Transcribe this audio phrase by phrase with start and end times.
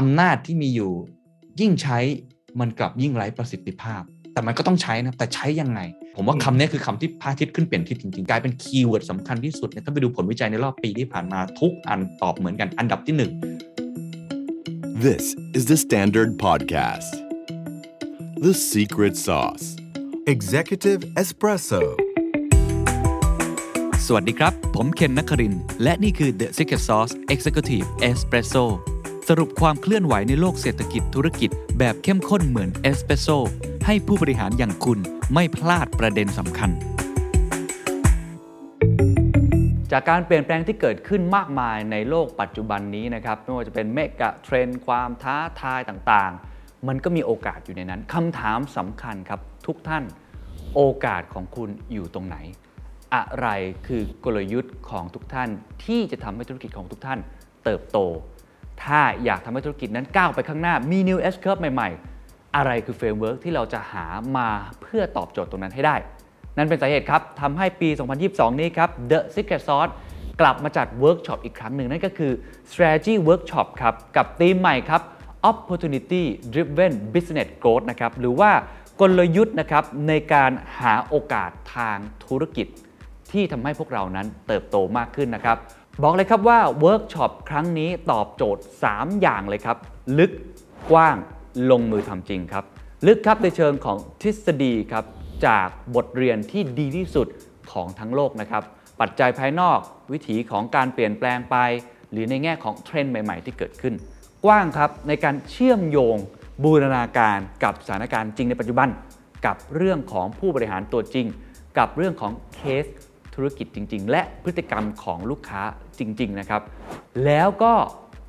[0.00, 0.92] อำนาจที่มีอยู่
[1.60, 1.98] ยิ่งใช้
[2.60, 5.80] มันกลับยิ่งไร้ประสิทธิภาพ แต่มันก็ต้องใช้นะ แต่ใช้ยังไง
[6.16, 13.30] ผมว่าคำนี้คือคำที่พาทิตย์ขึ้นเปลี่ยนทิศจริงๆ กลายเป็นคีย์เวิร์ดสำคัญที่สุดเนี่ยถ้าไปดูผลวิจัยในรอบปีที่ผ่านมาทุกอันตอบเหมือนกันอันดับที่หนึ่ง
[15.06, 15.24] This
[15.58, 17.12] is the Standard Podcast.
[18.46, 19.66] The Secret Sauce.
[20.34, 21.82] Executive Espresso
[24.06, 28.64] สวัสดีครับ ผมเคนนักครินทร์และนี่คือ The Secret Sauce Executive Espresso
[29.30, 33.28] สรุปความเคลื่อนไหวในโลกเศรษฐกิจธุรกิจ แบบเข้มข้นเหมือนเอสเปรสโซ
[33.86, 34.98] ให้ผู้บริหารอย่างคุณ
[35.34, 36.70] ไม่พลาดประเด็นสำคัญ
[39.92, 50.04] จากการเปลี่ยนแปลงที่เกิดขึ้นมากมายในโลกปัจจุบันนี้นะครับไม่ว่าจะเป็นเมกะเทรนด์ความท้าทายต่างๆ มันก็มีโอกาสอยู่ในนั้นคำถามสำคัญครับทุกท่าน
[50.74, 52.36] โอกาสของคุณอยู่ตรงไหน
[53.14, 53.48] อะไร
[53.86, 55.48] คือกลยุทธ์ของทุกท่าน
[55.84, 57.18] ที่จะทำให้ธุรกิจของทุกท่าน
[57.64, 58.00] เติบโต
[58.84, 61.90] ถ้าอยากทำให้ธุรกิจนั้นก้าวไปข้างหน้า มี New S Curve ใหม่
[62.22, 64.48] ๆ อะไรคือ framework ที่เราจะหามา
[64.82, 65.96] เพื่อตอบโจทย์ตรงนั้นให้ได้
[66.56, 67.88] นั่นเป็นสาเหตุครับทำให้ปี
[68.24, 69.92] 2022 นี้ครับ The Secret Sauce
[70.40, 72.32] กลับมาจัดเวิร์กช็อปอีกครั้งหนึ่ง นั่นก็คือ
[72.70, 75.02] Strategy Workshop ครับ กับธีมใหม่ครับ
[75.50, 78.50] Opportunity Driven Business Growth นะครับ หรือว่า
[79.00, 82.66] กลยุทธ์นะครับในการหาโอกาสทางธุรกิจ
[83.32, 85.58] ที่ทำให้พวกเรานั้นเติบโตมากขึ้นนะครับ
[86.02, 89.76] บอกเลยครับว่าเวิร์กช็อปครั้งนี้ตอบโจทย์ 3 อย่างเลยครับ
[90.18, 90.32] ลึก
[90.90, 91.16] กว้าง
[91.70, 92.64] ลงมือทำจริงครับ
[93.06, 95.04] ลึกครับในเชิงของทฤษฎีครับ
[95.46, 97.26] จากบทเรียนที่ดีที่สุด
[97.72, 98.62] ของทั้งโลกนะครับ
[99.00, 99.78] ปัจจัยภายนอก
[100.12, 101.56] วิถีของการเปลี่ยนแปลงไป
[102.10, 103.94] หรือในแง่ของเทรนด์ใหม่ๆ ที่เกิดขึ้น
[104.44, 106.16] กว้างครับในการเชื่อมโยง
[106.64, 108.88] บูรณาการกับสถานการณ์จริงในปัจจุบัน
[109.46, 111.26] กับเรื่องของผู้บริหารตัวจริง
[111.78, 112.84] กับเรื่องของเคส
[113.36, 115.62] ธุรกิจจริง ๆ และพฤติกรรมของลูกค้า
[115.98, 116.62] จริง ๆ นะครับ
[117.24, 117.72] แล้วก็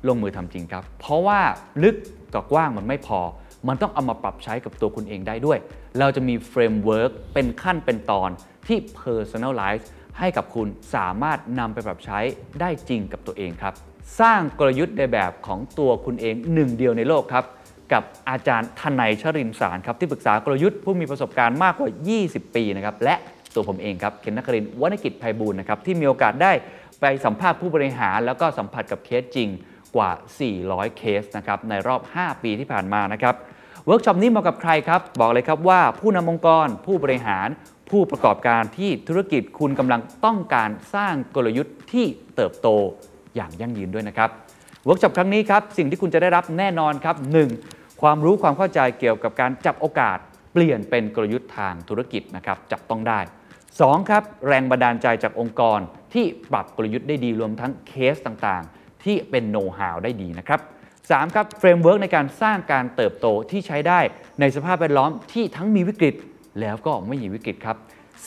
[0.08, 1.40] ลงมือทำจริงครับ เพราะว่า
[1.82, 1.96] ลึก
[2.34, 3.20] กับกว้างมันไม่พอ
[3.68, 5.58] มันต้องเอามาปรับใช้กับตัวคุณเองได้ด้วย
[5.98, 8.30] เราจะมี framework เป็นขั้นเป็นตอน
[8.66, 9.84] ที่ personalize
[10.18, 12.18] ให้กับคุณสามารถนำไปปรับใช้
[12.60, 13.74] ได้จริงกับตัวเองครับ
[14.20, 17.44] สร้างกลยุทธ์ในแบบของตัวคุณเองหนึ่งเดียวในโลกครับ
[17.92, 21.90] กับอาจารย์ธนัยชรินทร์สารครับ ที่ปรึกษากลยุทธ์ผู้มีประสบการณ์มากกว่า
[22.22, 26.52] 20 ปีนะครับและตัวผมเองครับเคน นครินทร์ วนกิจไพบูลย์นะครับที่มีโอกาสได้
[27.00, 29.48] ไปสัมภาษณ์ผู้บริหาร แล้วก็สัมผัสกับเคสจริง
[29.96, 30.10] กว่า
[30.54, 33.34] 400 เคสนะครับในรอบ 5 ปีที่ผ่านมานะครับ
[33.86, 37.48] เวิร์กช็อปนี้เหมาะกับใครครับ บอกเลยครับว่าผู้นำองค์กร ผู้บริหาร
[37.90, 42.68] ผู้ประกอบการที่ธุรกิจคุณกำลังต้องการสร้างกลยุทธ์ที่เติบโต
[43.36, 44.30] อย่างยั่งยืนด้วยนะครับ
[44.84, 47.16] เวิร์กช็อปครั้งนี้ครับสิ่งที่คุณจะได้รับแน่นอนครับ
[47.58, 48.02] 1.
[48.02, 50.18] ความรู้ความเข้าใจเกี่ยวกับการจับโอกาส
[50.52, 53.20] เปลี่ยนเป็นกลยุทธ์ทางธุรกิจนะครับจับต้องได้
[53.86, 54.10] 2.
[54.10, 55.78] ครับแรงบันดาลใจจากองค์กร
[56.14, 60.60] ที่ปรับกลยุทธ์ได้ดีรวมทั้งเคสต่างๆ ที่เป็น know-how ได้ดีนะครับ
[60.98, 61.34] 3.
[61.34, 64.00] ครับ framework ในการสร้างการเติบโตที่ใช้ได้
[64.40, 66.14] ในสภาพแวดล้อมที่ทั้งมีวิกฤต
[66.60, 67.76] แล้วก็ไม่มีวิกฤตครับ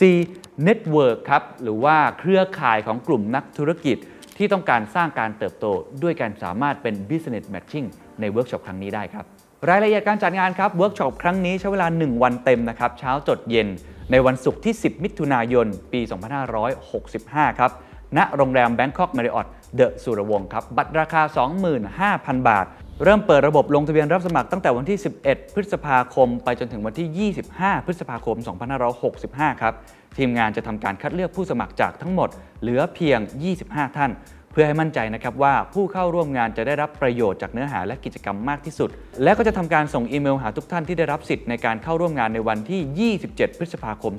[0.08, 0.68] 4.
[0.68, 3.98] Network ครับหรือว่าเครือข่ายของกลุ่มนักธุรกิจ
[4.38, 5.66] ที่ต้องการสร้างการเติบโต
[6.04, 7.88] ด้วยการสามารถเป็น business matching
[8.20, 9.26] ในเวิร์กช็อปครั้งนี้ได้ครับ
[9.70, 13.68] รายละเอียดการจัดงานครับเวิร์กช็อปครั้งนี้ใช้เวลา 1 วันเต็มนะครับ เช้าจดเย็น
[14.12, 16.02] ในวันศุกร์ที่ 10 มิถุนายน ปี
[16.80, 17.72] 2565 ครับ
[18.18, 21.22] ณ โรงแรม Bangkok Marriott The Surawongse ครับ บัตรราคา
[21.86, 22.66] 25,000 บาท
[23.04, 28.38] เริ่มเปิดระบบลงทะเบียนรับสมัครตั้งแต่วันที่ 11 พฤษภาคม ไปจนถึงวันที่ 25 พฤษภาคม
[29.00, 29.74] 2565 ครับ
[30.18, 32.30] ทีมงานจะทำการคัดเลือกผู้สมัครจากทั้งหมด
[32.62, 33.20] เหลือเพียง
[33.58, 34.12] 25 ท่าน
[34.52, 38.90] เพื่อให้มั่นใจนะครับว่าผู้เข้าร่วมงานจะได้รับประโยชน์จากเนื้อหาและกิจกรรมมากที่สุด
[39.24, 44.14] และก็จะทำการส่งอีเมลหาทุกท่านที่ได้รับสิทธิ์ในการเข้าร่วมงานในวันที่ 27 พฤษภาคม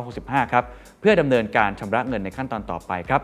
[0.00, 0.64] 2565 ครับ
[1.00, 3.20] เพื่อดำเนินการชำระเงินในขั้นตอนต่อไปครับ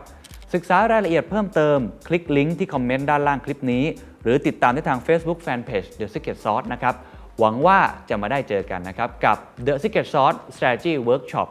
[0.53, 1.77] ศึกษารายละเอียดเพิ่มเติม
[2.07, 3.83] คลิกลิงก์ที่คอมเมนต์ด้านล่างคลิปนี้
[4.23, 6.95] หรือติดตามได้ทาง Facebook Fanpage The Secret Sauce นะครับ
[7.39, 9.37] หวังว่าจะมาได้เจอกันนะครับกับ
[9.67, 11.47] The Secret Sauce Strategy Workshop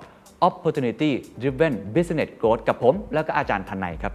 [0.48, 4.12] Opportunity Driven Business Growth กับผม แล้วก็อาจารย์ทันในครับ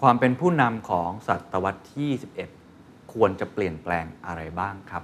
[0.00, 2.10] ความเป็นผู้นำของศตวรรษที่
[2.64, 5.02] 21 ควรจะเปลี่ยนแปลงอะไรบ้างครับ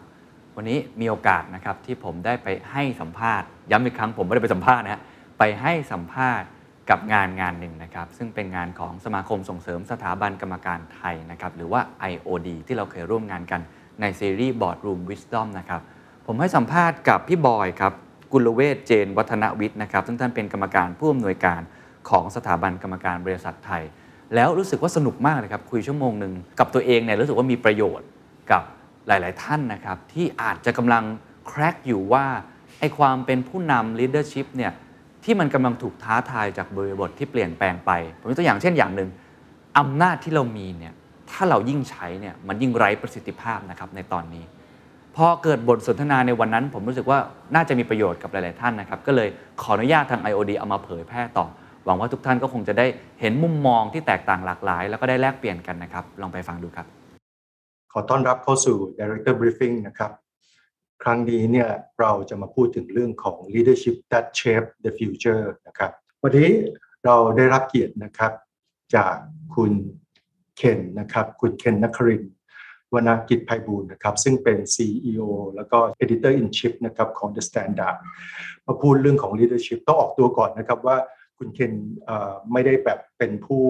[0.57, 5.03] วันนี้มีโอกาสนะครับที่ผมได้ไปให้สัมภาษณ์ ย้ำอีกครั้งผมไม่ได้ไปสัมภาษณ์นะฮะ
[5.39, 6.49] ไปให้สัมภาษณ์
[6.91, 11.81] กับงานงานหนึ่งนะครับ ซึ่งเป็นงานของสมาคมส่งเสริมสถาบันกรรมการไทยนะครับ หรือว่า
[12.13, 13.61] IOD ที่เราเคยร่วมงานกัน
[14.01, 15.81] ในซีรีส์ Boardroom Wisdom นะครับ
[16.27, 17.93] ผมให้สัมภาษณ์กับพี่บอยครับ
[18.33, 21.61] กุลเวศเจน วัฒนวิทย์นะครับ ซึ่งท่านเป็นกรรมการผู้อำนวยการ
[22.11, 23.83] ของสถาบันกรรมการบริษัทไทย
[24.35, 28.09] แล้วรู้สึกว่าสนุกมากเลยครับคุยชั่วโมงหนึ่งกับตัวเองเนี่ยรู้สึกว่ามีประโยชน์
[28.51, 28.63] กับ
[29.07, 31.05] หลาย ๆ ท่านนะครับที่อาจจะกำลัง
[31.49, 32.27] แครกอยู่ว่า
[32.81, 34.73] ไอความเป็นผู้นำ leadership เนี่ย
[35.25, 37.91] ที่มันกำลังถูกท้าทายจากบริบทที่เปลี่ยนแปลงไป
[38.21, 39.09] ผมยกตัวอย่างเช่นอย่างหนึ่ง
[39.79, 40.95] อำนาจที่เรามีเนี่ย
[41.31, 44.45] ถ้าเรายิ่งใช้เนี่ยมันยิ่งไร้ประสิทธิภาพนะครับในตอนนี้
[45.17, 47.19] พอเกิดบทสนทนาในวันนั้น ผมรู้สึกว่า
[47.55, 49.29] น่าจะมีประโยชน์กับหลาย ๆ ท่านนะครับ ก็เลย
[49.63, 51.47] ขออนุญาตทาง IOD เอามาเผยแพร่ต่อ
[51.85, 52.87] หวังว่าทุกท่านก็คงจะได้
[53.21, 56.87] เห็นมุมมองที่แตกต่างหลากหลาย แล้วก็ได้แลกเปลี่ยนกันนะครับ ลองไปฟังดูครับ
[57.93, 60.13] ขอต้อนรับเข้าสู่ Director Briefing นะครับ
[61.03, 61.69] ครั้งนี้เนี่ย
[62.01, 65.91] เราจะมาพูดถึงเรื่องของ leadership that shape the future นะครับ
[66.23, 66.51] วันนี้
[67.05, 68.33] เราได้รับเกียรตินะครับ
[68.95, 69.15] จาก
[69.55, 69.73] คุณ
[70.57, 72.33] เคนนะครับ คุณเคนนักครินทร์
[72.95, 75.21] วนากิจไพบูลนะครับ ซึ่งเป็น CEO
[75.55, 77.97] แล้วก็ Editor in Chief นะครับของ The Standard
[78.67, 80.97] มาพูดเรื่องของ leadership ต้องออกตัวก่อนนะครับว่า
[81.39, 81.73] คุณเคน
[82.53, 83.63] ไม่ได้แบบเป็นผู้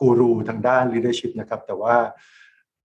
[0.00, 1.96] กูรูทางด้าน leadership นะครับ แต่ว่า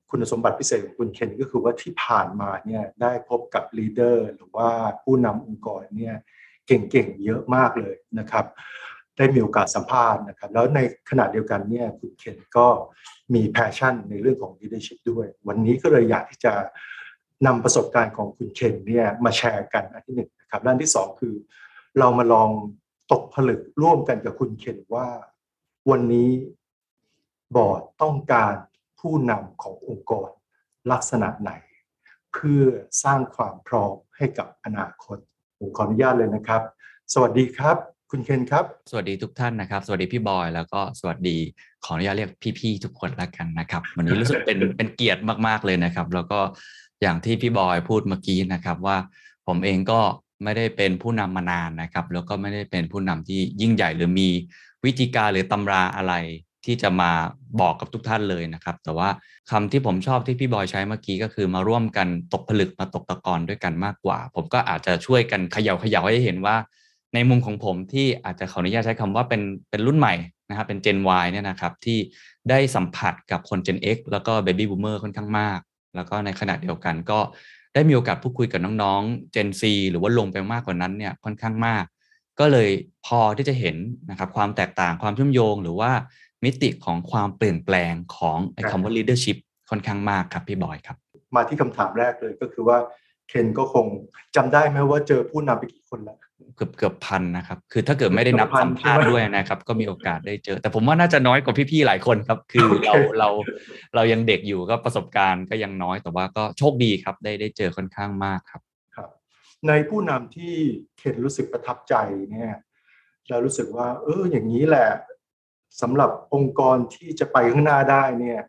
[0.10, 4.70] คุณสมบัติพิเศษของคุณเคนก็คือว่าที่ผ่านมาเนี่ยได้พบกับ leader หรือว่า
[5.04, 6.16] ผู้นำองค์กรเนี่ย
[6.68, 8.46] เก่งๆเยอะมากเลยนะครับ
[9.18, 10.80] ได้มีโอกาสสัมภาษณ์นะครับ แล้วใน
[11.10, 12.68] ขณะเดียวกันเนี่ยคุณเคนก็
[13.34, 16.54] มี passion ในเรื่องของ leadership ด้วย วันนี้ก็เลยอยากที่จะ
[17.46, 21.36] นำประสบการณ์ของคุณเคนเนี่ยมาแชร์กันอันที่หนึ่งนะครับด้านที่สองคือ
[22.00, 22.50] เรามาลอง
[23.12, 25.08] ตกผลึกร่วมกันกับคุณเคนว่า
[25.90, 26.30] วันนี้
[27.56, 28.54] บอร์ดต้องการ
[29.00, 30.30] ผู้นำขององค์กร
[30.92, 31.52] ลักษณะไหน
[32.34, 32.64] เพื่อ
[33.04, 35.18] สร้างความพร้อมให้กับอนาคต
[35.60, 36.62] ผมขออนุญาตเลยนะครับ
[37.14, 37.78] สวัสดีครับ
[38.12, 41.38] คุณเคนครับ สวัสดีทุกท่านนะครับ สวัสดีพี่บอยแล้วก็สวัสดี
[41.86, 46.40] ขออนุญาตเรียกพี่ๆทุกคนละกันนะครับ วันนี้รู้สึกเป็นเป็นเกียรติมากๆเลยนะครับ แล้วก็
[47.02, 48.98] อย่างที่พี่บอยพูดเมื่อกี้นะครับว่า
[49.48, 50.00] ผมเองก็
[50.44, 54.30] ไม่ได้เป็นผู้นำมานานนะครับ แล้วก็ไม่ได้เป็นผู้นำที่ยิ่งใหญ่หรือมี
[54.86, 56.14] วิธีการหรือตำราอะไร
[56.66, 57.12] ที่จะมา
[57.62, 59.10] บอกกับทุกท่านเลยนะครับ แต่ว่า
[59.52, 66.56] คำที่ผมชอบที่พี่บอยใช้เมื่อกี้ก็คือมาร่วมกันตกผลึกมาตกตะกอนด้วยกันมากกว่า ผมก็อาจจะช่วยกันเขย่าเขย่าให้เห็นว่า
[67.14, 70.14] ในมุมของผมที่อาจจะขออนุญาตใช้คำว่าเป็นเป็นรุ่นใหม่
[70.50, 71.98] นะครับเป็น Gen Y เนี่ยนะครับที่
[72.50, 75.60] ได้สัมผัสกับคน Gen X แล้วก็ Baby Boomer ค่อนข้างมาก
[75.96, 77.20] แล้วก็ในขณะเดียวกันก็
[77.74, 81.84] ได้มีโอกาสพูดคุยกับน้องๆ Gen Z หรือว่าลงไปมากกว่านั้นเนี่ยค่อนข้างมาก
[82.40, 82.70] ก็เลย
[83.06, 83.76] พอที่จะเห็น
[84.10, 85.92] นะครับความแตกต่างความเชื่อมโยง หรือว่า
[86.44, 89.38] มิติของความเปลี่ยนแปลงของไอ้คำว่า leadership
[89.70, 90.98] ค่อนข้างมากครับพี่บอยครับ
[91.36, 92.78] มาที่คำถามแรกเลยก็คือว่า
[93.30, 93.86] เคนก็คง
[94.36, 96.18] จำได้ไหมว่าเจอผู้นำไปกี่คนแล้ว
[96.56, 103.30] เกือบเกือบพันนะครับ คือถ้าเกิดไม่ได้นับเกือบพันสัมภาษณ์ใช่ไหมด้วยนะครับ ก็มีโอกาสได้เจอ แต่ผมว่าน่าจะน้อยกว่าพี่ๆหลายคนครับ คือโอเคเราเรา
[103.96, 108.62] เรายังเด็กอยู่ก็ประสบการณ์ก็ยังน้อยแต่ว่าก็โชคดีครับ ได้ได้เจอค่อนข้างมากครับ
[108.96, 109.10] ครับ
[109.68, 110.54] ในผู้นำที่
[110.98, 111.96] เคนรู้สึกประทับใจ
[112.32, 112.54] เนี่ย
[113.30, 114.90] เรารู้สึกว่า เอออย่างนี้แหละ
[115.82, 118.40] สำหรับองค์กรที่จะไปข้างหน้าได้เนี่ย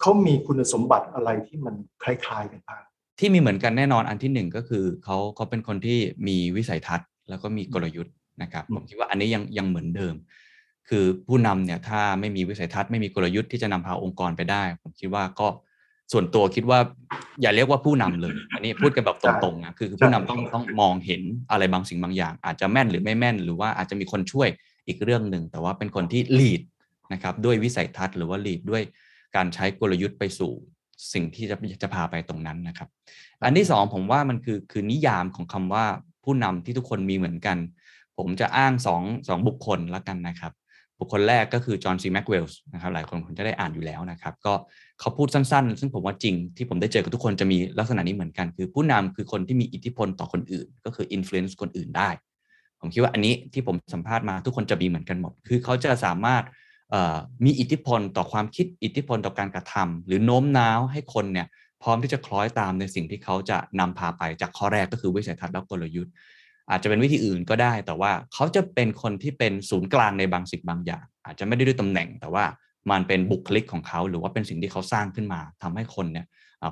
[0.00, 2.82] เขามีคุณสมบัติอะไรที่มันคล้ายๆกันบ้าง
[3.18, 5.98] ที่มีเหมือนกันแน่นอนอันที่หนึ่งก็คือเขาเขาเป็นคนที่
[6.28, 10.14] มีวิสัยทัศน์ แล้วก็มีกลยุทธ์นะครับอืมผมคิดว่าอันนี้ยังยังเหมือนเดิม
[10.88, 15.48] คือผู้นำเนี่ยถ้าไม่มีวิสัยทัศน์ไม่มีกลยุทธ์ที่จะนำพาองค์กรไปได้ ผมคิดว่าก็
[16.12, 16.78] ส่วนตัวคิดว่า
[17.42, 24.48] อย่าเรียกว่าผู้นำเลย อันนี้พูดกันแบบตรงๆนะคือคือผู้นำต้องต้องมองเห็นอะไรบางสิ่งบางอย่าง อาจจะแม่นหรือไม่แม่น หรือว่าอาจจะมีคนช่วย
[24.86, 26.62] อีกเรื่องหนึ่งแต่ว่าเป็นคนที่ lead
[27.12, 28.82] นะครับด้วยวิสัยทัศน์หรือว่า lead ด้วย
[29.36, 30.52] การใช้กลยุทธ์ไปสู่
[31.12, 32.88] สิ่งที่จะจะพาไปตรงนั้นนะครับ
[33.44, 35.84] อันที่สองผมว่ามันคือคือนิยามของคำว่า
[36.26, 37.56] ผู้นำที่ทุกคนมีเหมือนกัน
[38.18, 40.52] ผมจะอ้างสองสองบุคคลละกันนะครับ
[40.98, 44.52] บุคคลแรกก็คือจอห์นซีแม็กเวลส์นะครับหลายคนคงจะได้อ่านอยู่แล้วนะครับ ก็
[45.00, 52.10] เขาพูดสั้นๆ ซึ่งผมว่าจริงที่ผมได้เจอกับทุกคนจะมีลักษณะนี้เหมือนกัน คือผู้นำคือคนที่มีอิทธิพลต่อคนอื่น ก็คืออิ f l u e n c e คนอื่นได้
[52.80, 56.44] ผมคิดว่าอันนี้ที่ผมสัมภาษณ์มาทุกคนจะมีเหมือนกันหมด คือเขาจะสามารถ
[57.44, 61.46] มีอิทธิพลต่อความคิดอิทธิพลต่อการกระทำหรือโน้มน้าวให้คนเนี่ย
[61.82, 66.12] พร้อมที่จะคล้อยตามในสิ่งที่เขาจะนำพาไปจากข้อแรกก็คือวิสัยทัศน์และกลยุทธ์
[66.70, 72.44] อาจจะเป็นวิธีอื่นก็ได้ แต่ว่าเขาจะเป็นคนที่เป็นศูนย์กลางในบางสิ่งบางอย่าง อาจจะไม่ได้ด้วยตำแหน่ง แต่ว่า
[72.90, 76.26] มันเป็นบุคลิกของเขา หรือว่าเป็นสิ่งที่เขาสร้างขึ้นมาทำให้คนเนี่ย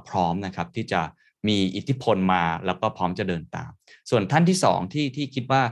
[0.09, 1.01] พร้อมนะครับที่จะ
[1.49, 3.71] มีอิทธิพลมาแล้วก็พร้อมจะเดินตาม
[4.11, 5.63] ส่วนท่านที่สองที่ที่คิดว่า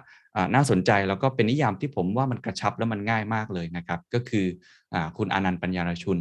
[0.55, 4.47] น่าสนใจแล้วก็เป็นนิยามที่ผมว่ามันกระชับและมันง่ายมากเลยนะครับ ก็คือ
[4.95, 6.19] อคุณอนันต์ปัญญารชุน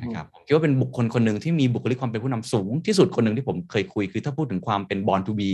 [0.00, 5.50] นะครับผมคิดว่าเป็นบุคคลคนหนึ่งที่มีบุคลิกความเป็นผู้นำสูงที่สุดคนหนึ่งที่ผมเคยคุยคือถ้าพูดถึงความเป็นบอลทูบี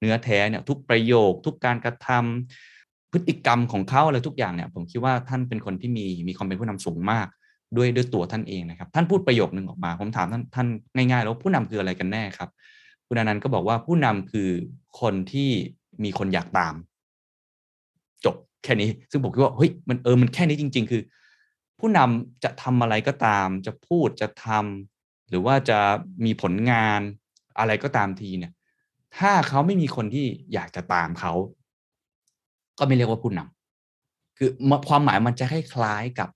[0.00, 7.26] เนื้อแท้เนี่ยทุกประโยค ทุกการกระทำพฤติกรรมของเขาอะไรทุกอย่างเนี่ยผมคิดว่าท่านเป็นคนที่มีมีความเป็นผู้นำสูงมาก
[7.76, 10.66] ด้วยด้วยตัวท่านเองนะครับ ท่านพูดประโยคนึงออกมา ผมถามท่านท่าน
[11.10, 12.48] ง่ายๆแล้วผู้นำคืออะไรกันแน่ครับ
[13.06, 14.48] คุณอนันต์ก็บอกว่าผู้นำคือ
[15.00, 15.50] คนที่
[16.04, 16.74] มีคนอยากตาม
[18.24, 21.02] จบแค่นี้ ซึ่งผมคิดว่าเฮ้ยมันเออมันแค่นี้จริง ๆ คือ
[21.86, 25.78] ผู้นำจะทำอะไรก็ตาม จะพูดจะทำหรือว่าจะ
[26.24, 27.00] มีผลงาน
[27.58, 28.52] อะไรก็ตามทีเนี่ย
[29.18, 31.32] ถ้าเขาไม่มีคนที่อยากจะตามเขา
[32.78, 33.40] ก็ไม่เรียกว่าผู้น
[34.38, 34.48] คือ
[34.88, 36.28] ความหมายมันจะคล้ายๆกับ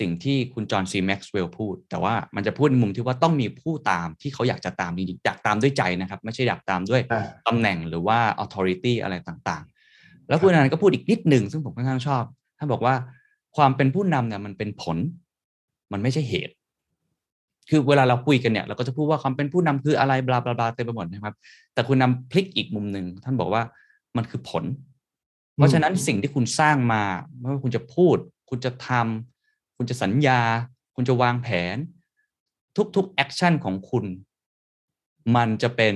[0.00, 12.24] สิ่งที่คุณจอห์นซีแม็กซ์เวลล์พูด แต่ว่ามันจะพูดในมุมที่ว่าต้องมีผู้ตามที่เขาอยากจะตามจริงๆอยากตามด้วยใจนะครับ ไม่ใช่อยากตามด้วยอ่าตำแหน่งหรือว่า authority อะไรต่างๆ แล้วคุณอนันต์ก็พูดอีกนิดหนึ่งซึ่งผมค่อนข้างชอบ
[12.58, 12.94] ท่านบอกว่า
[13.56, 14.96] ความเป็นผู้นำเนี่ยมันเป็นผล
[15.92, 16.54] มันไม่ใช่เหตุ
[17.70, 21.34] คือเวลาเราคุยกันเนี่ยเราก็จะพูดว่าความเป็นผู้นำคืออะไร blah blah blah เต็มไปหมดนะครับ
[21.74, 23.62] แต่คุณนำพลิกอีกมุมหนึ่งท่านบอกว่า
[24.16, 24.64] มันคือผล
[25.56, 27.02] เพราะฉะนั้นสิ่งที่คุณสร้างมา
[27.38, 28.16] ไม่ว่าคุณจะพูด
[28.50, 30.40] คุณจะทำคุณจะสัญญา
[30.94, 31.76] คุณจะวางแผน
[32.96, 34.04] ทุกๆ action ของคุณ
[35.36, 35.94] มันจะเป็น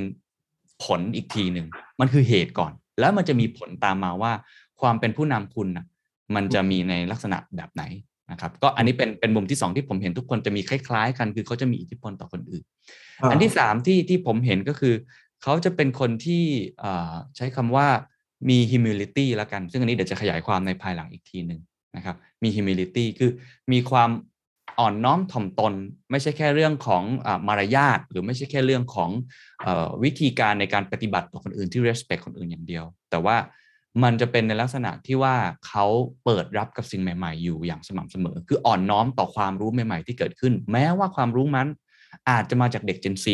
[0.84, 1.66] ผลอีกทีหนึ่ง
[2.00, 4.32] มันคือเหตุก่อน แล้วมันจะมีผลตามมาว่า
[4.80, 5.84] ความเป็นผู้นำคุณนะ
[6.34, 7.82] มันจะมีในลักษณะแบบไหน
[8.30, 12.64] นะครับก็อันนี้เป็นเป็นมุมที่สองที่ผมเห็นทุกคนจะมีคล้าย ๆ กัน คือเขาจะมีอิทธิพลต่อคนอื่น
[13.30, 14.94] อันที่สามที่ที่ผมเห็นก็คือ
[15.42, 16.44] เขาจะเป็นคนที่
[16.78, 17.88] เอ่อใช้คำว่า
[18.48, 21.60] มี humility แล้วกัน ซึ่งอันนี้เดี๋ยวจะขยายความในภายหลังอีกทีหนึ่ง
[21.96, 23.30] นะครับมี humility คือ
[23.72, 24.10] มีความ
[24.78, 25.74] อ่อนน้อมถ่อมตน
[26.10, 29.10] ไม่ใช่แค่เรื่องของอามารยาทหรือไม่ใช่แค่เรื่องของ
[29.64, 33.36] เออวิธีการในการปฏิบัติต่อคนอื่นที่ respect คนอื่นอย่างเดียว แต่ว่า
[34.02, 35.34] มันจะเป็นในลักษณะที่ว่า
[35.66, 35.86] เขา
[36.24, 41.68] เปิดรับกับสิ่งใหม่ ๆ อยู่อย่างสม่ำเสมอ คืออ่อนน้อมต่อความรู้ใหม่ๆ ที่เกิดขึ้น แม้ว่าความรู้นั้น
[42.30, 43.26] อาจจะมาจากเด็ก Gen Z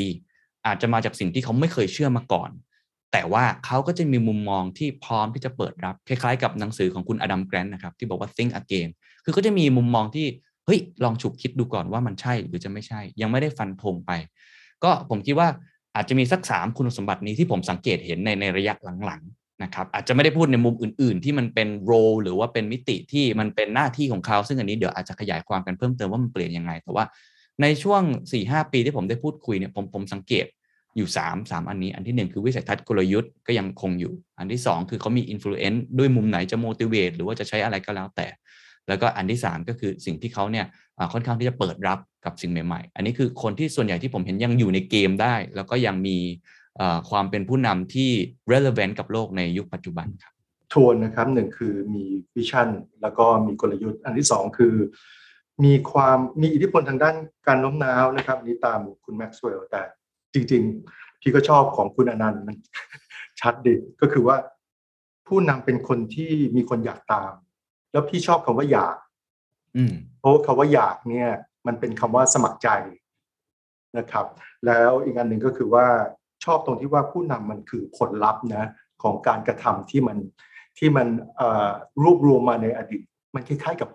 [0.66, 2.50] อาจจะมาจากสิ่งที่เขาไม่เคยเชื่อมาก่อน
[3.12, 8.88] แต่ว่าเขาก็จะมีมุมมองที่พร้อมที่จะเปิดรับ คล้ายๆ กับหนังสือของคุณอดัมแกรนต์นะครับ ที่บอกว่า think again
[9.24, 10.26] คือก็จะมีมุมมองที่
[10.66, 14.10] เฮ้ยลองฉุกคิดดูก่อนว่ามันใช่หรือจะไม่ใช่ ยังไม่ได้ฟันธงไป
[14.84, 15.48] ก็ผมคิดว่า
[15.96, 19.22] อาจจะมีสักสามคุณสมบัตินี้ที่ผมสังเกตเห็นในในระยะหลัง
[19.64, 21.92] นะครับอาจจะไม่ได้พูดในมุมอื่น ๆ ที่มันเป็นโร
[22.22, 27.04] หรือว่าเป็นมิติที่มันเป็นหน้าที่ของเขาซึ่งอันนี้เดี๋ยวอาจจะขยายความกันเพิ่มเติมว่ามันเปลี่ยนยังไง แต่ว่า
[27.62, 28.02] ในช่วง
[28.42, 30.46] 4-5 ปีที่ผมได้พูดคุยเนี่ยผมผมสังเกต
[30.96, 37.14] อยู่ 3 3 อันนี้ อันทีหนึ่1 คือวิสัยทัศน์กลยุทธ์ก็ยังคงอยู่ อันที่ 2 คือเขามีอิ f ฟเ n น e ด้วยมุมไหนจะ motivate
[37.16, 38.26] หรือว่าจะใช้อะไรก็แล้วแต่
[38.88, 40.66] แล้วก็อันที่ 3 ก็คือสิ่งที่เขาเนี่ย
[41.12, 46.16] ค่อนข้างที่จะเปิดรับกับสิ่งใหม่ ๆ อันนี้คือคนที่ส่วนใหญ่ที่ผมเห็นยังอยู่ในเกมได้ แล้วก็ยังมี
[47.10, 48.10] ความเป็นผู้นำที่
[48.52, 50.34] relevant กับโลกในยุคปัจจุบันครับ
[50.72, 52.04] ทวนนะครับหนึ่งคือมี
[52.36, 52.68] vision
[53.02, 54.74] แล้วก็มีกลยุทธ์ อันที่สองคือ
[55.64, 57.16] มีความมีอิทธิพลทางด้าน
[57.46, 59.82] การโน้มน้าวนะครับอันนี้ตามคุณแม็กซ์เวลล์แต่
[60.34, 60.62] จริง
[60.92, 62.56] ๆ พี่ก็ชอบของคุณอนันต์มัน
[63.40, 64.36] ชัดดิก็คือว่า
[65.26, 67.32] ผู้นำเป็นคนที่มีคนอยากตาม
[67.92, 68.96] แล้วพี่ชอบคำว่าอยาก
[69.76, 71.28] อืมเพราะว่าคำว่าอยากเนี่ย
[71.66, 72.68] มันเป็นคำว่าสมัครใจ
[73.98, 74.26] นะครับ
[74.66, 75.86] แล้วอีกอันหนึ่งก็คือว่า
[76.44, 78.64] ชอบตรงที่ว่าผู้นำมันคือผลลัพธ์นะ
[79.02, 80.18] ของการกระทำที่มัน
[80.78, 81.06] ที่มัน
[82.02, 83.02] รวบรวมมาในอดีต
[83.34, 83.90] มันคล้ายๆกับ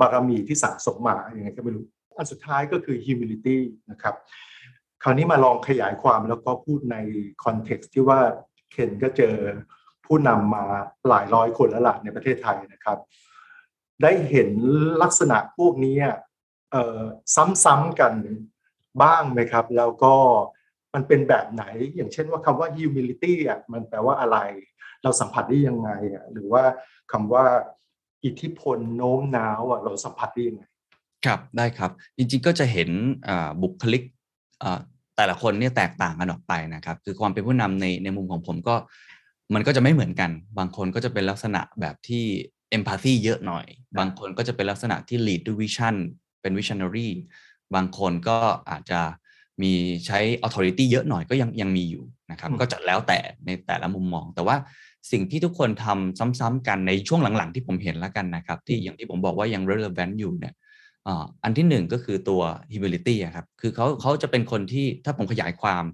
[0.00, 1.84] บารมีที่สังสมมาอย่างไงก็ไม่รู้
[2.16, 3.56] อันสุดท้ายก็คือ humility
[3.90, 4.14] นะครับ
[5.02, 6.96] คราวนี้มาลองขยายความแล้วก็พูดใน
[7.44, 8.20] คอนเท็กซ์ที่ว่า
[8.70, 9.34] เคนก็เจอ
[10.06, 10.64] ผู้นำมา
[11.08, 12.98] หลายร้อยคนแล้วล่ะในประเทศไทยนะครับ
[14.02, 14.50] ได้เห็น
[15.02, 15.96] ลักษณะพวกนี้
[17.64, 18.12] ซ้ำๆกัน
[19.02, 20.14] บ้างไหมครับ แล้วก็
[20.96, 21.64] มันเป็นแบบไหน
[21.96, 24.38] อย่างเช่นว่าคำว่า humility อะมันแปลว่าอะไร
[25.02, 26.62] เราสัมผัสได้ยังไงอะหรือว่า
[27.12, 27.44] คำว่า
[28.24, 30.64] อิทธิพลโน้มน้าวอะเราสัมผัสได้ยังไง
[31.26, 32.90] ครับได้ครับ จริงๆก็จะเห็น
[33.62, 34.02] บุคลิก
[35.16, 38.76] แต่ละคนเนี่ยแตกต่างกันออกไปนะครับ คือความเป็นผู้นำในในมุมของผมก็
[39.54, 42.24] มันก็จะไม่เหมือนกัน บางคนก็จะเป็นลักษณะแบบที่
[42.76, 43.66] empathy เยอะหน่อย
[43.98, 45.94] บางคนก็จะเป็นลักษณะที่ lead ด้วย vision
[46.40, 47.08] เป็น visionary
[47.74, 48.38] บางคนก็
[48.70, 49.00] อาจจะ
[49.62, 49.72] มี
[50.06, 54.56] ใช้ authority เยอะหน่อยก็ยังยังมีอยู่นะครับอืมก็จะแล้วแต่ในแต่ละมุมมอง แต่ว่า
[55.12, 60.54] สิ่งที่ทุกคนทำซ้ำๆกันในช่วงหลังๆ ที่ผมเห็นแล้วกันนะครับ ที่อย่างที่ผมบอกว่ายัง relevant อยู่เนี่ย
[61.06, 65.84] อ่าอันที่หนึ่งก็คือตัว humility อะครับ คือเขาเขาจะเป็นคนที่ถ้าผมขยายความ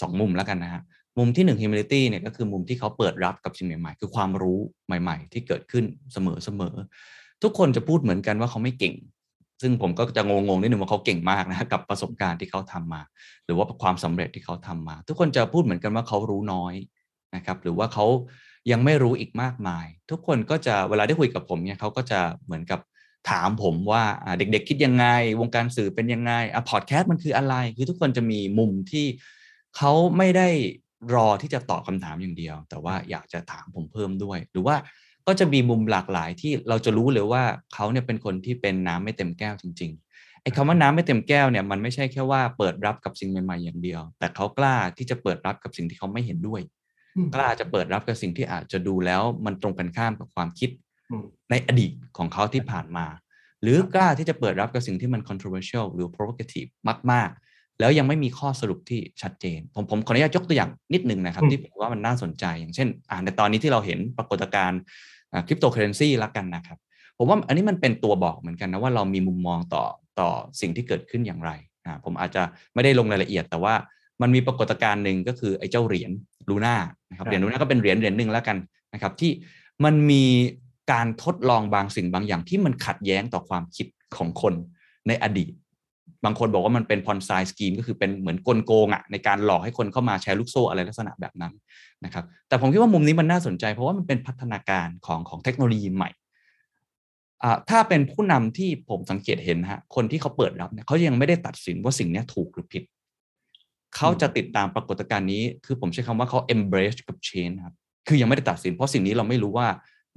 [0.00, 0.82] สองมุมแล้วกันนะฮะ
[1.18, 6.74] มุมที่หนึ่ง humility เนี่ยก็คือมุมที่เขาเปิดรับกับสิ่งใหม่ๆ คือความรู้ใหม่ ๆ ที่เกิดขึ้นเสมอเสมอ
[7.42, 8.94] ทุกคนจะพูดเหมือนกันว่าเขาไม่เก่ง
[9.62, 13.02] ซึ่งผมก็จะงงๆนิดนึงว่าเขาเก่งมากนะกับประสบการณ์ที่เขาทำมา
[13.44, 16.74] หรือว่าความสำเร็จที่เขาทำมา ทุกคนจะพูดเหมือนกันว่าเขารู้น้อย
[17.36, 18.06] นะครับ หรือว่าเขา
[18.70, 22.80] ยังไม่รู้อีกมากมาย ทุกคนก็จะเวลาได้คุยกับผมเนี่ยเขาก็จะเหมือนกับ
[23.30, 24.04] ถามผมว่า
[24.38, 25.06] เด็กๆ คิดยังไง
[25.40, 29.06] วงการสื่อเป็นยังไงอะพอดแคสต์มันคืออะไร คือทุกคนจะมีมุมที่
[29.76, 30.48] เขาไม่ได้
[31.14, 34.76] รอที่จะตอบคำถามอย่างเดียว แต่ว่าอยากจะถามผมเพิ่มด้วย หรือว่า
[35.26, 37.42] ก็จะมีมุมหลากหลายที่เราจะรู้เลยว่า
[37.74, 46.60] เขาเนี่ยเป็นคนที่เป็นน้ำไม่เต็มแก้วจริง ๆไอ้คำว่าน้ำไม่เต็มแก้วเนี่ยมันไม่ใช่แค่ว่าเปิดรับกับสิ่งใหม่ๆอย่างเดียว แต่เขากล้าที่จะเปิดรับกับสิ่งที่เขาไม่เห็นด้วย
[47.16, 50.70] อืมกล้าจะเปิดรับกับสิ่งที่อาจจะดูแล้วมันตรงกันข้ามกับความคิด
[51.10, 53.06] อืมในอดีตของเขาที่ผ่านมา
[53.62, 56.68] หรือกล้าที่จะเปิดรับกับสิ่งที่มัน controversial หรือ provocative
[57.12, 64.80] มาก ๆแล้วยังไม่มีข้อสรุปที่ชัดเจน ผมผมขออนุญาตยกตัวอย่างนิดนึงนะครับอืมที่ผมว่ามันน่าสนใจอย่างเช่น อ่าในตอนนี้ที่เราเห็นปรากฏการณ์
[65.46, 66.78] คริปโตเคอร์เรนซีละกันนะครับ
[67.18, 69.84] ผมว่าอันนี้มันเป็นตัวบอกเหมือนกันนะว่าเรามีมุมมองต่อ
[70.20, 71.50] ต่อสิ่งที่เกิดขึ้นอย่างไร
[71.84, 72.42] นะผมอาจจะ
[72.74, 73.74] ไม่ได้ลงรายละเอียด แต่ว่า
[74.22, 76.10] มันมีปรากฏการณ์หนึ่งก็คือไอ้เจ้าเหรียญ
[76.48, 76.76] ลูน่า
[77.10, 78.56] นะครับครับเหรียญลูน่าก็เป็นเหรียญเหรียญหนึ่งแล้วกัน
[78.94, 79.30] นะครับที่
[79.84, 80.24] มันมี
[80.92, 83.86] การทดลองบางสิ่งบางอย่างที่มันขัดแย้งต่อความคิด
[84.16, 84.54] ของคน
[85.08, 85.52] ในอดีต
[86.24, 91.52] บางคนบอกว่ามันเป็น Ponzi scheme ก็คือเป็นเหมือนกลโกงอะในการหลอกให้คนเข้ามาแชร์ลูกโซ่อะไรลักษณะแบบนั้น
[92.04, 96.10] นะครับแต่ผมคิดว่ามุมนี้มันน่าสนใจ เพราะว่ามันเป็นพัฒนาการของของเทคโนโลยีใหม่
[97.42, 102.82] อ่าถ้าเป็นผู้นำที่ผมสังเกตเห็นฮะคนที่เขาเปิดรับเนี่ยเขายังไม่ได้ตัดสินว่าสิ่งนี้ถูกหรือผิด
[103.96, 107.74] เขาจะติดตามปรากฏการณ์นี้ คือผมใช้คำว่าเขา embrace กับ change ครับ
[108.08, 109.66] คือยังไม่ได้ตัดสิน เพราะสิ่งนี้เราไม่รู้ว่า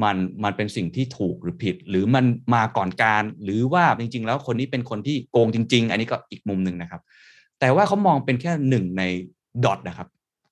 [0.04, 2.26] มันมันเป็นสิ่งที่ถูกหรือผิด หรือมัน
[2.56, 7.02] มาก่อนการ หรือว่าจริง ๆ แล้วคนนี้เป็นคนที่โกงจริง ๆ อันนี้ก็อีกมุมหนึ่งนะครับ
[7.60, 9.04] แต่ว่าเขามองเป็นแค่หนึ่งใน
[9.64, 10.08] dot นะครับ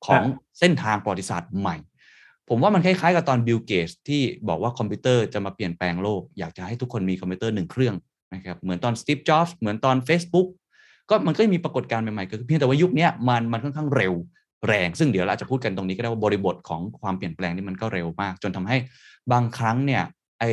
[0.05, 0.21] ของ
[0.59, 1.75] เส้นทางประวัติศาสตร์ใหม่
[2.49, 7.95] ผมว่ามันคล้ายๆ กับตอนบิลเกตส์ที่บอกว่าคอมพิวเตอร์จะมาเปลี่ยนแปลงโลก อยากจะให้ทุกคนมีคอมพิวเตอร์หนึ่งเครื่อง
[8.33, 10.47] นะครับเหมือนตอนสตีฟจ็อบส์เหมือนตอน Facebook
[11.09, 14.13] ก็มันก็มีปรากฏการณ์ใหม่ๆเกิดขึ้นเพียงแต่ว่ายุคเนี้ยมันมันค่อนข้างเร็ว
[14.67, 18.77] แรง ซึ่งเดี๋ยวเราอาจจะพูดกันตรงนี้ก็ได้ว่าบริบทของความเปลี่ยนแปลงนี่มันก็เร็วมาก จนทำให้
[19.31, 20.03] บางครั้งเนี่ย
[20.39, 20.45] ไอ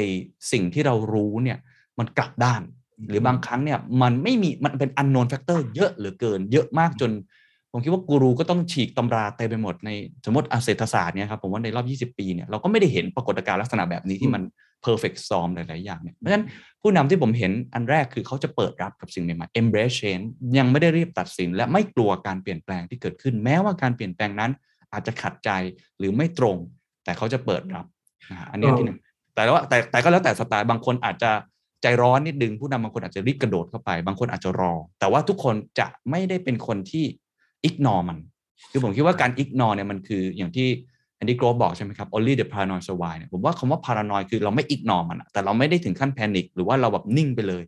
[0.53, 1.59] สิ่งที่เรารู้เนี่ย
[1.99, 2.63] มันกลับด้าน
[3.09, 7.11] หรือบางครั้งเนี่ยมันไม่มีมันเป็น unknown factor เยอะเหลือเกิน เยอะมากจน
[7.73, 9.91] ผมคิดว่ากูรูก็ต้องฉีกตำราเต็มไปหมดใน
[10.27, 14.43] สมมติอาเศรษฐศาสตร์เนี่ยครับผมว่าในรอบ 20 ปีเนี่ยเราก็ไม่ได้เห็นปรากฏการณ์ลักษณะแบบนี้ที่มัน
[14.87, 16.47] perfect storm หลาย ๆ อย่างเนี่ยเพราะฉะนั้น
[16.83, 20.27] ผู้นำที่ผมเห็นอันแรกคือเขาจะเปิดรับกับสิ่งใหม่ ๆ embrace change
[20.59, 24.53] ยังไม่ได้รีบตัดสิน และไม่กลัวการเปลี่ยนแปลงที่เกิดขึ้น แม้ว่าการเปลี่ยนแปลงนั้น
[24.93, 25.51] อาจจะขัดใจ
[25.99, 26.57] หรือไม่ตรง
[27.05, 28.00] แต่เขาจะเปิดรับนะฮะ
[28.51, 28.99] อันนี้อันที่หนึ่ง
[29.35, 31.31] แต่ว่าแต่แต่ก็แล้วแต่สไตล์บางคนอาจจะ
[31.83, 37.05] ใจร้อนนิดนึงผู้นำบางคนอาจจะรีบกระโดดเข้าไป บางคนอาจจะรอ แต่ว่าทุกคนจะไม่ได้เป็นคนที่
[37.69, 38.19] ignore มัน
[38.71, 40.69] คือผมคิดว่าการ ignore เนี่ยมันคืออย่างที่
[41.19, 47.63] อันดี้โกรฟบอกใช่ไหมครับ only the paranoid survive เนี่ยผมว่าคำว่า paranoid คือเราไม่ ignore มันอะแต่เราไม่ได้ถึงขั้น panic หรือว่าเราแบบนิ่งไปเลย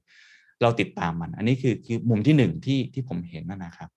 [0.62, 3.88] เราติดตามมัน อันนี้คือคือมุมที่หนึ่งที่ที่ผมเห็นนั่นนะครับ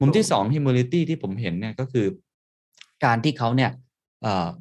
[0.00, 2.06] มุมที่สอง humility ที่ผมเห็นเนี่ยก็คือ
[3.04, 3.83] การที่เขาเนี่ยเอ่อ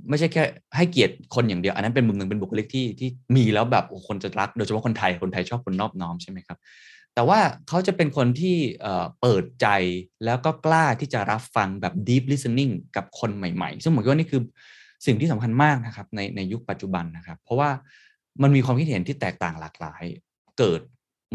[0.09, 0.43] ไม่ใช่แค่
[0.75, 6.57] ให้เกียรติคนอย่างเดียว อันนั้นเป็นมุมหนึ่งเป็นบุคลิกที่ที่มีแล้วแบบคนจะรัก โดยเฉพาะคนไทยคนไทยชอบคนนอบน้อมใช่ไหมครับ
[7.15, 9.67] แต่ว่าเขาจะเป็นคนที่เอ่อเปิดใจ
[10.25, 14.41] แล้วก็กล้าที่จะรับฟังแบบ deep listening กับคนใหม่ๆ ซึ่งผมคิดว่านี่คือ
[15.05, 17.69] สิ่งที่สำคัญมากนะครับในในยุคปัจจุบันนะครับ เพราะว่า
[18.41, 20.03] มันมีความคิดเห็นที่แตกต่างหลากหลาย
[20.57, 20.81] เกิด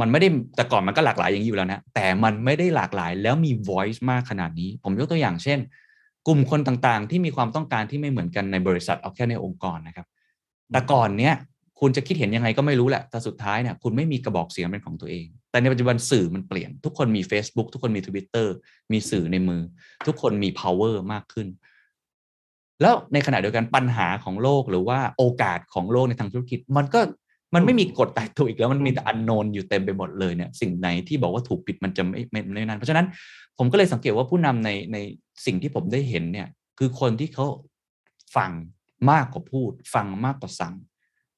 [0.00, 5.58] มันไม่ได้แต่ก่อนมันก็หลากหลายอย่างนี้อยู่แล้วนะแต่มันไม่ได้หลากหลายแล้วมี voice มากขนาดนี้ ผมยกตัวอย่างเช่น
[6.26, 10.06] กลุ่มคนต่างๆ ที่มีความต้องการที่ไม่เหมือนกันในบริษัทเอาแค่ในองค์กรนะครับ
[10.72, 11.34] แต่ก่อนเนี้ย
[11.80, 18.46] คุณจะคิดเห็นยังไงก็ไม่รู้แหละ แต่สุดท้ายเนี่ยคุณไม่มีกระบอกเสียงเป็นของตัวเอง แต่ในปัจจุบันสื่อมันเปลี่ยน ทุกคนมี Facebook ทุกคนมี Twitter
[18.92, 19.62] มีสื่อในมือ
[20.06, 21.48] ทุกคนมี power มากขึ้น
[22.82, 27.00] แล้วในขณะเดียวกันปัญหาของโลกหรือว่าโอกาสของโลกในทางธุรกิจ มันก็
[27.54, 33.06] มันไม่มีกฎตายตัวอีกแล้วมันมีแต่อันโนนอยู่เต็มไปหมดเลยเนี่ยสิ่งไหนที่บอกว่าถูกปิดมันจะไม่ไม่ไม่นั้นเพราะฉะนั้น
[33.58, 34.96] ผมก็เลยสังเกตว่าผู้นำในใน
[35.44, 36.48] สิ่งที่ผมได้เห็นเนี่ย
[36.78, 37.46] คือคนที่เขา
[38.36, 38.50] ฟัง
[39.10, 40.74] มากกว่าพูด ฟังมากกว่าสั่ง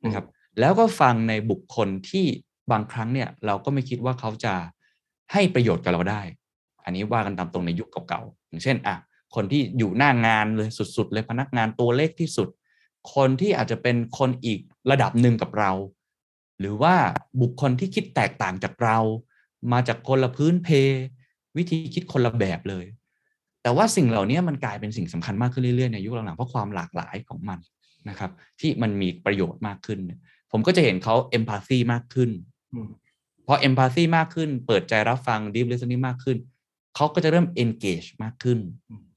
[0.05, 0.27] นะครับ
[0.61, 2.27] แล้วก็ฟังในบุคคลที่
[2.73, 4.55] บางครั้งเนี่ย เราก็ไม่คิดว่าเขาจะ
[5.33, 6.23] ให้ประโยชน์กับเราได้
[6.85, 8.97] อันนี้ว่ากันตามตรงในยุคเก่าๆอย่างเช่นอะ
[9.35, 12.49] คนที่อยู่หน้างานเลยสุดๆเลยพนักงานตัวเล็กที่สุด
[13.15, 14.61] คนที่อาจจะเป็นคนอีก
[14.91, 15.73] ระดับหนึ่งกับเรา
[16.61, 16.95] หรือว่า
[17.41, 18.99] บุคคลที่คิดแตกต่างจากเรา
[19.73, 20.69] มาจากคนละพื้นเพ
[21.57, 22.85] วิธีคิดคนละแบบเลย
[23.63, 27.59] แต่ว่าสิ่งเหล่านี้มันกลายเป็นสิ่งสำคัญมากขึ้นเรื่อยๆในยุคหลังๆเพราะความหลากหลายของมัน
[28.09, 29.99] นะครับที่มันมีประโยชน์มากขึ้น
[30.53, 32.31] ผมก็จะเห็นเขาเอมพัซซีมากขึ้น
[32.75, 32.89] อืม
[33.47, 36.39] พอเอมพัซซีมากขึ้น เปิดใจรับฟัง deep listening มากขึ้น
[36.97, 38.59] เขาก็จะเริ่ม engage มากขึ้น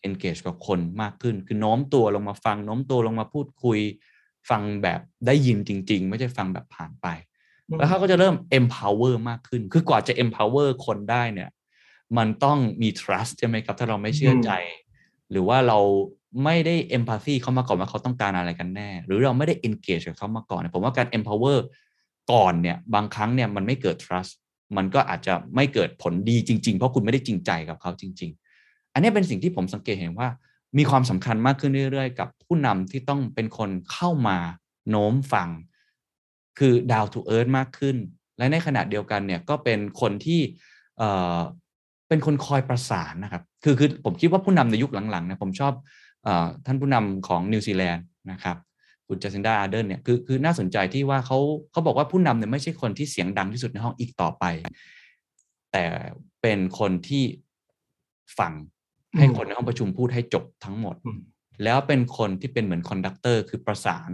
[0.08, 3.80] engage กับคนมากขึ้น คือโน้มตัวลงมาฟังโน้มตัวลงมาพูดคุย
[4.50, 7.08] ฟังแบบได้ยินจริง ๆ ไม่ใช่ฟังแบบผ่านไป
[7.78, 11.50] แล้วเขาก็จะเริ่ม empower มากขึ้น คือกว่าจะ empower คนได้เนี่ย
[12.18, 14.52] มันต้องมี trust ใช่ไหมครับ ถ้าเราไม่เชื่อใจ
[15.32, 15.80] หรือว่าเรา
[16.44, 21.60] ไม่ได้ empathy เขามาก่อนว่าเขาต้องการอะไรกันแน่ หรือเราไม่ได้ engage กับเขามาก่อนเนี่ยผมว่าการ empower
[22.32, 24.32] ก่อนเนี่ย บางครั้งเนี่ยมันไม่เกิด trust
[24.78, 28.32] มันก็อาจจะไม่เกิดผลดีจริง ๆ เพราะคุณไม่ได้จริงใจกับเขาจริง
[28.64, 30.30] ๆ อันนี้เป็นสิ่งที่ผมสังเกตเห็นว่า
[30.78, 34.38] มีความสำคัญมากขึ้นเรื่อยๆ กับผู้นำที่ต้องเป็นคนเข้ามา
[34.90, 35.50] โน้มฟัง
[36.60, 37.98] คือ down to earth มากขึ้น
[38.38, 40.42] และในขณะเดียวกันเนี่ยก็เป็นคนที่
[42.14, 45.74] เอ่อเป็นคนคอยประสานนะครับ คือคือผมคิดว่าผู้นำในยุคหลังๆเนี่ยผมชอบ
[46.24, 48.58] เอ่อท่านผู้นำของนิวซีแลนด์นะครับ
[49.08, 51.38] คุณจาซินดาอาร์เดิร์นเนี่ยคือคือน่าสนใจที่ว่าเขา
[51.72, 54.44] เขาบอกว่าผู้นำเนี่ยไม่ใช่คนที่เสียงดังที่สุดในห้องอีกต่อไป
[55.72, 55.86] แต่
[56.42, 57.24] เป็นคนที่
[58.40, 58.54] ฟัง
[59.18, 61.20] ให้คนในห้องประชุมพูดให้จบทั้งหมดอืม
[61.64, 64.10] แล้วเป็นคนที่เป็นเหมือน conductor คือประสาน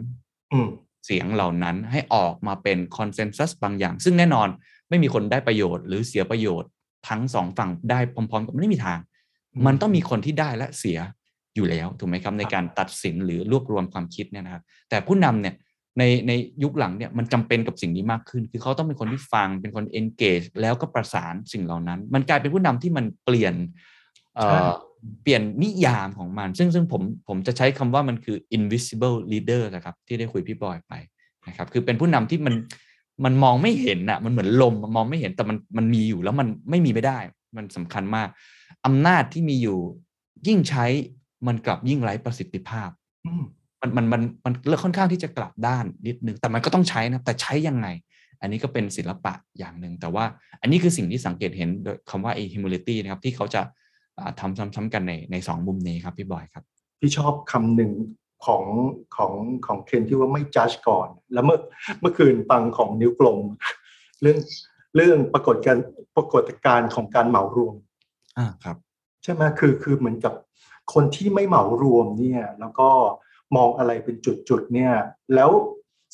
[0.53, 0.69] อืม
[1.05, 4.47] เสียงเหล่านั้นให้ออกมาเป็น consensus บางอย่าง ซึ่งแน่นอน
[4.89, 6.69] ไม่มีคนได้ประโยชน์หรือเสียประโยชน์
[7.07, 8.99] ทั้งสองฝั่งได้พร้อมๆกันไม่มีทาง
[9.65, 10.99] มันต้องมีคนที่ได้และเสีย
[11.55, 15.55] อยู่แล้วถูกไหมครับในการตัดสินหรือรวบรวมความคิดเนี่ยนะครับ แต่ผู้นำเนี่ย
[15.97, 16.31] ในใน
[16.63, 23.53] ยุคหลังเนี่ยมันจำเป็นกับสิ่งนี้มากขึ้น คือเขาต้องเป็นคนที่ฟังเป็นคน engage แล้วก็ประสานสิ่งเหล่านั้น มันกลายเป็นผู้นำที่มันเปลี่ยน
[24.35, 24.69] เอ่อ
[25.23, 30.93] เปลี่ยนนิยามของมัน ซึ่งซึ่งผมผมจะใช้คำว่ามันคือ invisible leader นะครับ ที่ได้คุยพี่บอยไป
[31.47, 32.55] นะครับ คือเป็นผู้นำที่มัน
[33.25, 37.19] มันมองไม่เห็นอะมันเหมือนลมมองไม่เห็นแต่มันมันมีอยู่แล้วมันไม่มีไม่ได้
[37.57, 38.27] มันสำคัญมาก
[38.85, 39.79] อำนาจที่มีอยู่
[40.47, 40.85] ยิ่งใช้
[41.47, 42.89] มันกลับยิ่งไร้ประสิทธิภาพ
[43.25, 43.43] อืม
[43.81, 47.87] มันมันมันมันเลือกค่อนข้างที่จะกลับด้านนิดนึงแต่มันก็ต้องใช้นะแต่ใช้ยังไง
[48.41, 50.25] อันนี้ก็เป็นศิลปะอย่างหนึ่งแต่ว่า
[50.61, 53.61] อันนี้คือสิ่งที่สังเกตเห็นโดยคำว่า humility นะครับที่เขาจะ
[54.17, 56.63] อ่าทำซ้ำๆกันในในสองมุมนี้ครับพี่บอยครับ
[56.99, 57.91] พี่ชอบคำหนึ่ง
[58.45, 58.63] ของ
[59.15, 59.33] ของ
[59.65, 61.59] ของเคนที่ว่าไม่จัดก่อน แล้วเมื่อ
[62.01, 63.39] เมื่อคืนฟังของนิ้วกลม
[64.21, 64.37] เรื่อง
[64.95, 67.75] เรื่องปรากฏการณ์ปรากฏการณ์ของการเหมารวม
[68.37, 68.77] อ่าครับ
[69.23, 70.33] ใช่ไหมคือคือเหมือนกับ
[70.93, 72.89] คนที่ไม่เหมารวมเนี่ย แล้วก็
[73.55, 74.15] มองอะไรเป็น
[74.49, 74.93] จุดๆเนี่ย
[75.35, 75.49] แล้ว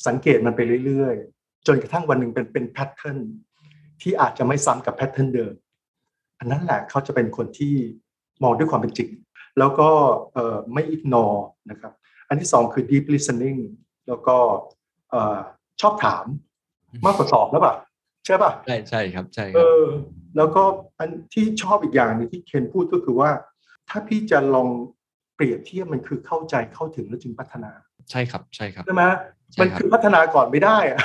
[0.06, 3.18] สังเกตมันไปเรื่อยๆ จนกระทั่งวันหนึ่งเป็นเป็นแพทเทิร์น
[4.02, 5.54] ที่อาจจะไม่ซ้ำกับแพทเทิร์นเดิม
[6.38, 7.74] อันนั้นแหละเขาจะเป็นคนที่
[8.42, 9.10] มองด้วยความเป็นจริง
[9.58, 9.88] แล้วก็
[10.32, 11.38] เอ่อไม่ ignore
[11.70, 11.92] นะครับ
[12.28, 13.58] อันที่สองคือ deep listening
[14.08, 14.36] แล้วก็
[15.10, 15.38] เอ่อ
[15.80, 16.24] ชอบถาม
[17.06, 17.74] มากกว่าตอบแล้วป่ะ
[18.26, 19.86] ใช่ป่ะใช่ใช่ครับใช่คเอรับอ
[20.36, 20.62] แล้วก็
[20.98, 23.30] อันที่ชอบอีกอย่างหนึงที่เคนพูดก็คือว่า
[23.88, 24.68] ถ้าพี่จะลอง
[25.34, 27.70] เปรียบเทียบมันคือเข้าใจเข้าถึงแล้วจึงพัฒนา
[28.10, 29.04] ใช่ครับใช่ครับใช่ไหม
[29.52, 31.00] ใช่มันครับคือพัฒนาก่อนไม่ได้อะ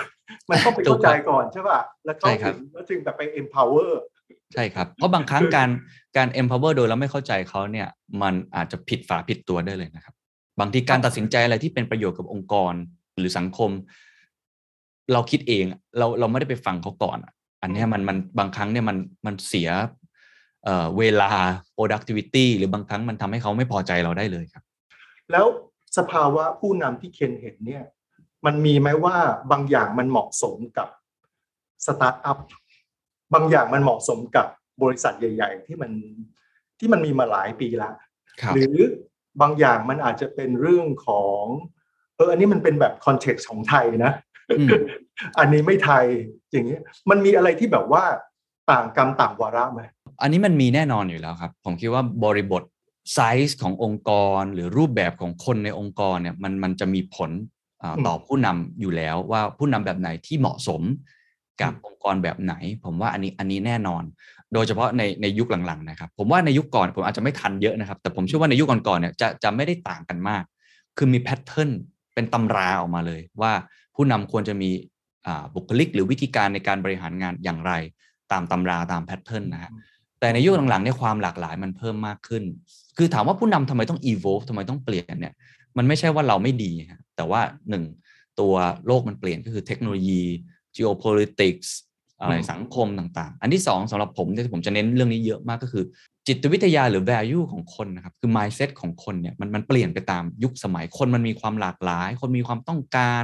[0.49, 3.91] มันต้องไปถูเข้ากครับใจก่อนใช่ป่ะแล้วเข้าใช่ครัถึบงแล้วจึงแบบไป empower
[4.53, 5.69] ใช่ครับ เพราะบางครั้งการ
[6.17, 7.87] การ empower โดยเราไม่เข้าใจเขาเนี่ย
[8.21, 10.13] มันอาจจะผิดฝาผิดตัวได้เลยนะครับ
[10.59, 12.73] บางทีการตัดสินใจอะไรที่เป็นประโยชน์กับองค์กร
[13.17, 13.71] หรือสังคม
[15.13, 15.65] เราคิดเอง
[15.97, 19.69] เราเราไม่ได้ไปฟังเขาก่อนอะอันเนี้ยมันมันบางครั้งเนี่ยมันมันเสีย
[20.65, 21.31] เอ่อเวลา
[21.77, 24.63] productivity หรือบางครั้งมันทำให้เขาไม่พอใจเราได้เลยครับ
[25.31, 25.45] แล้ว
[25.97, 27.83] สภาวะผู้นำที่เคนเห็นเนี่ย
[28.45, 29.15] มันมีไหมว่า
[29.51, 30.87] บางอย่างมันเหมาะสมกับ
[31.85, 32.37] สตาร์ทอัพ
[33.33, 34.47] บางอย่างมันเหมาะสมกับ
[34.83, 35.91] บริษัทใหญ่ ๆ ที่มัน
[36.79, 37.89] ที่มันมีมาหลายปีละ
[38.41, 38.77] ครับหรือ
[39.41, 41.43] บางอย่างมันอาจจะเป็นเรื่องของ
[42.17, 44.13] เอออันนี้มันเป็นแบบ context ของไทยนะ
[44.59, 44.69] อืม
[45.39, 46.05] อันนี้ไม่ไทย
[46.51, 48.03] อย่างเงี้ยมันมีอะไรที่แบบว่า
[48.71, 49.81] ต่างกรรมต่างวาระไหม
[50.21, 52.63] อันนี้มันมีแน่นอนอยู่แล้วครับ ผมคิดว่าบริบท
[53.13, 57.31] ไซส์ขององค์กรหรือรูปแบบของคนในองค์กรเนี่ยมันมันจะมีผล
[57.81, 60.81] อ่าอืมต่อผู้นำอยู่แล้วว่าผู้นำแบบไหนที่เหมาะสม
[61.61, 64.03] กับอืมองค์กรแบบไหน ผมว่าอันนี้อันนี้แน่นอน
[64.53, 70.43] โดยเฉพาะในในยุคหลังๆนะครับ ผมว่าในยุคก่อนผมอาจจะไม่ทันเยอะนะครับ แต่ผมเชื่อว่าในยุคก่อนๆเนี่ยจะจะไม่ได้ต่างกันมาก
[70.97, 71.69] คือมี pattern
[72.13, 73.51] เป็นตำราออกมาเลย ว่า
[73.95, 74.69] ผู้นำควรจะมี
[75.27, 77.73] อ่าบุคลิก หรือวิธีการในการบริหารงานอย่างไร
[78.31, 79.71] ตามตำราตาม pattern นะฮะ
[80.19, 82.43] แต่ในยุคหลังๆเนี่ยความหลากหลายมันเพิ่มมากขึ้น
[82.97, 85.33] คือถามว่าผู้นำทำไมต้อง evolve ทำไมต้องเปลี่ยนเนี่ย
[85.77, 87.83] มันไม่ใช่ว่าเราไม่ดีฮะแต่ว่าหนึ่ง
[88.39, 88.53] ตัว
[88.87, 90.21] โลกมันเปลี่ยนก็คือเทคโนโลยี
[90.75, 91.69] geopolitics
[92.21, 95.83] อะไรอืมสังคมต่างๆ อันที่สองสำหรับผมเนี่ยผมจะเน้นเรื่องนี้เยอะมากก็คือ
[96.27, 103.23] จิตวิทยาหรือ value ของคนนะครับ คือ mindset ของคนเนี่ยมันมันเปลี่ยนไปตามยุคสมัยคนมันมีความหลากหลาย คนมีความต้องการ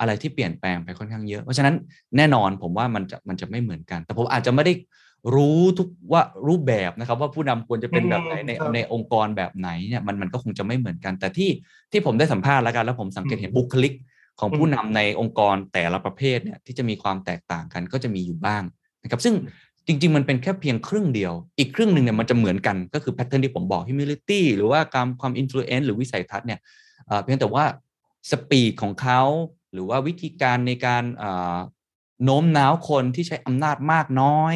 [0.00, 1.74] อะไรที่เปลี่ยนแปลงไปค่อนข้างเยอะ เพราะฉะนั้น
[2.16, 4.72] แน่นอนผมว่ามันจะมันจะไม่เหมือนกัน แต่ผมอาจจะไม่ได้
[5.34, 11.50] รู้ทุกว่ารูปแบบนะครับ ว่าผู้นำควรจะเป็นแบบไหนในครับในองค์กรแบบไหนเนี่ยมันมันก็คงจะไม่เหมือนกัน แต่ที่
[11.92, 13.94] ที่ผมได้สัมภาษณ์แล้วกันแล้วผมสังเกตเห็นบุคลิก
[14.40, 18.62] ของผู้นำในองค์กรแต่ละประเภทเนี่ยที่จะมีความแตกต่างกันก็จะมีอยู่บ้าง
[19.02, 19.34] นะครับซึ่ง
[19.86, 26.60] จริง ๆ มันเป็นแค่เพียงครึ่งเดียว อีกครึ่งหนึ่งเนี่ยมันจะเหมือนกันก็คือ pattern ที่ผมบอก humility หรือว่าการความ influence หรือวิสัยทัศน์เนี่ย
[27.06, 27.64] เอ่อเพียงแต่ว่า
[28.30, 29.22] speed ของเขา
[29.72, 31.56] หรือว่าวิธีการในการเอ่อ
[32.24, 34.54] โน้มน้าวคนที่ใช้อำนาจมากน้อย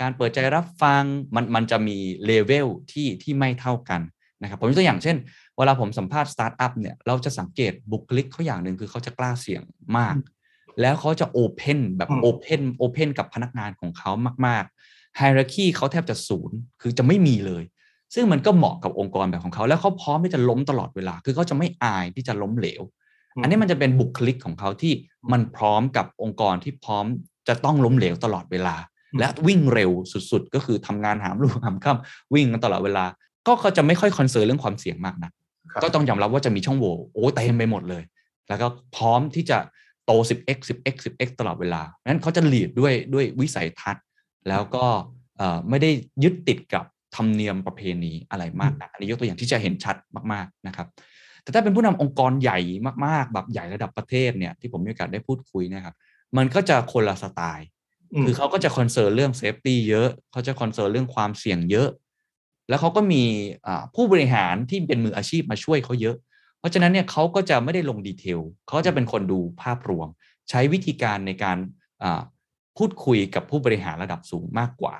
[0.00, 1.02] การเปิดใจรับฟัง
[1.34, 4.00] มันมันจะมีเลเวลที่ที่ไม่เท่ากัน
[4.42, 5.16] นะครับผมยกตัวอย่างเช่น
[5.58, 9.62] เวลาผมสัมภาษณ์สตาร์ทอัพเนี่ยเราจะสังเกตบุคลิกเขาอย่างหนึ่งคือเขาจะกล้าเสี่ยง
[9.98, 10.16] มาก
[10.80, 14.10] แล้วเขาจะ open แบบอืม open open กับพนักงานของเขา
[14.46, 17.64] มากๆ hierarchy เขาแทบจะศูนย์คือจะไม่มีเลย
[18.14, 22.82] ซึ่งมันก็เหมาะกับองค์กรแบบของเขา แล้วเขาพร้อมที่จะล้มตลอดเวลา คือเขาจะไม่อายที่จะล้มเหลว
[23.42, 24.92] อันนี้มันจะเป็นบุคลิกของเขาที่
[25.32, 27.04] มันพร้อมกับองค์กรที่พร้อม
[27.48, 28.76] จะต้องล้มเหลวตลอดเวลา
[29.12, 33.04] อืมและวิ่งเร็วสุดๆ ก็คือทำงานหามรุ่งหามค่ำวิ่งกันตลอดเวลา
[33.46, 35.41] ก็เขาจะไม่ค่อย concern เรื่องความเสี่ยงมากนักครับ
[35.82, 38.02] ก็ต้องยอมรับว่าจะมีช่องโหว่โอ้เต็มไปหมดเลย
[38.48, 39.58] แล้วก็พร้อมที่จะ
[40.06, 44.04] โต 10x 10x 10x ตลอดเวลานั้นเขาจะ lead ด้วยด้วยวิสัยทัศน์
[44.48, 44.84] แล้วก็
[45.38, 45.90] เอ่อไม่ได้
[46.22, 46.84] ยึดติดกับ
[47.16, 49.96] ธรรมเนียมประเพณีอะไรมากนะอันนี้ยกตัวอย่างที่จะเห็นชัด
[50.32, 50.86] มากๆนะครับ
[51.42, 52.58] แต่ถ้าเป็นผู้นำองค์กรใหญ่
[53.06, 55.94] มากๆ แบบใหญ่ระดับประเทศเนี่ยที่ผมมีโอกาสได้พูดคุยเนี่ยนะครับ
[56.36, 57.66] มันก็จะคนละสไตล์ อื
[58.20, 61.88] มคือเขาก็จะ concern เรื่อง safety เยอะ เขาจะ concern เรื่องความเสี่ยงเยอะ
[62.68, 63.22] แล้วเขาก็มี
[63.94, 66.16] ผู้บริหารที่เป็นมืออาชีพมาช่วยเขาเยอะ
[66.58, 70.08] เพราะฉะนั้นเนี่ยเขาก็จะไม่ได้ลง detail เขาจะเป็นคนดูภาพรวม
[70.50, 71.58] ใช้วิธีการในการ
[72.78, 74.96] พูดคุยกับผู้บริหารระดับสูงมากกว่า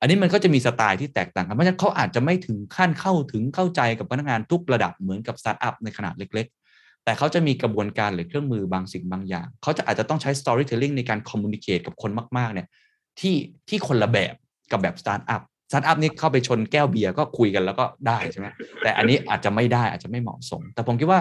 [0.00, 6.46] อันนี้มันก็จะมีสไตล์ที่แตกต่างกันเพราะฉะนั้นเขาอาจจะไม่ถึงขั้นเข้าถึงเข้าใจกับพนักงานทุกระดับเหมือนกับสตาร์ทอัพในขนาดเล็ก
[6.76, 12.68] ๆ แต่เขาจะมีกระบวนการหรือเครื่องมือบางสิ่งบางอย่างเขาจะอาจจะต้องใช้ storytelling ในการ communicate กับคนมากๆเนี่ย
[13.20, 13.36] ที่
[13.68, 14.34] ที่คนละแบบ
[14.70, 15.42] กับแบบสตาร์ทอัพ
[15.72, 18.46] สตาร์ทอัพนี่เข้าไปชนแก้วเบียร์ก็คุยกันแล้วก็ได้ใช่ไหม
[18.82, 21.20] แต่อันนี้อาจจะไม่ได้อาจจะไม่เหมาะสม แต่ผมคิดว่า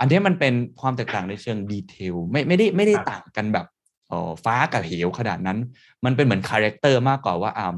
[0.00, 3.66] อันนี้มันเป็นความแตกต่างในเชิง detail ไม่ไม่ได้ไม่ได้ต่างกันแบบ
[4.08, 5.58] เอ่อฟ้ากับเหวขนาดนั้น
[6.04, 7.74] มันเป็นเหมือน character มากกว่าว่าอ่า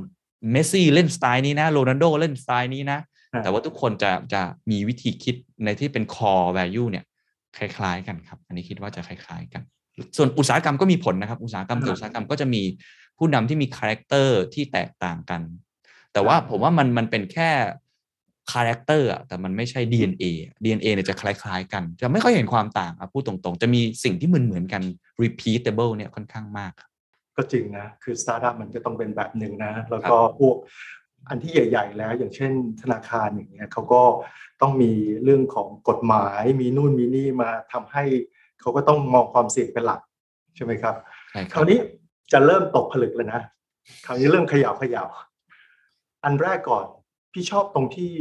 [0.53, 2.99] เมสซี่เล่นสไตล์นี้นะโรนัลโดเล่นสไตล์นี้นะ
[3.33, 7.05] ครับแต่ว่าทุกคนจะจะมีวิธีคิดในที่เป็น core value เนี่ย
[7.57, 9.63] คล้าย ๆ กันครับ อันนี้คิดว่าจะคล้ายๆกัน
[10.17, 12.63] ส่วนอุตสาหกรรมก็มีผลนะครับ อุตสาหกรรมกับอุตสาหกรรมก็จะมี
[13.19, 15.41] ผู้นำที่มี character ที่แตกต่างกัน
[16.13, 17.51] แต่ว่าผมว่ามันมันเป็นแค่
[18.53, 20.25] character อะแต่มันไม่ใช่ DNA
[20.65, 24.83] DNA เนี่ยจะคล้ายๆ กัน จะไม่ค่อยเห็นความต่างอะพูดตรงๆ จะมีสิ่งที่เหมือนเหมือนๆกัน
[25.23, 26.91] repeatable เนี่ยค่อนข้างมากครับ
[27.37, 30.57] ก็จริงนะ คือสตาร์ทอัพมันก็ต้องเป็นแบบหนึ่งนะ แล้วก็พวก
[31.29, 34.03] อันที่ใหญ่ ๆ แล้ว อย่างเช่นธนาคารอย่างเงี้ยเขาก็
[34.61, 34.93] ต้องมี
[35.25, 38.05] เรื่องของกฎหมาย มีนู่นมีนี่มาทำให้
[38.61, 40.01] เขาก็ต้องมองความเสี่ยงเป็นหลัก
[40.57, 40.95] ใช่ไหมครับ
[41.31, 41.79] ใช่คครับราวนี้
[42.33, 43.43] จะเริ่มตกผลึกแล้วนะ
[44.07, 45.09] คราวนี้เริ่มขยับขยับ
[46.25, 46.87] อันแรกก่อน
[47.33, 48.13] พี่ชอบตรงที่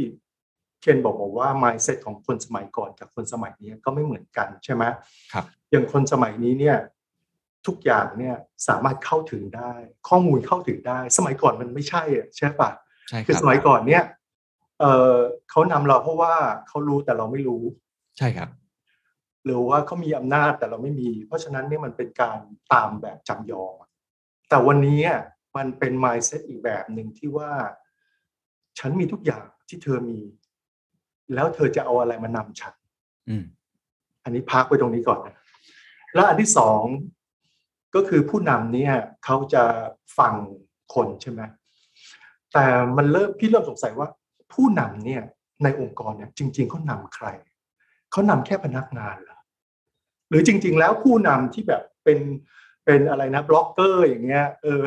[0.80, 4.84] เคนบอกบอกว่า mindset ของคนสมัยก่อนกับคนสมัยนี้ก็ไม่เหมือนกันใช่ไหม
[5.32, 6.76] ครับอย่างคนสมัยนี้เนี่ย
[7.66, 8.36] ทุกอย่างเนี่ย
[8.68, 9.72] สามารถเข้าถึงได้
[10.08, 12.70] ข้อมูลเข้าถึงได้ สมัยก่อนมันไม่ใช่อะใช่ปะ
[13.08, 14.04] ใช่คคือรับสมัยก่อนเนี่ย
[14.80, 15.14] เออ
[15.50, 16.34] เขานำเราเพราะว่า
[16.68, 17.62] เขารู้แต่เราไม่รู้
[18.18, 18.48] ใช่ครับ
[19.44, 22.38] หรือว่าเขามีอำนาจแต่เราไม่มี เพราะฉะนั้นเนี่ยมันเป็นการ
[22.72, 23.90] ตามแบบจำยอมอะ
[24.48, 25.20] แต่วันนี้อะ
[25.56, 27.50] มันเป็น mindset อีกแบบหนึ่งที่ว่า
[28.80, 30.20] ฉันมีทุกอย่างที่เธอมี
[31.34, 32.74] แล้วเธอจะเอาอะไรมานำฉัน
[33.28, 33.44] อืม
[34.24, 35.36] อันนี้พักไว้ตรงนี้ก่อนนะ
[36.14, 36.82] แล้วอันที่สอง
[37.94, 39.64] ก็คือผู้นำเนี่ยเขาจะ
[40.18, 40.34] ฟัง
[40.94, 41.40] คนใช่ไหม
[42.52, 42.66] แต่
[42.96, 44.08] มันเริ่มพี่เริ่มสงสัยว่า
[44.52, 45.22] ผู้นำเนี่ย
[45.62, 47.26] ในองค์กรเนี่ย จริง ๆเขานำใคร
[48.10, 49.38] เขานำแค่พนักงานเหรอ
[50.28, 52.18] หรือจริง ๆ แล้วผู้นำที่แบบเป็น
[52.84, 54.82] เป็นอะไรนะบล็อกเกอร์อย่างเงี้ย เออ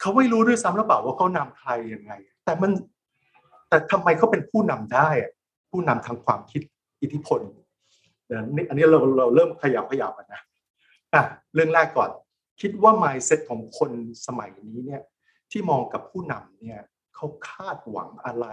[0.00, 2.12] เขาไม่รู้ด้วยซ้ำหรือเปล่าว่าเขานำใครยังไง
[2.44, 2.70] แต่มัน
[3.68, 5.08] แต่ทำไมเขาเป็นผู้นำได้
[5.70, 6.62] ผู้นำทางความคิด
[7.02, 7.40] อิทธิพล
[8.30, 10.42] นะนี่อันนี้เราเราเริ่มขยับขยับกันนะ
[11.14, 11.22] อะ
[11.54, 12.10] เรื่องแรกก่อน
[12.60, 13.90] คิดว่า mindset ของคน
[14.26, 15.02] สมัยนี้เนี่ย
[15.50, 16.80] ที่มองกับผู้นำเนี่ย
[17.14, 18.46] เขาคาดหวังอะไร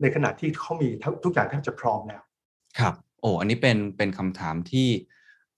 [0.00, 2.22] ในขณะที่เขามีทุกทุกอย่างแทบจะพร้อมแล้ว
[2.78, 4.88] ครับ โอ้อันนี้เป็นเป็นคำถามที่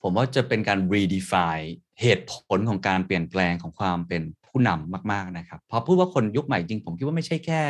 [0.03, 1.69] ผมว่าจะเป็นการ redefine
[2.01, 7.63] เหตุผลของการเปลี่ยนแปลงของความเป็น ผู้นำมากๆนะครับพราะพูดว่าคนยุคใหม่จริงผมคิดว่าไม่ใช่แค่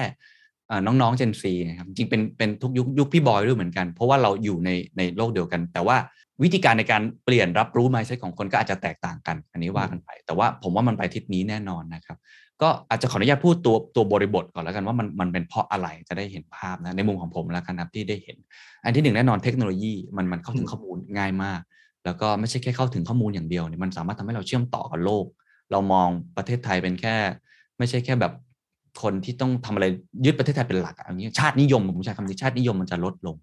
[0.71, 5.97] อน้องๆ Gen Z นะครับจริงเป็นเป็นทุกยุคยุคพี่บอยด้วยเหมือนกัน เพราะว่าเราอยู่ในในโลกเดียวกัน แต่ว่า
[6.43, 12.19] วิธีการในการเปลี่ยนรับรู้ mindset ของคนก็อาจจะแตกต่างกัน อันนี้ว่ากันไป แต่ว่าผมว่ามันไปทิศนี้แน่นอนนะครับ
[12.63, 18.37] ก็อาจจะขออนุญาตพูดตัวตัวบริบทก่อนแล้วกันว่ามันมันเป็นเพราะอะไรจะได้เห็นภาพนะในมุมของผมแล้วกันนะครับที่ได้เห็น
[18.85, 21.61] อันที่หนึ่งแน่นอนเทคโนโลยีมันมันเข้าถึงข้อมูลง่ายมาก
[22.05, 25.25] แล้วก็ไม่ใช่แค่เข้าถึงข้อมูลอย่างเดียวเนี่ยมันสามารถทำให้เราเชื่อมต่อกับโลก
[25.73, 27.17] เรามองประเทศไทยเป็นแค่
[27.79, 28.33] ไม่ใช่แค่แบบ
[29.03, 29.87] คนที่ต้องทำอะไร
[30.25, 33.37] ยึดประเทศไทยเป็นหลักอะอย่างนี้ชาตินิยมผมใช้คำนี้ชาตินิยมมันจะลดลง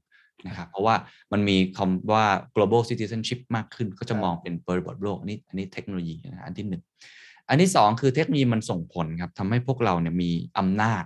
[0.47, 0.95] นะครับเพราะว่า
[1.31, 6.81] มันมีคำว่า global citizenship มากขึ้น ก็จะมองเป็นบริบทโลกอันนี้อันนี้เทคโนโลยีนะอันที่หนึ่ง
[7.49, 11.03] อันที่สองคือเทคโนโลยีมันส่งผลครับทำให้พวกเราเนี่ยมีอำนาจ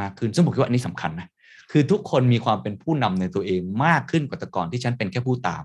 [0.00, 1.28] มากขึ้น ซึ่งผมคิดว่าอันนี้สำคัญนะ
[1.72, 5.62] คือทุกคนมีความเป็นผู้นำในตัวเองมากขึ้นกว่าแต่ก่อนที่ฉันเป็นแค่ผู้ตาม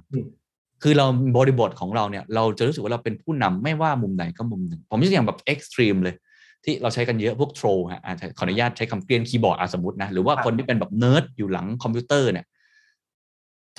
[0.83, 1.05] คือเรา
[1.37, 6.15] บริบทของเราเนี่ยเราจะรู้สึกว่าเราเป็นผู้นำไม่ว่ามุมไหนก็มุมหนึ่ง ผมยกตัวอย่างแบบ extreme เลย
[6.63, 12.45] ที่เราใช้กันเยอะพวก troll ฮะอาจจะขออนุญาตใช้คำเกรียนคีย์บอร์ดอาสมมตินะหรือว่าคนที่เป็นแบบเนิร์ดอยู่หลังคอมพิวเตอร์เนี่ย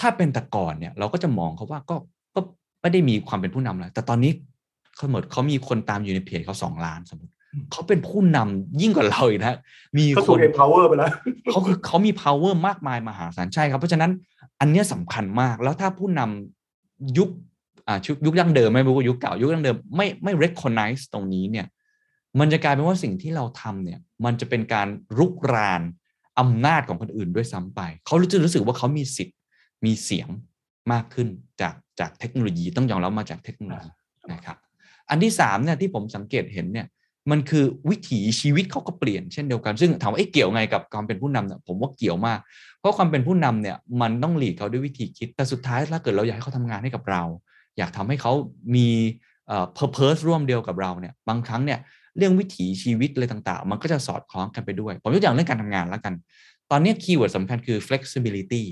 [0.00, 1.96] ถ้าเป็นแต่ก่อนเนี่ยเราก็จะมองเขาว่าก็
[2.34, 2.40] ก็
[2.80, 4.32] ไม่ได้มีความเป็นผู้นำเลยแต่ตอนนี้
[4.96, 7.32] เขาเหมือนเขามีคนตามอยู่ในเพจเขาสองล้านสมมติ
[7.72, 9.58] เขาเป็นผู้นำยิ่งกว่าเราอีกนะ
[9.96, 11.10] มีเขาถูก empower ไปแล้ว
[11.50, 14.10] เขาคือเขามี power มากมายมหาศาลใช่ครับ เพราะฉะนั้น
[14.60, 16.57] อันเนี้ยสำคัญมากแล้วถ้าผู้นำ
[17.18, 17.28] ยุค
[17.88, 21.66] อ่าชุยุคดั้งเดิมไม่รู้ว่ายุคเก่ายุคดั้งเดิมไม่ไม่ recognize ตรงนี้เนี่ย
[22.38, 25.82] มันจะกลายเป็นว่าสิ่งที่เราทำเนี่ยมันจะเป็นการรุกราน
[26.38, 29.36] อำนาจของคนอื่นด้วยซ้ำไป เขารู้จะรู้สึกว่าเขามีสิทธิ์
[29.84, 30.28] มีเสียง
[30.92, 31.28] มากขึ้น
[31.60, 33.90] จากจากเทคโนโลยีต้องยอมรับมาจากเทคโนโลยี
[34.32, 34.56] นะครับ
[35.10, 36.86] อันที่สามเนี่ยที่ผมสังเกตเห็นเนี่ย
[37.30, 42.38] มันคือวิถีชีวิตเขาก็เปลี่ยนเช่นเดียวกัน ซึ่งถามว่าเอ๊ะเกี่ยวไงกับความเป็นผู้นำเนี่ยผมว่าเกี่ยวมาก
[42.80, 47.22] เพราะความเป็นผู้นำเนี่ยมันต้องหลีดเขาด้วยวิธีคิด แต่สุดท้ายถ้าเกิดเราอยากให้เขาทำงานให้กับเรา
[47.78, 48.32] อยากทำให้เขา
[48.74, 48.88] มี
[49.48, 51.78] เอ่อ purpose ร่วมเดียวกับเราเนี่ยบางครั้งเนี่ย
[52.16, 56.14] เรื่องวิถีชีวิตอะไรต่างๆ มันก็จะสอดคล้องกันไปด้วย ผมยกตัวอย่างเรื่องการทำงานแล้วกัน
[56.70, 58.62] ตอนนี้คีย์เวิร์ดสำคัญคือ flexibility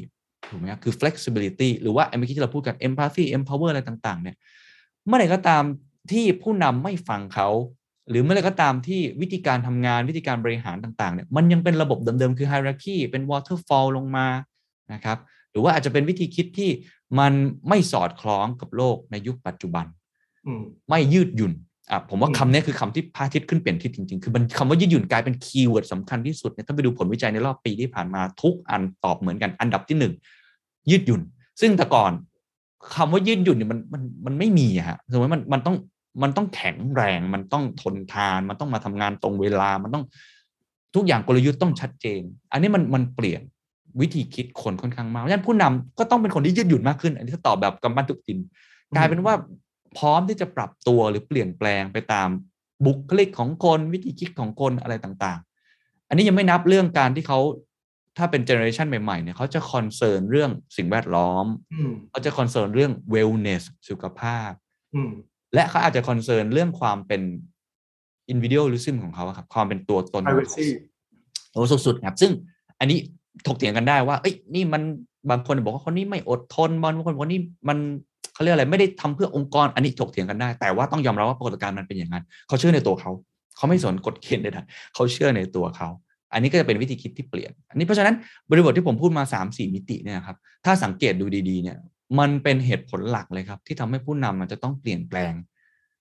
[0.51, 4.37] ถูกไหมครับคือ flexibility หรือว่าเมื่อกี้ที่เราพูดกัน empathy empower อะไรต่างๆเนี่ย
[5.07, 5.63] เมื่อไหร่ก็ตาม
[6.13, 7.49] ที่ผู้นำไม่ฟังเขา
[8.11, 14.27] หรือเมื่อไหร่ก็ตามที่วิธีการทำงานวิธีการบริหารต่างๆเนี่ยมันยังเป็นระบบเดิมๆคือ hierarchy เป็น waterfall ลงมา
[14.93, 15.19] นะครับ
[15.51, 16.71] หรือว่าอาจจะเป็นวิธีคิดที่
[17.19, 17.33] มัน
[17.69, 19.87] ไม่สอดคล้องกับโลกในยุคปัจจุบัน
[20.47, 21.53] อืมไม่ยืดหยุ่น
[21.91, 30.13] อะผมว่าอืมคำนี้คือคำที่พระอาทิตย์ขึ้นเปลี่ยนทิศจริงๆ คือมันคำว่ายืดหยุ่นกลายเป็นคีย์เวิร์ดสำคัญที่สุดเนี่ยถ้าไปดูผลวิจัยในรอบปีที่ผ่านมาทุกอันตอบเหมือนกันอันดับที่หนึ่ง
[30.91, 31.23] ยืดหยุ่น
[31.61, 32.13] ซึ่งแต่ก่อน
[32.95, 35.77] คำว่ายืดหยุ่นเนี่ยมันมันมันไม่มีอะฮะสมมติมันมันต้อง
[36.23, 40.05] มันต้องแข็งแรง มันต้องทนทาน มันต้องมาทำงานตรงเวลา มันต้อง
[40.95, 43.43] ทุกอย่างกลยุทธ์ต้องชัดเจน อันนี้มันมันเปลี่ยน
[44.01, 48.39] วิธีคิดคนค่อนข้างมากเพราะฉะนั้นผู้นำก็ต้องเป็นคนที่ยืดหยุ่นมากขึ้น อันนี้ถ้าตอบแบบกำปั้นทุบดิน
[48.97, 49.35] กลายเป็นว่า
[49.99, 52.29] พร้อมที่จะปรับตัวหรือเปลี่ยนแปลงไปตาม
[52.87, 57.41] บุคลิกของคนวิธีคิดของคนอะไรต่างๆ อันนี้ยังไม่นับเรื่องการที่เขา
[58.19, 64.51] ถ้าเป็น generation ใหม่ๆเนี่ยเขาจะ concern เรื่องสิ่งแวดล้อมอืมเขาจะคอนเซิร์นเรื่อง wellness สุขภาพ
[64.95, 65.13] อืม
[65.55, 67.23] และเขาอาจจะ concern เรื่องความเป็น
[68.33, 70.67] individualism ของเขาอะครับ ความเป็นตัวตนของเขา privacy
[71.53, 72.33] โอ้สุดๆครับ ซึ่ง
[72.81, 72.99] อันนี้
[73.47, 74.83] ถกเถียงกันได้ว่า เอ้ยนี่มัน
[75.31, 77.79] บางคนบอกว่าคนนี้ไม่อดทนบางคนบอกว่านี่มัน
[78.33, 83.11] เขาเรียกอะไรไม่ได้ทำเพื่อองค์กร อันนี้ถกเถียงกันได้ แต่ว่าต้องยอมรับว่าปรากฏการณ์มันเป็นอย่างนั้นเขาเชื่อในตัวเขา
[83.57, 85.89] เขาไม่สนกฎเกณฑ์ใดๆเขาเชื่อในตัวเขา
[86.33, 88.15] อันนี้ก็จะเป็นวิธีคิดที่เปลี่ยน อันนี้เพราะฉะนั้น
[88.51, 91.77] บริบทที่ผมพูดมา3ามสี่มิติเนี่ยครับ ถ้าสังเกตดูดีๆเนี่ย
[92.19, 95.33] มันเป็นเหตุผลหลักเลยครับ ที่ทำให้ผู้นำมันจะต้องเปลี่ยนแปลง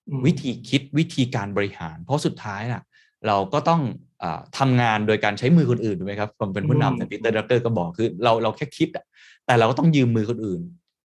[0.08, 2.82] อืมวิธีคิดวิธีการบริหาร เพราะสุดท้ายน่ะ
[3.26, 3.82] เราก็ต้อง
[4.22, 9.04] อาทำงานโดยการใช้มือคนอื่นถูกไหมครับผมเป็นผู้นำเนี่ยปีเตอร์ ดรักเกอร์ก็บอกคือเราเราแค่คิดอะ
[9.46, 10.60] แต่เราก็ต้องยืมมือคนอื่น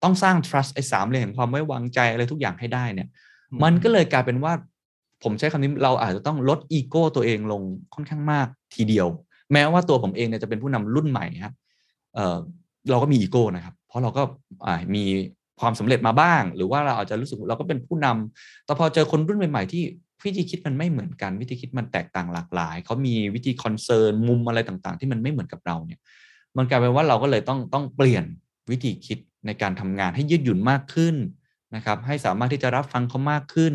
[0.03, 3.09] ต้องสร้าง trust ไอ้สามเหลี่ยมแห่งความไว้วางใจอะไรทุกอย่างให้ได้เนี่ย
[3.63, 4.53] มันก็เลยกลายเป็นว่า
[5.23, 7.63] ผมใช้คำนี้เราอาจจะต้องลดอีโก้ตัวเองลง
[7.95, 9.07] ค่อนข้างมากทีเดียว
[9.53, 11.55] แม้ว่าตัวผมเองเนี่ยจะเป็นผู้นำรุ่นใหม่ครับ
[12.91, 14.23] เราก็มีอีโก้นะครับ เพราะเราก็
[14.95, 15.05] มี
[15.61, 19.83] ความสำเร็จมาบ้าง หรือว่าเราอาจจะรู้สึกเราก็เป็นผู้นำแต่พอเจอคนรุ่นใหม่ ๆ ที่
[20.25, 26.01] วิธีคิดมันไม่เหมือนกัน วิธีคิดมันแตกต่างหลากหลาย เขามีวิธี concern มุมอะไรต่างๆ ที่มันไม่เหมือนกับเราเนี่ย
[26.57, 28.25] มันกลายเป็นว่าเราก็เลยต้องต้องเปลี่ยน
[28.71, 31.15] วิธีคิดในการทำงานให้ยืดหยุ่นมากขึ้น
[31.75, 33.75] นะครับ ให้สามารถที่จะรับฟังเขามากขึ้น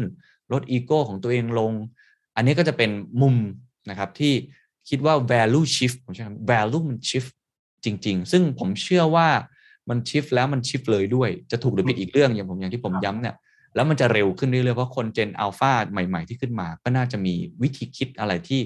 [0.53, 1.73] ลดอีโก้ของตัวเองลง
[2.35, 2.89] อันนี้ก็จะเป็น
[3.21, 3.35] มุม
[3.89, 4.33] นะครับที่
[4.89, 7.31] คิดว่า value shift ผมใช้คำ value มัน shift
[7.85, 9.27] จริง ๆ ซึ่งผมเชื่อว่า
[9.89, 13.35] มัน shift แล้วมัน shift เลยด้วย จะถูกหรือผิดอีกเรื่องอย่างผมอย่างที่ผมย้ำเนี่ย
[13.75, 18.61] แล้วมันจะเร็วขึ้นเรื่อยๆเพราะคนเจนอัลฟาใหม่ ๆที่ขึ้นมา ก็น่าจะมีวิธีคิดอะไรที่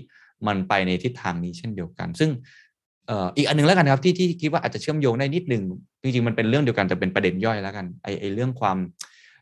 [0.47, 2.29] มันไปในทิศทางนี้เช่นเดียวกัน ซึ่ง
[3.07, 5.63] เอ่ออีกอันหนึงแล้วกันครับที่ที่คิดว่าอาจจะเชื่อมโยงได้นิดนึง
[6.03, 8.77] จริงๆมันเป็นเรื่องเดียวกันแต่เป็นประเด็นย่อยแล้วกันไอไอเรื่องความ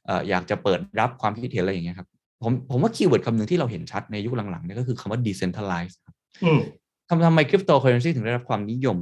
[0.05, 2.07] เอ่ออยากจะเปิดรับความคิดเห็นอะไรอย่างเงี้ยครับ
[2.43, 6.59] ผมผมว่าคีย์เวิร์ดคำหนึ่งที่เราเห็นชัดในยุคหลังๆเนี่ยก็คือคำว่า decentralize ครับอืม
[7.07, 8.97] ทำทำไมคริปโตเคอเรนซีถึงได้รับความนิยม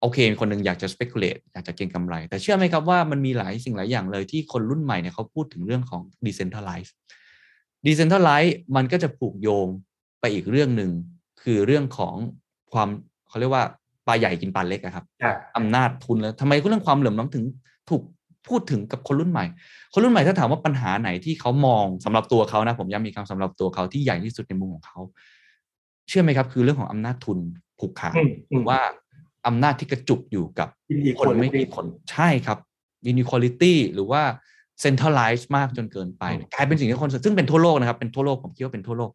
[0.00, 6.90] โอเคมีคนหนึ่งอยากจะ speculate อยากจะเก็งกำไร แต่เชื่อไหมครับว่ามันมีหลายสิ่งหลายอย่างเลยที่คนรุ่นใหม่เนี่ยเขาพูดถึงเรื่องของ decentralize
[7.86, 9.68] decentralize มันก็จะผูกโยง
[10.20, 10.90] ไปอีกเรื่องหนึ่ง
[11.42, 12.14] คือเรื่องของ
[12.72, 12.88] ความ
[13.28, 13.64] เขาเรียกว่า
[14.06, 17.44] ปลาใหญ่กินปลาเล็กอะครับอ่าอำนาจทุนแล้วทำไมเรื่องความเหลื่อมล้ำถึง
[17.90, 18.02] ถูก
[18.48, 19.44] พูดถึงกับคนรุ่นใหม่
[19.92, 24.98] คนรุ่นใหม่ถ้าถามว่าปัญหาไหนที่เขามองสำหรับตัวเขานะผมย้ำอีกครั้งสำหรับตัวเขาที่ใหญ่ที่สุดในมุมของเขา
[26.08, 27.38] เชื่อไหมครับ คือเรื่องของอำนาจทุน
[27.78, 28.78] ผูกขาดอืมหรือว่า
[29.46, 30.68] อำนาจที่กระจุกอยู่กับ
[31.18, 32.58] คนไม่กี่คนใช่ครับ
[33.10, 34.22] inequality หรือว่า
[34.84, 39.10] centralize มากจนเกินไปอืมกลายเป็นสิ่งที่คนซึ่งเป็นทั่วโลกนะครับเป็นทั่วโลกผมคิดว่าเป็นทั่วโลก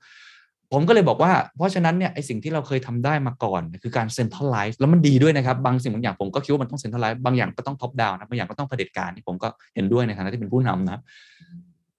[0.73, 10.99] ผมก็เลยบอกว่า เพราะฉะนั้นเนี่ยไอสิ่งที่เราเคยทำได้มาก่อน คือการ centralize แล้วมันดีด้วยนะครับ บางสิ่งบางอย่างผมก็คิดว่ามันต้อง centralize บางอย่างก็ต้อง top down นะบางอย่างก็ต้องเผด็จการนี่ผมก็เห็นด้วยในฐานะที่เป็นผู้นำนะ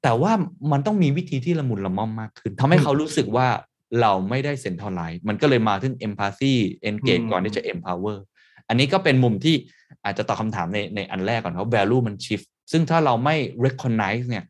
[0.03, 0.33] แต่ว่า
[0.73, 3.47] มันต้องมีวิธีที่ละมุนละม่อมมากขึ้นทำให้เขารู้สึกว่า
[4.01, 6.55] เราไม่ได้ centralize มันก็เลยมาถึง empathy
[6.91, 8.19] engage อืมก่อนที่จะ empower
[8.69, 9.57] อันนี้ก็เป็นมุมที่
[10.05, 14.45] อาจจะตอบคำถามในในอันแรกก่อนเพราะ value มัน shift ซึ่งถ้าเราไม่ recognize เนี่ย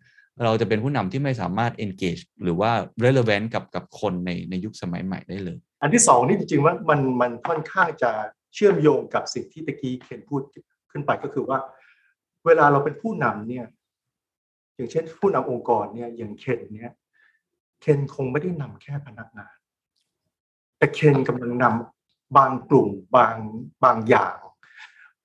[0.44, 2.72] เราจะเป็นผู้นำที่ไม่สามารถ engage หรือว่า
[3.04, 8.10] relevant กับกับคนในในยุคสมัยใหม่ได้เลย อันที่สองนี่จริงๆว่ามันมันค่อนข้างจะ
[8.54, 10.42] เชื่อมโยงกับสิ่งที่ตะกี้เคนพูด
[10.90, 11.58] ขึ้นไปก็คือว่า
[12.46, 13.66] เวลาเราเป็นผู้นำเนี่ย
[14.76, 19.54] อย่างเช่นผู้นำองค์กรเนี่ยอย่างเคนเนี่ยเคนคงไม่ได้นำแค่พนักงาน
[20.78, 23.36] แต่เคนกำลังนำบางกลุ่มบาง
[23.84, 24.36] บางอย่าง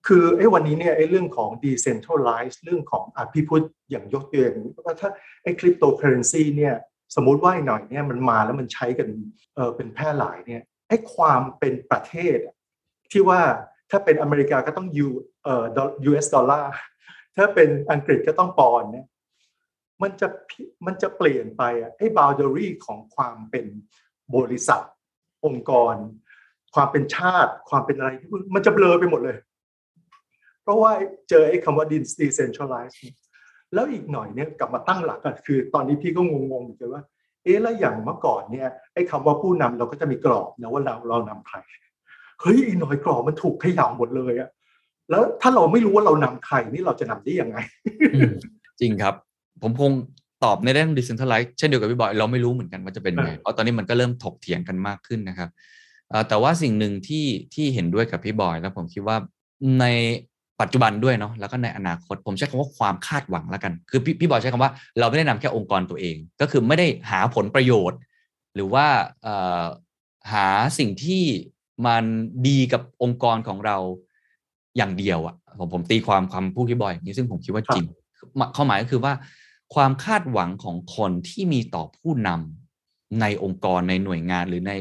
[0.07, 5.09] คือไอ้วันนี้เนี่ยไอ้เรื่องของ decentralize เรื่องของอะพี่พูดอย่างยกตัวอย่างว่าถ้า
[5.43, 6.75] ไอ้คริปโตเคอเรนซีเนี่ย
[7.15, 9.07] สมมุติว่าหน่อยเนี่ยมันมาแล้วมันใช้กัน
[9.55, 12.37] เออเป็นแพร่หลายเนี่ยไอ้ความเป็นประเทศ
[13.11, 13.41] ที่ว่า
[13.91, 15.07] ถ้าเป็นอเมริกาก็ต้องยู
[15.43, 15.63] เอ่อ
[16.09, 16.73] US ดอลลาร์
[17.37, 19.05] ถ้าเป็นอังกฤษก็ต้องปอนเนี่ย
[20.01, 20.27] มันจะ
[20.85, 23.65] มันจะเปลี่ยนไปอะไอ้ boundary ของความเป็น
[24.35, 24.81] บริษัท
[25.45, 25.95] องค์กร
[26.75, 29.37] ความเป็นชาติ ความเป็นอะไรที่มันจะเบลอไปหมดเลย
[30.63, 30.91] เพราะว่า
[31.29, 31.85] เจอไอ้คำว่า
[32.21, 33.15] decentralized เนี่ย
[33.73, 37.03] แล้วอีกหน่อยเนี่ยกลับมาตั้งหลักกันคือ ตอนนี้พี่ก็งงๆเหมือนกันว่า
[37.43, 41.57] เอ๊ะแล้วอย่างเมื่อก่อนเนี่ยไอ้คำว่าผู้นำเราก็จะมีกรอบนะว่าเราเรานำใคร
[42.41, 44.49] เฮ้ยอีกหน่อยกรอบมันถูกขย่าหมดเลยอะ
[45.09, 47.57] แล้วถ้าเราไม่รู้ว่าเรานำใครนี่เราจะนำได้ยังไง
[48.79, 49.15] จริงครับ
[49.61, 49.91] ผมคง
[50.43, 55.49] ตอบในเรื่อง decentralize เช่นเดียวกับพี่บอยเราไม่รู้เหมือนกันว่าจะเป็นไงเออเพราะตอนนี้มันก็เริ่มถกเถียงกันมากขึ้นนะครับ
[56.09, 59.17] เอ่อแต่ว่าสิ่งหนึ่งที่ที่เห็นด้วยกับพี่บอย แล้วผมคิดว่า
[59.79, 59.85] ใน
[60.61, 67.99] ปัจจุบันด้วยเนาะแล้วก็ในอนาคตผมใช้คำว่าความคาดหวังแล้วกัน คือพี่พี่บอยใช้คำว่าเราไม่ได้นำแค่องค์กรตัวเอง ก็คือไม่ได้หาผลประโยชน์
[68.55, 68.85] หรือว่า
[69.23, 69.63] เอ่อ
[70.33, 70.47] หา
[70.79, 71.23] สิ่งที่
[71.87, 72.03] มัน
[72.47, 73.77] ดีกับองค์กรของเรา
[74.77, 77.85] อย่างเดียวอะผมผมตีความความพูดพี่บอยอย่างนี้ซึ่งผมคิดว่าจริง
[78.55, 79.13] ความหมายก็คือว่า
[79.73, 84.73] ความคาดหวังของคนที่มีต่อผู้นำในองค์กรในหน่วยงานหรือใน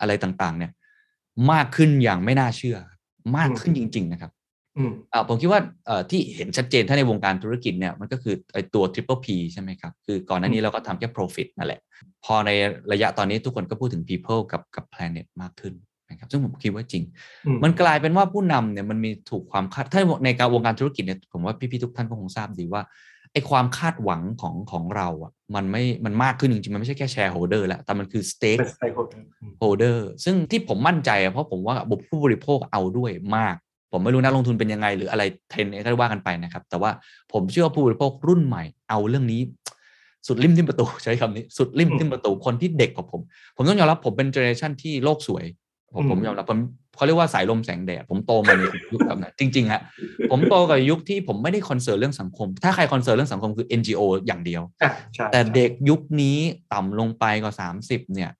[0.00, 0.72] อะไรต่างๆ เนี่ย
[1.52, 2.76] มากขึ้นอย่างไม่น่าเชื่อ
[3.36, 4.32] มากขึ้นจริง ๆ นะครับ
[4.78, 11.80] อืมอ่าผมคิดว่าเอ่อที่เห็นชัดเจนถ้าในวงการธุรกิจเนี่ยมันก็คือไอ้ตัว triple P ใช่ไหมครับ คือก่อนหน้านี้เราก็ทำแค่ profit นั่นแหละ
[12.24, 12.50] พอใน
[12.92, 15.74] ระยะตอนนี้ทุกคนก็พูดถึง people กับกับ planet มากขึ้น
[16.10, 17.04] นะครับ ซึ่งผมคิดว่าจริง
[17.46, 22.82] อืมมันกลายเป็นว่าผู้นำเนี่ยมันมีถูกความคาดถ้าในการวงการธุรกิจเนี่ยผมว่าพี่ๆทุกท่านก็คงทราบดีว่า
[23.34, 33.54] ไอ้ความคาดหวังของของเราอะมันไม่มันมากขึ้นจริงๆ มันไม่ใช่แค่ shareholder แล้ว แต่มันคือ stake เป็น stakeholder อืม holder ซึ่งที่ผมมั่นใจอะเพราะผมว่าบุผู้บริโภคเอาด้วยมาก
[33.92, 36.90] ผมไม่รู้นักลงทุนเป็นยังไง หรืออะไรเทรนด์ก็ว่ากันไปนะครับ แต่ว่า
[37.32, 39.40] ผมเชื่อว่าผู้บริโภครุ่นใหม่เอาเรื่องนี้
[40.26, 43.20] สุดลิ่มทิ่มประตูใช้คำนี้ สุดลิ่มทิ่มประตูคนที่เด็กกว่าผม
[43.56, 45.44] ผมต้องยอมรับผมเป็น generation ที่โลกสวย
[45.94, 46.60] ผมอืมผมยอมรับผม
[46.96, 49.80] เขาเรียกว่าสายลมแสงแดดผมโตมาในยุคแบบนั้นจริงๆฮะ
[50.30, 56.38] ผมโตกับยุคที่ผมไม่ได้ concern เรื่องสังคม ถ้าใคร concern เรื่องสังคมคือ NGO อย่างเดียวอะใช่แต่ใช่เด็กยุคนี้
[56.72, 58.30] ต่ำลงไปกว่าสามสิบเนี่ย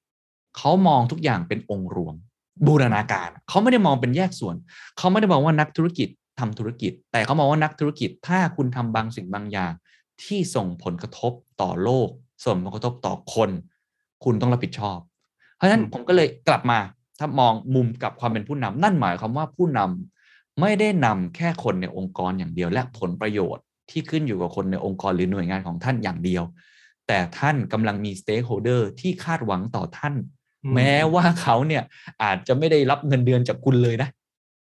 [0.57, 2.14] เขามองทุกอย่างเป็นองค์รวม
[2.66, 4.57] บูรณาการเขาไม่ได้มองเป็นแยกส่วน
[4.98, 6.09] เขาไม่ได้มองว่านักธุรกิจ
[6.40, 9.72] ทำธุรกิจ แต่เขามองว่านักธุรกิจถ้าคุณทำบางสิ่งบางอย่าง
[10.22, 12.09] ที่ส่งผลกระทบต่อโลก
[12.44, 13.50] ส่งผลกระทบต่อคน
[14.24, 14.98] คุณต้องรับผิดชอบ
[15.57, 16.78] เพราะฉะนั้นผมก็เลยกลับมา
[17.19, 26.45] ถ้ามองมุมกับความเป็นผู้นำนั่นหมายความว่าผู้นำไม่ได้นำแค่คนในองค์กรอย่างเดียว และผลประโยชน์ที่ขึ้นอยู่กับคนในองค์กรหรือหน่วยงานของท่านอย่างเดียว
[27.09, 30.14] แต่ท่านกำลังมี stakeholder ที่คาดหวังต่อท่าน อื
[30.71, 31.83] มแม้ว่าเขาเนี่ย
[32.23, 34.09] อาจจะไม่ได้รับเงินเดือนจากคุณเลยนะ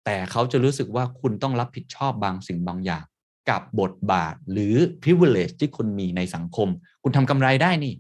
[0.06, 3.04] แต่เขาจะรู้สึกว่าคุณต้องรับผิดชอบบางสิ่งบางอย่าง
[3.50, 6.68] กับบทบาทหรือ privilege ที่คุณมีในสังคม
[7.04, 7.94] คุณทำกำไรได้นี่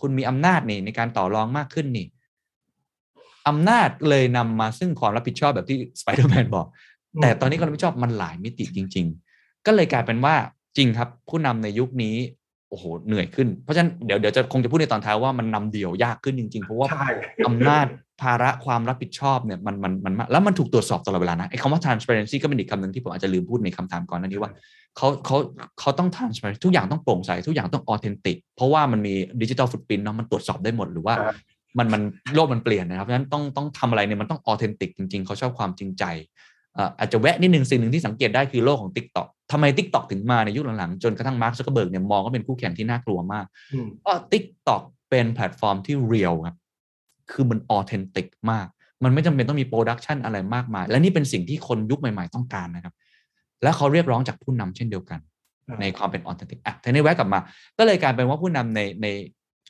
[0.00, 2.06] คุณมีอำนาจนี่ในการต่อรองมากขึ้นนี่
[3.48, 6.66] อำนาจเลยนำมาซึ่งความรับผิดชอบแบบที่สไปเดอร์แมนบอก
[7.14, 10.34] อืมแต่ตอนนี้ความรับผิดชอบมันหลายมิติจริง ๆ ก็เลยกลายเป็นว่า
[10.76, 12.16] จริงครับผู้นำในยุคนี้
[12.70, 17.08] โอ้โหเหนื่อยขึ้น เพราะฉะนั้นเดี๋ยวเดี๋ยวจะคงจะพูดในตอนท้ายว่ามันนำเดี่ยวยากขึ้นจริงๆ เพราะว่าใช่
[17.46, 17.86] อำนาจ
[18.22, 24.50] ภาระความรับผิดชอบเนี่ยมันมันมันมากแล้วมันถูกตรวจสอบตลอดเวลานะไอ้คำว่า transparency ก็เป็นอีกคำหนึ่งที่ผมอาจจะลืมพูดในคำถามก่อนหน้านี้ว่า
[24.96, 25.36] เขาเขา
[25.80, 31.36] เขาต้อง transparent ทุกอย่างต้องโปร่งใส ทุกอย่างต้อง authentic เพราะว่ามันมีดิจิ t a ลฟุตปรินเนาะมันตรวจสอบได้หมดหรือว่าครับ
[31.78, 32.02] มันมัน
[32.34, 36.04] โลกมันเปลี่ยนนะครับเพราะฉะนั้นต้องต้องทำอะไรเนี่ยมันต้อง authentic จริง ๆ เขาชอบความจริงใจ
[36.76, 46.56] อ่าอาจจะแวะนิดนึงสิ่งหนึ่งที่สังเกตได้คือโลกของ TikTok ทำไม TikTok ถึงมาในยุคหลังๆ จนกระทั่งมาร์คซักเกอร์เบิร์กเนี่ยมองว่าเป็นคู่แข่งที่น่ากลัวมากอืมเพราะ TikTok เป็นแพลตฟอร์มที่ real ครับ
[47.30, 48.66] คือมัน authentic มาก
[49.04, 52.94] มันไม่จำเป็นต้องมี production อะไรมากมาย และนี่เป็นสิ่งที่คนยุคใหม่ๆต้องการนะครับ
[53.62, 55.20] และเขาเรียกร้องจากผู้นำเช่นเดียวกัน
[55.68, 57.40] อ่าในความเป็น authentic อะทีนี้แวะกลับมา
[57.78, 59.06] ก็เลยกลายเป็นว่าผู้นำในใน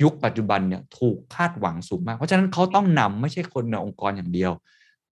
[0.02, 4.52] ยุคปัจจุบันเนี่ยถูกคาดหวังสูงมาก เพราะฉะนั้นเขาต้องนำไม่ใช่คนในองค์กรอย่างเดียว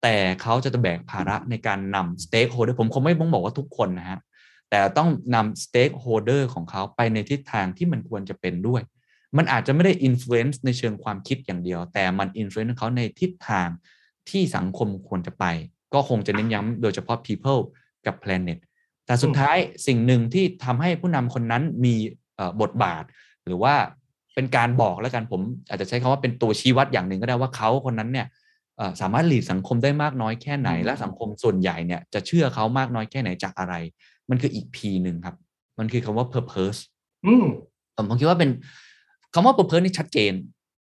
[0.02, 4.18] แต่เขาจะแบกภาระในการนำ stakeholder ผมคงไม่ต้องบอกว่าทุกคนนะฮะ
[4.70, 8.82] แต่ต้องนำ stakeholder ของเขาไปในทิศทางที่มันควรจะเป็นด้วย
[9.36, 12.74] มันอาจจะไม่ได้อิม l u e n c e ในเชิงความคิดอย่างเดียว แต่มันอิม l u e n c e
[12.78, 13.68] เขาในทิศทาง
[14.30, 15.44] ที่สังคมควรจะไป
[15.94, 17.60] ก็คงจะเน้นย้ำโดยเฉพาะ people
[18.06, 18.58] กับ planet
[19.06, 19.56] แต่สุดท้าย
[19.86, 21.94] สิ่งหนึ่งที่ทำให้ผู้นำคนนั้นมี
[22.60, 23.04] บทบาท
[23.44, 23.74] หรือว่า
[24.34, 28.26] เป็นการบอกแล้วกันผมอาจจะใช้คำว่าเป็นตัวชี้วัดอย่างหนึ่งก็ได้ว่าเขาคนนั้นเนี่ย
[28.76, 33.74] เอ่อสามารถหลีดสังคมได้มากน้อยแค่ไหน และสังคมส่วนใหญ่เนี่ยจะเชื่อเขามากน้อยแค่ไหนจากอะไร
[34.30, 35.36] มันคืออีก P หนึ่งครับ
[35.78, 36.80] มันคือคำว่า purpose
[37.26, 37.44] อืม
[37.96, 38.50] ผมผมคิดว่าเป็น
[39.34, 40.32] คำว่า purpose นี่ชัดเจน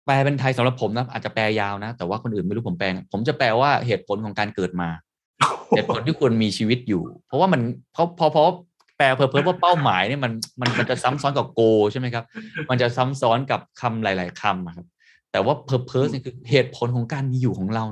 [0.05, 4.89] แปลเป็นไทยสำหรับผมนะอาจจะแปลยาวนะ แต่ว่าคนอื่นไม่รู้ผมแปลไงผมจะแปลว่าเหตุผลของการเกิดมา
[5.75, 7.61] เหตุผลที่ควรมีชีวิตอยู่ เพราะว่ามัน
[7.93, 8.47] เพราะเพราะเพราะ
[8.97, 10.31] แปลเพอเพอว่าเป้าหมายเนี่ยมัน
[10.61, 12.23] มันมันจะซ้ำซ้อนกับโกใช่ไหมครับ
[12.69, 14.85] มันจะซ้ำซ้อนกับคำหลาย ๆคำอะครับ
[15.31, 17.83] แต่ว่า purpose เนี่ยคือเหตุผลของการมีอยู่ของเรา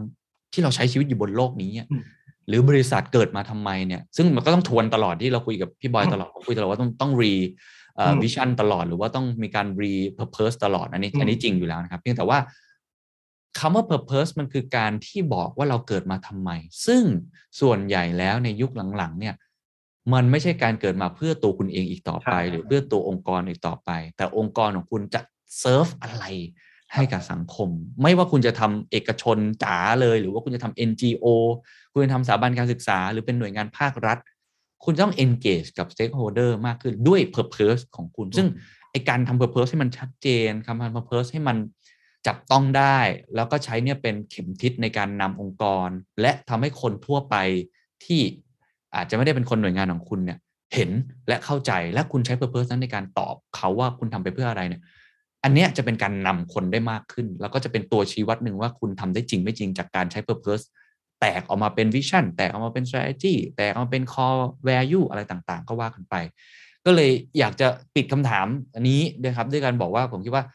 [0.53, 2.03] ที่เราใช้ชีวิตอยู่บนโลกนี้อะอืม
[2.47, 7.34] หรือบริษัทเกิดมาทำไมเนี่ย ซึ่งมันก็ต้องทวนตลอดที่เราคุยกับพี่บอยอืมตลอดผมคุยตลอดว่าต้องต้องรี
[7.99, 12.39] อืมวิชั่นตลอดหรือว่าต้องมีการรี purpose ตลอดอันนี้อืมอันนี้จริงอยู่แล้วนะครับ เพียงแต่ว่า
[13.60, 16.49] คำว่า purpose มันคือการที่บอกว่าเราเกิดมาทำไม
[16.86, 17.03] ซึ่ง
[17.62, 19.34] ส่วนใหญ่แล้วในยุคหลังๆ เนี่ย
[20.14, 25.22] มันไม่ใช่การเกิดมาเพื่อตัวคุณเองอีกต่อไปใช่หรือเพื่อตัวองค์กรอีกต่อไป แต่องค์กรของคุณจะ
[25.60, 26.26] เซิร์ฟอะไร
[26.93, 27.70] ให้กับสังคม
[28.01, 31.26] ไม่ว่าคุณจะทำเอกชนจ๋าเลย หรือว่าคุณจะทำ NGO
[31.91, 34.18] คุณจะทำสถาบันการศึกษา หรือเป็นหน่วยงานภาครัฐ
[34.84, 38.47] คุณต้อง engage กับ stakeholder มากขึ้นด้วย purpose ของคุณ ซึ่ง
[38.91, 41.58] ไอการทำ purpose ให้มันชัดเจนคำทำ purpose ให้มัน
[42.28, 42.99] จับต้องได้
[43.36, 45.89] แล้วก็ใช้เนี่ยเป็นเข็มทิศในการนำองค์กร
[46.22, 47.36] และทำให้คนทั่วไป
[48.06, 48.22] ที่
[48.96, 50.38] อาจจะไม่ได้เป็นคนหน่วยงานของคุณเนี่ย
[50.74, 50.89] เห็น
[51.28, 54.82] และเข้าใจและคุณใช้ purpose นั้นในการตอบเขาว่าคุณทำไปเพื่ออะไรเนี่ย
[55.43, 60.64] อันนี้จะเป็นการนำคนได้มากขึ้น แล้วก็จะเป็นตัวชี้วัดหนึ่งว่าคุณทำได้จริงไม่จริงจากการใช้ purpose
[61.20, 66.16] แตกออกมาเป็นวิชั่นแตกออกมาเป็น strategy แตกออกมาเป็น core value อะไรต่างๆ ก็ว่ากันไป
[66.86, 70.46] ก็เลยอยากจะปิดคำถามอันนี้นะครับ ด้วยการบอกว่าผมคิดว่า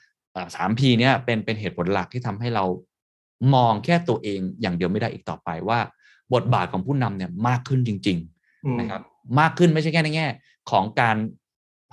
[0.55, 2.65] สามพีเนี่ยเป็นเป็นเหตุผลหลักที่ทำให้เรา
[3.55, 5.79] มองแค่ตัวเองอย่างเดียวไม่ได้อีกต่อไปว่า
[6.35, 8.30] บทบาทของผู้นำเนี่ยมากขึ้นจริงๆ
[8.79, 9.03] นะครับ
[9.41, 10.27] มากขึ้นไม่ใช่แค่ในแง่
[10.71, 11.17] ของการ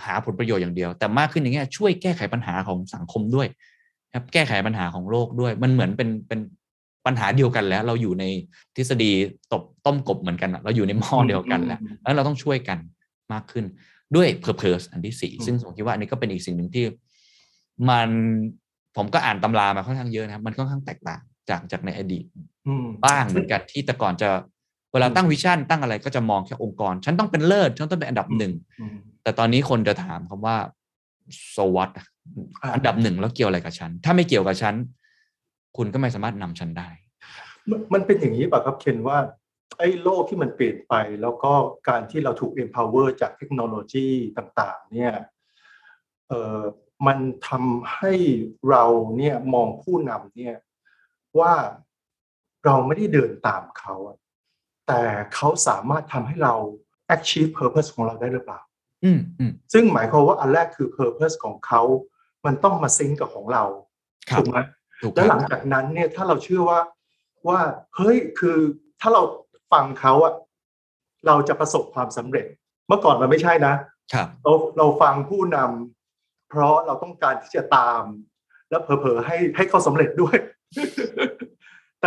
[0.06, 3.48] หาผลประโยชน์อย่างเดียว แต่มากขึ้นในแง่ช่วยแก้ไขปัญหาของสังคมด้วย
[4.10, 6.40] นะครับแก้ไขปัญหาของโลกด้วย มันเหมือนเป็นเป็น
[7.06, 8.26] ปัญหาเดียวกันแล้ว เราอยู่ใน
[8.76, 9.12] ทฤษฎี
[9.52, 12.78] ตบต้มกบเหมือนกันอะเราอยู่ในหม้อเดียวกันแหละแล้วเราต้องช่วยกัน
[13.34, 13.66] มากขึ้น
[14.16, 16.86] ด้วย purpose อันที่สี่อืมซึ่งผมคิดว่าอันนี้ก็เป็นอีกสิ่งหนึ่งที่
[17.90, 18.10] มัน
[18.98, 22.26] ผมก็อ่านตำรามาค่อนข้างเยอะนะครับ มันค่อนข้างแตกต่างจากจากในอดีต
[22.68, 24.30] อืมบ้างเหมือนกันที่แต่ก่อนจะ
[24.94, 30.58] เวลาตั้งวิชั่นตั้งอะไรก็จะมองแค่องค์กร ฉันต้องเป็นเลิศฉันต้องเป็นอันดับหนึ่งอืมแต่ตอนนี้คนจะถามคำว่า
[31.56, 32.08] so what อะ
[32.64, 34.76] อ่าอันดับหนึ่งแล้วเกี่ยวอะไรกับฉัน ถ้าไม่เกี่ยวกับฉัน
[35.78, 36.90] คุณก็ไม่สามารถนำฉันได้
[37.70, 39.18] มันมันเป็นอย่างนี้ป่ะครับเคนว่า
[39.80, 41.52] ไอ้โลกที่มันเปลี่ยนไป แล้วก็
[41.90, 44.08] การที่เราถูก empower จากเทคโนโลยี
[44.38, 45.14] ต่างๆ เนี่ย
[46.28, 46.62] เอ่อ
[47.08, 47.18] มัน
[47.48, 48.14] ทำให้
[48.70, 48.84] เรา
[49.18, 50.56] เนี่ยมองผู้นำเนี่ย
[51.40, 51.54] ว่า
[52.66, 54.18] เราไม่ได้เดินตามเขาอะ
[54.88, 55.02] แต่
[55.36, 56.56] เขาสามารถทำให้เรา
[57.16, 58.60] achieve purpose ของเราได้หรือเปล่า
[59.04, 61.82] อืมอืมซึ่งหมายความว่าอันแรกคือ purpose ของเขา
[62.46, 63.64] มันต้องมาซิงกับของเรา
[64.30, 64.58] ครับถูกไหม
[65.02, 66.80] ถูกคแล้วหรัลับงจากนั้นเนี่ยถ้าเราเชื่อว่า
[67.48, 67.60] ว่า
[67.96, 68.58] เฮ้ยคือ
[69.02, 69.22] ถ้าเรา
[69.72, 70.34] ฟังเขาอะ
[71.28, 72.46] เราจะประสบความสำเร็จ
[72.88, 73.74] เมื่อก่อนมันไม่ใช่นะ
[74.14, 78.04] ครับเราเราฟังผู้นำเพราะเราต้องการที่จะตาม
[78.70, 80.38] แล้วเผลอๆให้ให้เขาสำเร็จด้วย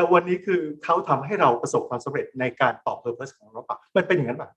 [0.01, 4.49] แต่วันนี้คือเขาทำให้เราประสบความสำเร็จในการตอบ purpose ของเราปะมันเป็นอย่างนั้นปะ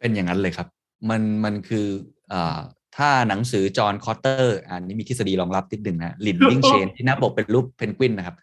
[0.00, 0.66] เป็นอย่างนั้นเลยครับ
[1.10, 1.86] มันมันคือ
[2.32, 2.58] อ่า
[2.96, 8.36] ถ้าหนังสือ John Kotter อันนี้มีทฤษฎีรองรับนิดหนึ่งนะ Leading Change ที่หน้าปกเป็นรูปเพนกวินนะครับ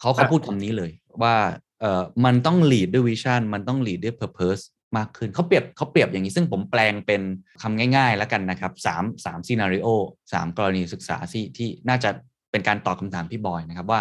[0.00, 0.90] เขาเขาพูดคำนี้เลย
[1.22, 1.34] ว่า
[1.80, 4.62] เอ่อมันต้อง lead ด้วย vision มันต้อง lead ด้วย purpose
[4.96, 7.22] มากขึ้นเขาเปรียบเขาเปรียบอย่างนี้ซึ่งผมแปลงเป็น
[7.62, 9.88] คำง่าย ๆ แล้วกันนะครับสามสาม scenario
[10.32, 12.10] สามกรณีศึกษาที่ที่น่าจะ
[12.50, 14.00] เป็นการตอบคำถามพี่บอยนะครับว่า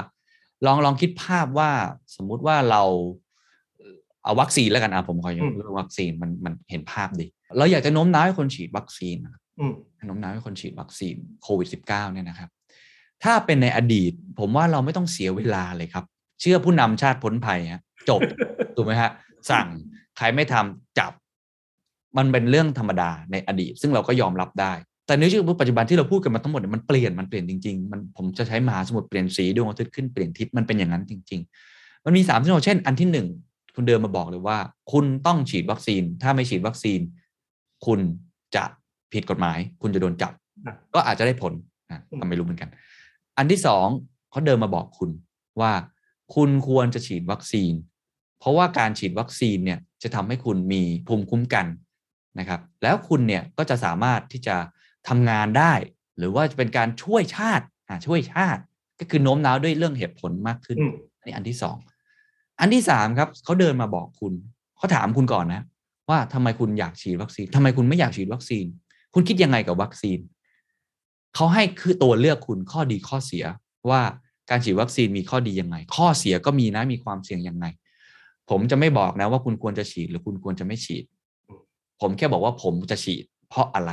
[0.65, 1.71] ลองลองคิดภาพว่า
[2.15, 2.83] สมมุติว่าเรา
[4.23, 7.25] เอาวัคซีนแล้วกันอะผมขอยกเรื่องวัคซีนมันมันเห็นภาพดี
[7.57, 9.73] เราอยากจะโน้มน้าวให้คนฉีดวัคซีนนะครับอืม
[10.07, 12.49] โน้มน้าวให้คนฉีดวัคซีนโควิด -19 เนี่ยนะครับ
[13.23, 16.05] ถ้าเป็นในอดีต ผมว่าเราไม่ต้องเสียเวลาเลยครับ
[16.41, 18.21] เชื่อผู้นำชาติพ้นภัยฮะจบ
[18.75, 19.11] ถูกไหมฮะ
[19.49, 19.67] สั่ง
[20.17, 21.11] ใครไม่ทำจับ
[22.17, 24.73] มันเป็นเรื่องธรรมดาในอดีต ซึ่งเราก็ยอมรับได้
[25.11, 31.41] แต่ในชีวิตปัจจุบันที่เราพูดกันมาทั้งหมดเนี่ยมันเปลี่ยนมันเปลี่ยนจริงๆมันผมจะใช้มหาสมุทรเปลี่ยนสีดวงอาทิตย์ขึ้นเปลี่ยนทิศมันเป็นอย่างนั้นจริง
[31.73, 33.27] ๆ มันมีสามที่เราเช่น อันที่หนึ่ง
[33.75, 34.57] คุณเดินมาบอกเลยว่า
[34.91, 36.99] คุณต้องฉีดวัคซีน ถ้าไม่ฉีดวัคซีน
[37.85, 37.99] คุณ
[38.55, 38.63] จะ
[39.13, 40.33] ผิดกฎหมาย คุณจะโดนจับ
[40.65, 41.53] อะก็อาจจะได้ผล
[41.91, 42.69] นะอืมก็ไม่รู้เหมือนกัน
[43.37, 43.87] อันที่สอง
[44.31, 45.09] เขาเดินมาบอกคุณ
[45.61, 45.73] ว่า
[46.35, 47.73] คุณควรจะฉีดวัคซีน
[48.39, 51.65] เพราะว่าการฉีดวัคซีนเนี่ยจะทำให้คุณมีภูมิคุ้มกัน
[52.39, 54.55] นะครับ แล้วคุณเนี่ยก็จะสามารถที่จะ
[55.07, 55.73] ทำงานได้
[56.17, 58.61] หรือว่าจะเป็นการช่วยชาติอ่าช่วยชาติ
[58.99, 61.77] ก็คือโน้มน้าวด้วยเรื่องเหตุผลมากขึ้นอืมอันนี้อันที่สอง
[62.59, 64.33] อันที่สามครับเขาเดินมาบอกคุณ
[64.77, 65.63] เขาถามคุณก่อนนะ
[66.09, 68.65] ว่าทำไมคุณอยากฉีดวัคซีนทำไมคุณไม่อยากฉีดวัคซีน
[69.13, 70.19] คุณคิดยังไงกับวัคซีน
[71.35, 73.45] เขาให้คือตัวเลือกคุณข้อดีข้อเสีย
[73.89, 74.01] ว่า
[74.49, 77.65] การฉีดวัคซีนมีข้อดียังไง ข้อเสียก็มีนะมีความเสี่ยงยังไง
[78.49, 81.03] ผมจะไม่บอกนะว่าคุณควรจะฉีดหรือคุณควรจะไม่ฉีด
[82.01, 83.91] ผมแค่บอกว่าผมจะฉีด เพราะอะไร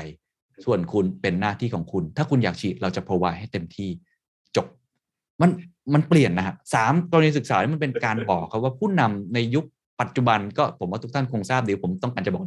[0.65, 3.91] ส่วนคุณเป็นหน้าที่ของคุณ ถ้าคุณอยากฉีดเราจะ provide ให้เต็มที่
[4.57, 4.67] จบ
[5.41, 5.51] มัน
[5.95, 9.65] มันเปลี่ยนนะฮะสามกรณีศึกษานี่มันเป็นการบอกครับว่าผู้นำในยุค
[10.01, 12.43] ปัจจุบันก็ผมว่าทุกท่านคงทราบดีผมต้องการจะบอก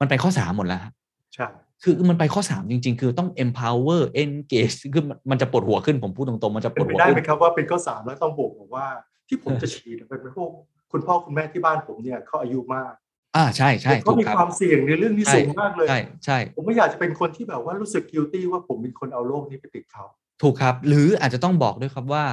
[0.00, 0.92] มันเป็นข้อสามหมดแล้วฮะ
[1.34, 1.46] ใช่
[1.82, 8.86] คือมันไปข้อ3จริง ๆ คือต้อง empower engage คือมันมันจะปวดหัวขึ้นผมพูดตรงๆมันจะปเป็วนดไปหัวได้ขึ้ไหมนครับว่าเป็นข้อสามแล้วต้องบอกบอกว่า
[9.28, 10.50] ที่ผมจะฉีดเป็นพวก
[10.92, 12.92] คุณพ่อคุณแม่ที่บ้านผมเนี่ยเขาอายุมาก
[13.36, 20.04] อ่าใช่ใช่เขาถูกมีครับความเสี่ยงในเรื่องนี้ใช่สูงมากเลยใช่ใช่ผมไม่อยากจะเป็นคนที่แบบว่ารู้สึก guilty ว่าผมเป็นคนเอาโรคนี้ไปติดเขา
[20.42, 22.24] ถูกครับ หรืออาจจะต้องบอกด้วยครับว่า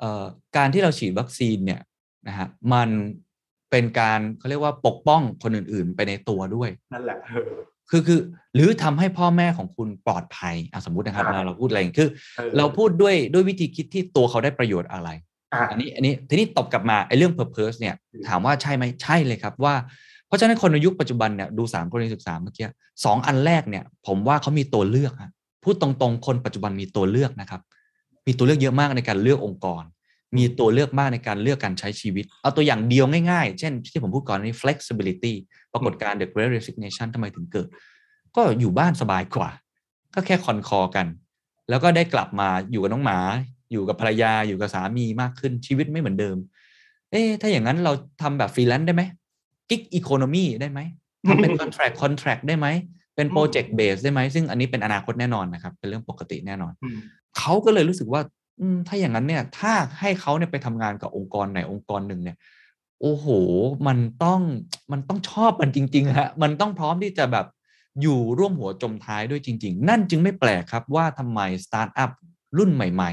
[0.00, 0.24] เอ่อ
[0.56, 1.80] การที่เราฉีดวัคซีนเนี่ย
[2.28, 2.88] นะฮะมัน
[3.70, 7.50] เป็นการเขาเรียกว่าปกป้องคนอื่น ๆ ไปในตัวด้วยนั่นแหละเออ
[7.90, 8.20] คือคือ
[8.54, 12.08] หรือทำให้พ่อแม่ของคุณปลอดภัยอะสมมุตินะครับอ่าเราเราพูดอะไรอย่างคือ
[12.38, 15.08] ออเราพูดด้วยด้วยวิธีคิดที่ตัวเขาได้ประโยชน์อะไร
[15.52, 19.74] อะอันนี้อันนี้ทีนี้ตบกลับมาไอ้เรื่อง purpose เนี่ยอืมถามว่าใช่ไหมใช่เลยครับว่า
[20.28, 22.66] เพราะฉะนั้นคนในยุคปัจจุบันเนี่ยดูสามกรณีศึกษาเมื่อกี้
[23.04, 25.30] สองอันแรกเนี่ย ผมว่าเขามีตัวเลือกฮะ
[25.64, 27.60] พูดตรงๆ คนปัจจุบันมีตัวเลือกนะครับ
[28.26, 29.82] มีตัวเลือกเยอะมากในการเลือกองค์กร
[30.36, 35.32] มีตัวเลือกมากในการเลือกการใช้ชีวิต เอาตัวอย่างเดียวง่ายๆ เช่นที่ผมพูดก่อนนี้ flexibility
[35.72, 37.68] ปรากฏการณ์ the great resignation ทำไมถึงเกิด
[38.36, 39.50] ก็อยู่บ้านสบายกว่า
[40.14, 41.06] ก็แค่คอนคอกัน
[41.70, 43.18] แล้วก็ได้กลับมาอยู่กับน้องหมา
[43.72, 46.36] อยู่กับภรรยาอยู่กับสามีมากขึ้นชีวิตไม่เหมือนเดิม
[47.10, 49.02] เอ๊ะถ้าอย่างนั้นเราทำแบบฟรีแลนซ์ได้ไหม
[49.70, 50.80] gig economy ได้ไหม
[51.28, 52.66] ทำเป็น contract contract ได้ไหม
[53.16, 56.98] เป็น project base ได้ไหม ซึ่งอันนี้เป็นอนาคตแน่นอนนะครับ เป็นเรื่องปกติแน่นอนอืม
[57.38, 58.22] เขาก็เลยรู้สึกว่า
[58.60, 62.36] อืมถ้าอย่างนั้นเนี่ย ถ้าให้เขาเนี่ยไปทำงานกับองค์กรไหนองค์กรหนึ่งเนี่ย
[63.00, 63.26] โอ้โห
[63.86, 64.40] มันต้อง
[64.92, 67.46] มันต้องชอบมันจริงๆฮะ มันต้องพร้อมที่จะแบบ
[68.02, 72.10] อยู่ร่วมหัวจมท้ายด้วยจริง ๆ นั่นจึงไม่แปลกครับว่าทำไมสตาร์ทอัพ
[72.58, 73.10] รุ่นใหม่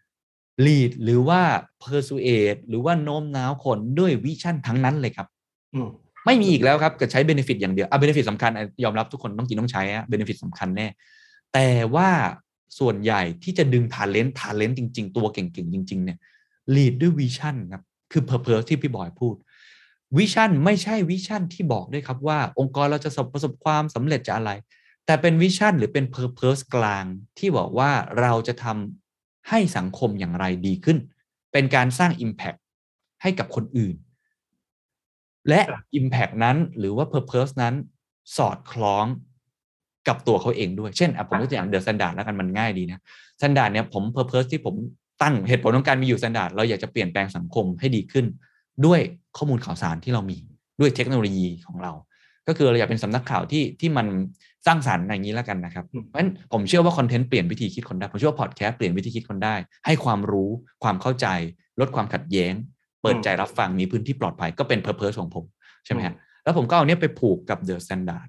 [0.00, 1.40] ๆ lead หรือว่า
[1.82, 5.35] persuade หรือว่าโน้มน้าวคนด้วย vision ทั้งนั้นเลยครับอืม
[6.26, 8.50] ไม่มีอีกแล้วครับจะใช้ benefit อย่างเดียวอะ benefit สำคัญ
[8.84, 10.86] ยอมรับทุกคนต้องกินต้องใช้อะ benefit สำคัญแน่
[11.54, 12.08] แต่ว่า
[12.78, 16.18] ส่วนใหญ่ที่จะดึง talent talent จริง ๆ ตัวเก่งๆ จริง ๆ เนี่ย
[16.74, 19.34] lead ด้วย vision ครับ คือ purpose ที่พี่บอยพูด
[20.16, 24.50] vision ไม่ใช่ vision ที่บอกด้วยครับว่าองค์กรเราจะประสบความสำเร็จจะอะไร
[25.06, 27.04] แต่เป็น vision หรือเป็น purpose กลาง
[27.38, 30.98] ที่บอกว่าเราจะทำให้สังคมอย่างไรดีขึ้น
[31.52, 32.58] เป็นการสร้าง impact
[33.22, 33.94] ให้กับคนอื่น
[35.48, 37.74] และครับ Impact นั้นหรือว่า Purpose นั้น
[38.36, 39.06] สอดคล้อง
[40.08, 43.00] กับตัวเขาเองด้วย เช่นอะผมยกตัวอย่างเดอะ s แ a นดาร์ดแล้วกันมันง่ายดีนะ
[43.40, 44.74] s แ a นดาร์ดเนี่ยผม Purpose ที่ผม
[45.22, 48.26] ตั้งเหตุผลของการมีอยู่ s แ a นดาร์ดเราอยากจะเปลี่ยนแปลงสังคมให้ดีขึ้น
[48.86, 49.00] ด้วย
[49.36, 50.38] ข้อมูลข่าวสารที่เรามี
[50.80, 51.92] ด้วยเทคโนโลยีของเรา
[52.48, 54.06] ก็คือเราอยากเป็นสำนักข่าวที่ที่มัน
[54.66, 59.54] สร้างสรรค์อย่างนี้แล้วกันนะครับอืมเพราะฉะนั้นผมเชื่อว่าคอนเทนต์เปลี่ยนวิธีคิดคนได้ ผมเชื่อว่าพอดแคสต์เปลี่ยนวิธีคิดคนได้
[59.86, 60.50] ให้ความรู้
[60.82, 61.26] ความเข้าใจ
[61.80, 62.52] ลดความขัดแย้ง
[63.02, 65.44] เปิดใจรับฟังมีพื้นที่ปลอดภัยก็เป็น purpose ของผม
[65.84, 68.28] ใช่ไหมฮะแล้วผมก็เอาเนี้ยไปผูกกับ The Standard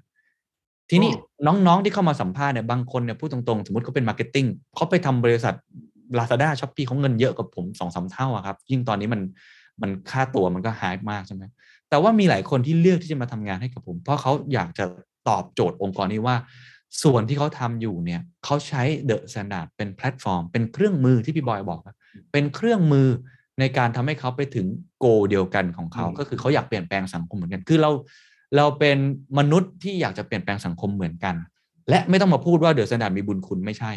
[0.90, 1.10] ทีนี้
[1.46, 4.46] น้องๆที่เข้ามาสัมภาษณ์เนี่ยบางคนเนี่ยพูดตรงๆ สมมติเขาเป็น marketing
[4.76, 5.54] เขาไปทำบริษัท
[6.18, 9.20] Lazada s h o p e e เขาเงินเยอะกว่าผมสองสามเท่าอะครับ ยิ่งตอนนี้มัน
[9.82, 11.44] มันค่าตัวมันก็ high มากใช่ไหม
[11.88, 14.84] แต่ว่ามีหลายคนที่เลือกที่จะมาทำงานให้กับผม เพราะเขาอยากจะ
[15.28, 16.36] ตอบโจทย์องค์กรนี้ว่า
[17.02, 21.96] ส่วนที่เขาทำอยู่เนี่ยเขาใช้ The Standard เป็นแพลตฟอร์ม เป็นเครื่องมือที่พี่บอยบอกครับ
[22.32, 23.08] เป็นเครื่องมือ
[23.60, 24.66] ในการทำให้เขาไปถึง
[24.98, 27.90] goal เดียวกันของเขาอืมก็คือเขาอยากเปลี่ยนแปลงสังคมเหมือนกัน คือเรา
[28.56, 28.98] เราเป็น
[29.38, 31.34] มนุษย์ที่อยากจะเปลี่ยนแปลงสังคมเหมือนกัน
[31.90, 33.92] และไม่ต้องมาพูดว่า The Standard มีบุญคุณไม่ใช่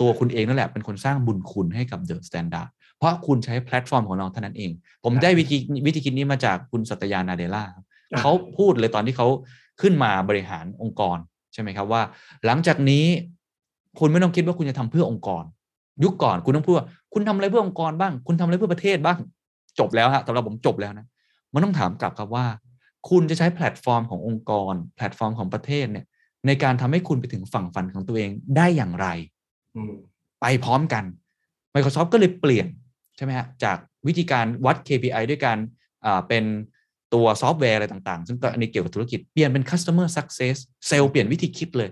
[0.00, 4.70] ตัวคุณเองนั่นแหละเป็นคนสร้างบุญคุณให้กับ The Standard เพราะคุณใช้แพลตฟอร์มของเราเท่านั้นเอง
[5.04, 9.28] ผมได้วิธีวิธีคิดนี้มาจากคุณ Satya Nadella ครับอะเขาพูดเลยตอนที่เขา
[9.80, 11.18] ขึ้นมาบริหารองค์กร
[11.52, 12.02] ใช่ไหมครับว่า
[12.46, 13.04] หลังจากนี้
[13.98, 15.44] คุณไม่ต้องคิดว่าคุณจะทำเพื่อองค์กร
[16.04, 19.18] ยุคก่อนคุณต้องพูดว่าคุณทำอะไรเพื่อองค์กรบ้าง คุณทำอะไรเพื่อประเทศบ้าง
[19.78, 21.06] จบแล้วฮะสำหรับผมจบแล้วนะ
[21.54, 22.46] มันต้องถามกลับครับว่า
[23.10, 26.06] คุณจะใช้แพลตฟอร์มขององค์กร แพลตฟอร์มของประเทศเนี่ย
[26.46, 29.06] ในการทำให้คุณไปถึงฝั่งฝันของตัวเองได้อย่างไร
[29.76, 29.94] อืม
[30.40, 31.04] ไปพร้อมกัน
[31.74, 32.66] Microsoft ก็เลยเปลี่ยน
[33.16, 33.76] ใช่ไหมฮะจาก
[34.06, 35.58] วิธีการวัด KPI ด้วยการ
[36.04, 36.44] อ่าเป็น
[37.14, 40.56] ตัวซอฟต์แวร์อะไรต่างๆ ซึ่งก็อันนี้เกี่ยวกับธุรกิจ เปลี่ยนเป็น customer success
[40.88, 41.90] sales เปลี่ยนวิธีคิดเลย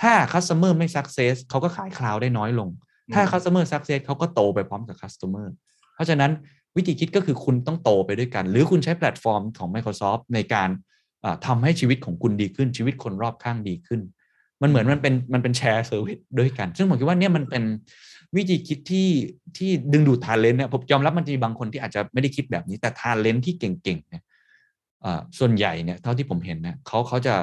[0.00, 2.68] ถ้า customer ไม่ success เขาก็ขาย cloud ได้น้อยลง
[3.14, 5.46] ถ้า customer success เขาก็โตไปพร้อมกับ customer
[5.94, 6.30] เพราะฉะนั้น
[6.76, 10.68] วิธีคิดก็คือคุณต้องโตไปด้วยกัน หรือคุณใช้แพลตฟอร์มของ Microsoft ในการ
[11.24, 14.00] อ่าทำให้ชีวิตของคุณดีขึ้นชีวิตคนรอบข้างดีขึ้น
[14.62, 17.64] มันเหมือนมันเป็นมันเป็น share service ด้วยกัน ซึ่งผมคิดว่าเนี่ยมันเป็น
[18.36, 19.08] วิธีคิดที่
[19.56, 24.22] ที่ดึงดูด talent เนี่ยผมยอมรับมันจะมีบางคนที่อาจจะไม่ได้คิดแบบนี้ แต่ talent ที่เก่งๆเนี่ย
[25.04, 27.34] อ่าส่วนใหญ่เนี่ยเท่าที่ผมเห็นเนี่ยเขาเขาจะ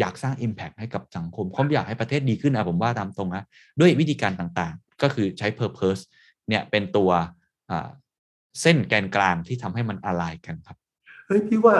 [0.00, 3.42] อยากสร้าง Impact ให้กับสังคมเขาอยากให้ประเทศดีขึ้นนะผมว่าตามตรงนะ
[3.80, 6.02] ด้วยวิธีการต่างๆ ก็คือใช้ Purpose
[6.48, 7.10] เนี่ยเป็นตัว
[7.70, 7.88] อ่า
[8.60, 10.76] เส้นแกนกลางที่ทำให้มันอะไรกันครับ
[11.26, 11.76] เฮ้ยพี่ว่า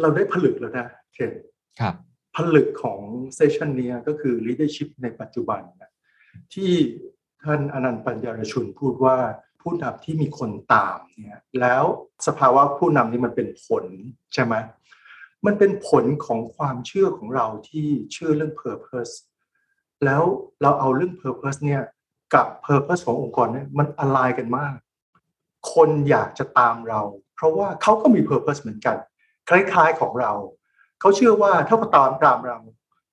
[0.00, 1.32] เราได้ผลึกแล้วนะเคน
[1.80, 1.94] ครับ
[2.36, 3.00] ผลึกของ
[3.36, 5.90] เซสชันเนี้ยก็คือ leadership ในปัจจุบันนะ
[6.54, 6.72] ที่
[7.44, 9.16] ท่านอนันต์ปัญญารชุนพูดว่า
[9.62, 11.84] ผู้นำที่มีคนตามเนี่ยแล้ว
[12.26, 13.84] สภาวะผู้นำนี่มันเป็นผล
[14.34, 14.54] ใช่ไหม
[15.46, 19.14] มันเป็นผลของความเชื่อของเราที่เชื่อเรื่อง purpose
[20.04, 20.22] แล้ว
[20.62, 21.82] เราเอาเรื่อง purpose เนี่ย
[22.34, 24.74] กับ purpose ขององค์กรเนี่ยมันอะไรกันมาก
[25.74, 27.00] คนอยากจะตามเรา
[27.36, 28.96] เพราะว่าเขาก็มี purpose เหมือนกัน
[29.48, 30.32] คล้ายๆของเรา
[31.00, 32.58] เขาเชื่อว่าถ้าเขาตามตามเรา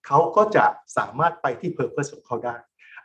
[0.08, 0.66] เขาก็จะ
[0.98, 2.56] สามารถไปที่ purpose ของเขาได้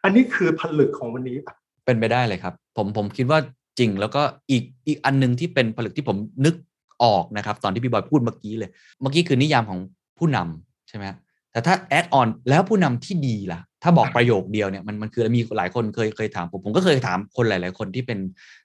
[0.03, 1.39] อันนี้คือผลึกของวันนี้
[1.85, 3.39] เป็นไปได้เลยครับ ผมผมคิดว่า
[3.79, 6.55] จริงแล้วก็อีกอีกอันหนึงที่เป็นผลึกที่ผมนึก
[7.03, 9.79] ออกนะครับ ตอนที่พี่บอยพูดเมื่อกี้เลย เมื่อกี้คือนิยามของ
[10.19, 11.05] ผู้นำใช่ไหม
[11.53, 18.19] แต่ถ้าแอดออนแล้วผู้นำที่ดีล่ะ ถ้าบอกประโยคเดียวเนี่ยมันมันคือมีหลายคนเคยเคยถามผมผมก็เคยถามคนหลาย ๆ คนที่เป็น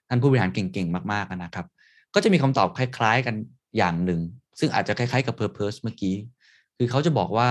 [0.08, 1.66] ท่านผู้บริหารเก่ง ๆ มาก ๆ นะครับ
[2.14, 3.34] ก็จะมีคำตอบคล้าย ๆ กัน
[3.76, 4.20] อย่างหนึ่ง
[4.58, 6.14] ซึ่งอาจจะคล้าย ๆ กับ Purpose เมื่อกี้
[6.76, 7.48] คือเขาจะบอกว่า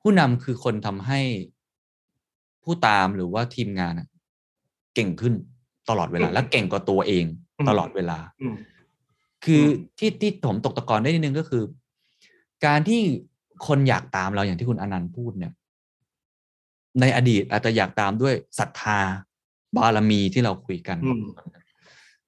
[0.00, 1.20] ผู้นำคือคนทำให้
[2.64, 4.08] ผู้ตามหรือว่าทีมงานอะ
[4.94, 5.34] เก่งขึ้น
[5.88, 7.24] ตลอดเวลา และเก่งกว่าตัวเอง
[7.68, 8.56] ตลอดเวลาอืม
[9.44, 11.62] คืออมที่ที่ผมตกตะกอนได้นิดนึงก็คือ
[12.66, 13.00] การที่
[13.66, 15.52] คนอยากตามเราอย่างที่คุณอนันต์พูดเนี่ย
[17.00, 18.98] ในอดีตอาจจะอยากตามด้วยศรัทธา
[19.76, 21.24] บารมีที่เราคุยกันอืม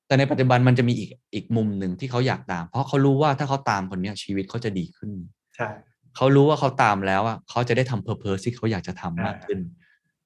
[0.07, 5.11] แต่ในปัจจุบันมันจะมีอีกอีกมุมหนึ่งที่เขาอยากตาม เพราะเขารู้ว่าถ้าเขาตามคนเนี้ยชีวิตเขาจะดีขึ้น
[5.57, 5.69] ใช่
[6.17, 9.59] เขารู้ว่าเขาตามแล้วอะเขาจะได้ทำเพอร์เพสที่เขาอยากจะทำมากอ่าขึ้น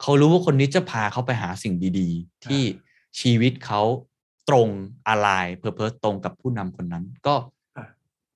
[0.03, 2.62] เขารู้ว่าคนนี้จะพาเขาไปหาสิ่งดี ๆ ที่
[3.20, 3.82] ชีวิตเขา
[4.49, 4.68] ตรง
[5.09, 5.28] อะไร
[5.59, 7.34] purpose ตรงกับผู้นำคนนั้น ก็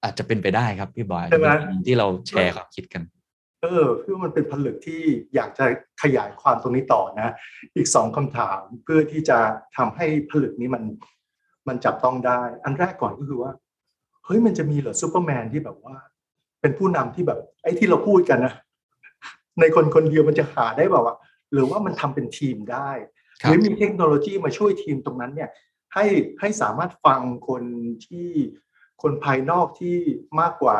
[0.03, 1.49] อาจจะเป็นไปได้ครับพี่บอยใช่ไหม
[1.87, 3.03] ที่เราแชร์ความคิดกัน
[3.65, 5.03] เออพี่ว่ามันเป็นผลึกที่
[5.35, 5.65] อยากจะ
[6.03, 7.35] ขยายความตรงนี้ต่อนะ
[7.77, 9.39] อีกสองคำถามเพื่อที่จะ
[9.77, 10.85] ทำให้ผลึกนี้มัน
[11.69, 13.53] มันจับต้องได้ อันแรกก่อนก็คือว่า
[14.25, 15.97] เฮ้ยมันจะมีเหรอซูเปอร์แมนที่แบบว่า
[16.61, 18.55] เป็นผู้นำที่แบบไอ้ที่เราพูดกันนะ
[19.61, 21.17] ในคนคนเดียวมันจะหาได้แบบว่า
[21.53, 22.91] หรือว่ามันทำเป็นทีมได้
[23.43, 25.51] คหรับรือมีเทคโนโลยีมาช่วยทีมตรงนั้นเนี่ย
[25.95, 26.05] ให้
[26.41, 27.63] ให้สามารถฟังคน
[28.07, 28.29] ที่
[29.03, 29.97] คนภายนอกที่
[30.41, 30.79] มากกว่า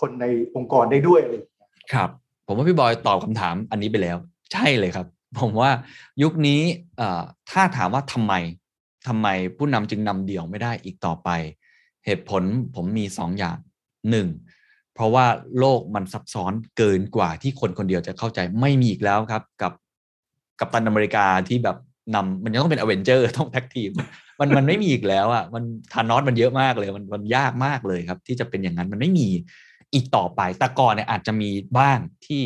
[0.00, 1.53] คนในองค์กรได้ด้วยอะไรอย่างเงี้ย
[1.92, 2.10] ครับ
[2.46, 4.16] ผมว่าพี่บอยตอบคำถามอันนี้ไปแล้ว
[4.52, 5.06] ใช่เลยครับ
[5.40, 5.70] ผมว่า
[6.22, 6.60] ยุคนี้
[7.50, 8.32] ถ้าถามว่าทำไม
[9.08, 11.28] ทำไมผู้นำจึงนำเดี่ยวไม่ได้อีกต่อไป
[12.04, 12.42] เหตุผล
[12.74, 13.56] ผมมีสองอย่าง
[14.10, 14.28] หนึ่ง
[14.94, 15.26] เพราะว่า
[15.58, 19.72] โลกมันซับซ้อนเกินกว่าที่คนคนเดียวจะเข้าใจไม่มีอีกแล้วครับ กับ
[20.60, 21.76] กัปตันอเมริกาที่แบบ
[22.14, 23.90] นำมันยังต้องเป็นอเวนเจอร์ต้อง tag team
[24.40, 29.28] มันมันไม่มีอีกแล้วอะมันทานอสมันเยอะมากเลย มันมันยากมากเลยครับ ที่จะเป็นอย่างนั้นมันไม่มี
[29.94, 32.42] อีกต่อไป แต่ก่อนเนี่ยอาจจะมีบ้างที่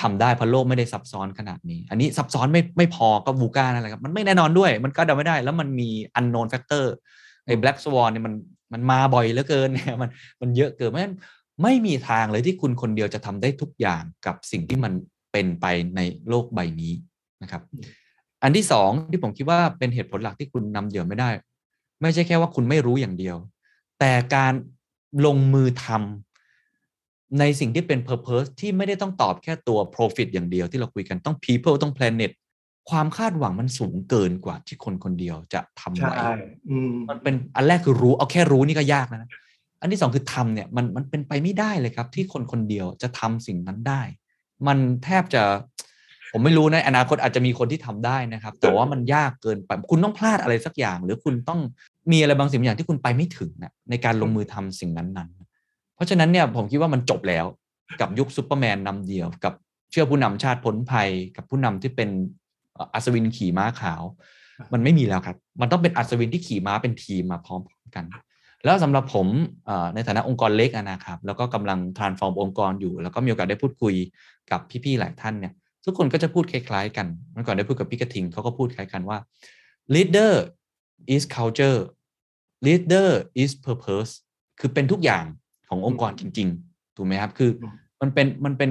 [0.00, 6.84] ทำได้เพราะโลกไม่ได้ซับซ้อนขนาดนี้ อันนี้ซับซ้อนไม่ไม่พอก็ VUCA นั่นแหละครับ มันไม่แน่นอนด้วย มันก็เดาไม่ได้ แล้วมันมี unknown factor
[7.46, 8.34] ไอ้ black swan เนี่ยมัน
[8.72, 10.10] มันมาบ่อยเหลือเกินเนี่ยมัน
[10.40, 11.16] มันเยอะเกินเพราะฉะนั้น
[11.62, 14.92] ไม่มีทางเลยที่คุณคนเดียวจะทำได้ทุกอย่างกับสิ่งที่มัน
[15.32, 15.66] เป็นไป
[15.96, 16.92] ในโลกใบนี้
[17.42, 17.62] นะครับ
[18.42, 21.30] อันที่สองที่ผมคิดว่าเป็นเหตุผลหลักที่คุณนำเดี่ยวไม่ได้
[22.02, 23.36] ไม่ใช่แค่ว่าคุณไม่รู้อย่างเดียว
[24.00, 24.52] แต่การ
[25.26, 26.33] ลงมือทำ
[27.38, 32.32] ในสิ่งที่เป็น purpose ที่ไม่ได้ต้องตอบแค่ตัว profit อย่างเดียวที่เราคุยกันต้อง people ต้อง planet
[32.90, 36.34] ความคาดหวังมันสูงเกินกว่าที่คนคนเดียวจะทำไหวใช่
[36.68, 39.30] อืมมันเป็นอันแรกคือรู้เอาแค่รู้นี่ก็ยากแล้วนะ
[39.80, 44.02] อันที่สองคือทำเนี่ยมันมันเป็นไปไม่ได้เลยครับ ที่คนคนเดียวจะทำสิ่งนั้นได้
[44.66, 45.42] มันแทบจะ
[46.32, 51.60] ผมไม่รู้นะอนาคตอาจจะมีคนที่ทำได้นะครับ แต่ว่ามันยากเกินไปคุณต้องพลาดอะไรสักอย่าง หรือคุณต้อง
[52.12, 55.43] มีอะไรบางสิ่งบางอย่างที่คุณไปไม่ถึงนะในการลงมือทำสิ่งนั้นๆ
[55.94, 57.46] เพราะฉะนั้นเนี่ยผมคิดว่ามันจบแล้ว
[58.00, 59.54] กับยุคซูเปอร์แมนนำเดียว กับ
[59.90, 62.08] เชื่อผู้นำชาติพ้นภัย กับผู้นำที่เป็น
[62.74, 64.02] เอ่ออัศวินขี่ม้าขาว
[64.72, 67.60] มันไม่มีแล้วครับ มันต้องเป็นอัศวินที่ขี่ม้าเป็นทีมมาพร้อม
[67.96, 68.04] กัน
[68.64, 69.26] แล้วสำหรับผม
[69.66, 73.94] เอ่อในฐานะองค์กรเล็กอะนะครับ แล้วก็กำลัง transform องค์กรอยู่ แล้วก็มีโอกาสได้พูดคุย
[74.50, 75.52] กับพี่ๆหลายท่านเนี่ย
[75.84, 79.18] ทุกคนก็จะพูดคล้ายๆกัน เมื่อก่อนได้พูดกับพี่กระทิงเขาก็พูดคล้ายกันว่า
[79.94, 80.32] leader
[81.14, 81.78] is culture
[82.66, 83.08] leader
[83.42, 84.12] is purpose
[84.60, 85.24] คือเป็นทุกอย่าง
[85.74, 88.70] ขององค์กรจริง ๆ ถูกไหมครับ คืออมมันเป็นมันเป็น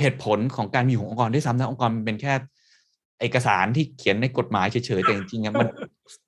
[0.00, 2.32] เหตุผลของการมีอยู่ขององค์กรด้วยซ้ำนะองค์กรมันเป็นแค่
[3.20, 5.68] เอกสารที่เขียนในกฎหมายเฉยๆแต่จริงๆอะมัน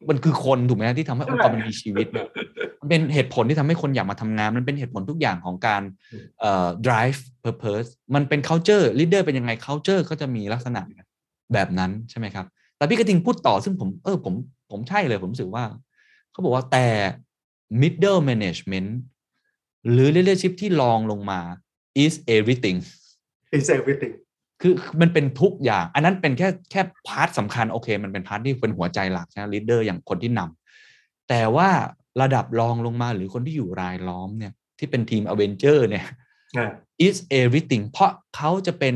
[0.09, 2.27] มันคือคนถูกไหมฮะที่ทำให้องค์กรมันมีชีวิตเนี่ย
[2.81, 5.83] มันเป็นเหตุผลที่ทำให้คนอยากมาทำงาน มันเป็นเหตุผลทุกอย่างของการ
[6.41, 10.81] เอ่อ drive purpose มันเป็น culture leader เป็นยังไง culture ก็จะมีลักษณะ
[11.53, 12.47] แบบนั้นใช่ไหมครับ
[12.77, 14.35] แต่พี่กระทิงพูดต่อซึ่งผมเออผม
[14.71, 15.65] ผมใช่เลยผมรู้สึกว่า
[16.31, 16.87] เขาบอกว่าแต่
[17.83, 18.89] middle management
[19.91, 21.41] หรือ leadership ที่รองลงมา
[22.05, 22.79] is everything
[23.59, 24.15] is everything
[24.61, 31.71] คือมันเป็นทุกอย่าง อันนั้นเป็นแค่แค่ part สำคัญโอเค มันเป็น part ที่เป็นหัวใจหลักนะ leader อย่างคนที่นำแต่ว่า
[32.23, 36.07] ระดับรองลงมาหรือคนที่อยู่รายล้อมเนี่ยที่เป็นทีมอเวนเจอร์เนี่ย
[36.57, 36.71] อ่า
[37.07, 38.95] is everything เพราะเขาจะเป็น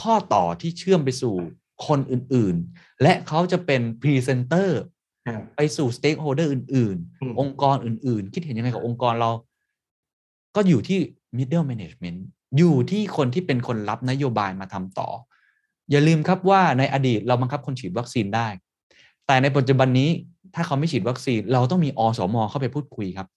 [0.00, 1.36] ข้อต่อที่เชื่อมไปสู่
[1.86, 4.80] คนอื่นๆ และเขาจะเป็นพรีเซนเตอร์
[5.26, 9.30] อ่าไปสู่ stakeholder อื่นอืมๆองค์กรอื่นๆ คิดเห็นยังไงกับองค์กรเรา
[10.56, 10.98] ก็อยู่ที่
[11.38, 12.18] middle management
[12.58, 15.08] อยู่ที่คนที่เป็นคนรับนโยบายมาทำต่อ
[15.90, 18.48] อย่าลืมครับว่าในอดีตเราบังคับคนฉีดวัคซีนได้
[19.26, 20.10] แต่ในปัจจุบันนี้
[20.54, 23.28] ถ้าเขาไม่ฉีดวัคซีน เราต้องมีอสมเข้าไปพูดคุยครับ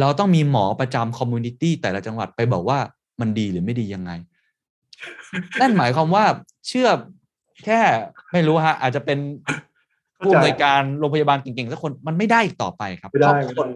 [0.00, 2.78] เราต้องมีหมอประจำ community แต่ละจังหวัดไปบอกว่า
[3.20, 4.10] มันดีหรือไม่ดียังไง
[5.60, 6.24] นั่นหมายความว่า
[6.68, 6.88] เชื่อ
[7.64, 7.80] แค่
[8.32, 9.18] ไม่รู้ฮะ อาจจะเป็น
[10.16, 13.68] เข้าผู้ใจอำนวยการโรงพยาบาลเก่งๆสักคนมันไม่ได้อีกต่อไปครับไม่ได้เพราะคน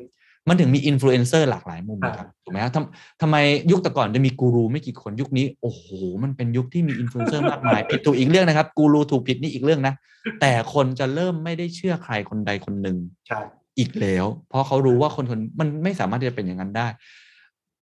[0.51, 3.37] มันถึงมีอินฟลูเอนเซอร์หลากหลายมุมนะครับถูกไหมฮะทำทำไม
[3.71, 5.85] ยุคแต่ก่อนจะมีกูรูไม่กี่คนยุคนี้โอ้โห
[6.23, 9.95] มันเป็นยุคที่มีอินฟลูเอนเซอร์มากมายผิดถูกอีกเรื่องนะครับกูรูถูกผิดนี่อีกเรื่องนะ
[10.41, 12.97] แต่คนจะเริ่มไม่ได้เชื่อใครคนใดคนหนึ่ง
[13.29, 13.41] ใช่
[13.79, 16.87] อีกแล้ว เพราะเขารู้ว่าคนคนมันไม่สามารถที่จะเป็นอย่างนั้นได้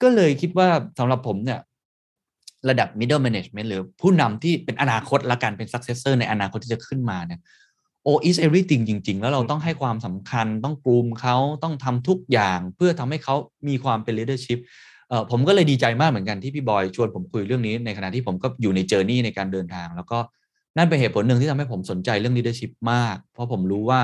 [0.02, 1.60] ก็เลยคิดว่าสำหรับผมเนี่ย
[2.68, 7.40] ระดับ middle management หรือผู้นำที่เป็นอนาคตละกันเป็น successor ในอนาคตที่จะขึ้นมาเนี่ย
[8.04, 13.34] โอ is everything จริง ๆ แล้วเราต้องให้ความสำคัญต้องกลุ่มเขาต้องทำทุกอย่างเพื่อทำให้เขา
[13.68, 14.58] มีความเป็น leadership
[15.08, 20.18] เออผมก็เลยดีใจมากเหมือนกันที่พี่บอยชวนผมคุยเรื่องนี้ในขณะที่ผมก็อยู่ในเจอร์นี่ในการเดินทาง แล้วก็
[20.76, 24.02] นั่นเป็นเหตุผลหนึ่งที่ทำให้ผมสนใจเรื่อง leadership มาก เพราะผมรู้ว่า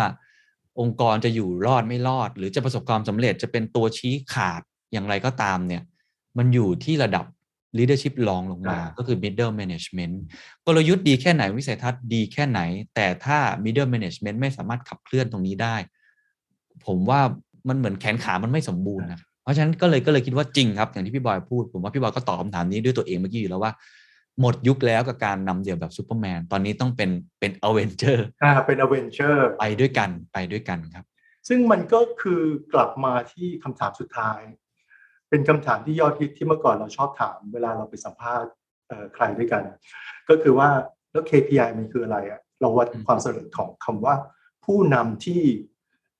[0.80, 5.82] องค์กรจะอยู่รอดไม่รอด หรือจะประสบความสำเร็จจะเป็นตัวชี้ขาดอย่างไรก็ตามเนี่ย
[6.38, 7.24] มันอยู่ที่ระดับ
[7.76, 10.14] leadership รองลงมาอ่าก็คือ middle management
[10.66, 12.60] กลยุทธ์ดีแค่ไหนวิสัยทัศน์ดีแค่ไหน
[12.94, 15.76] แต่ถ้า middle management ไม่สามารถขับเคลื่อนตรงนี้ได้
[16.86, 17.20] ผมว่า
[17.68, 23.72] มันเหมือนแขนขามันไม่สมบูรณ์นะเพราะฉะนั้นก็เลยก็เลยคิดว่าจริงครับ อย่างที่พี่บอยพูด ผมว่าพี่บอยก็ตอบคำถามนี้ด้วยตัวเองเมื่อกี้อยู่แล้วว่า
[24.40, 27.10] หมดยุคแล้วกับการนำเดี่ยวแบบซูเปอร์แมนตอนนี้ต้องเป็น
[27.40, 31.04] เป็นอเวนเจอร์อ่าเป็นอเวนเจอร์ไปด้วยกันไปด้วยกันครับ
[31.48, 32.42] ซึ่งมันก็คือ
[32.74, 34.40] กลับมาที่คำถามสุดท้าย
[35.30, 38.50] เป็นคำถามที่ยอดฮิตที่เมื่อก่อนเราชอบถาม เวลาเราไปสัมภาษณ์
[38.88, 39.62] เอ่อใครด้วยกัน
[40.28, 40.68] ก็คือว่า
[41.12, 44.14] แล้ว KPI มันคืออะไรอะเราวัดอืมความสำเร็จของคำว่า
[44.64, 45.42] ผู้นำที่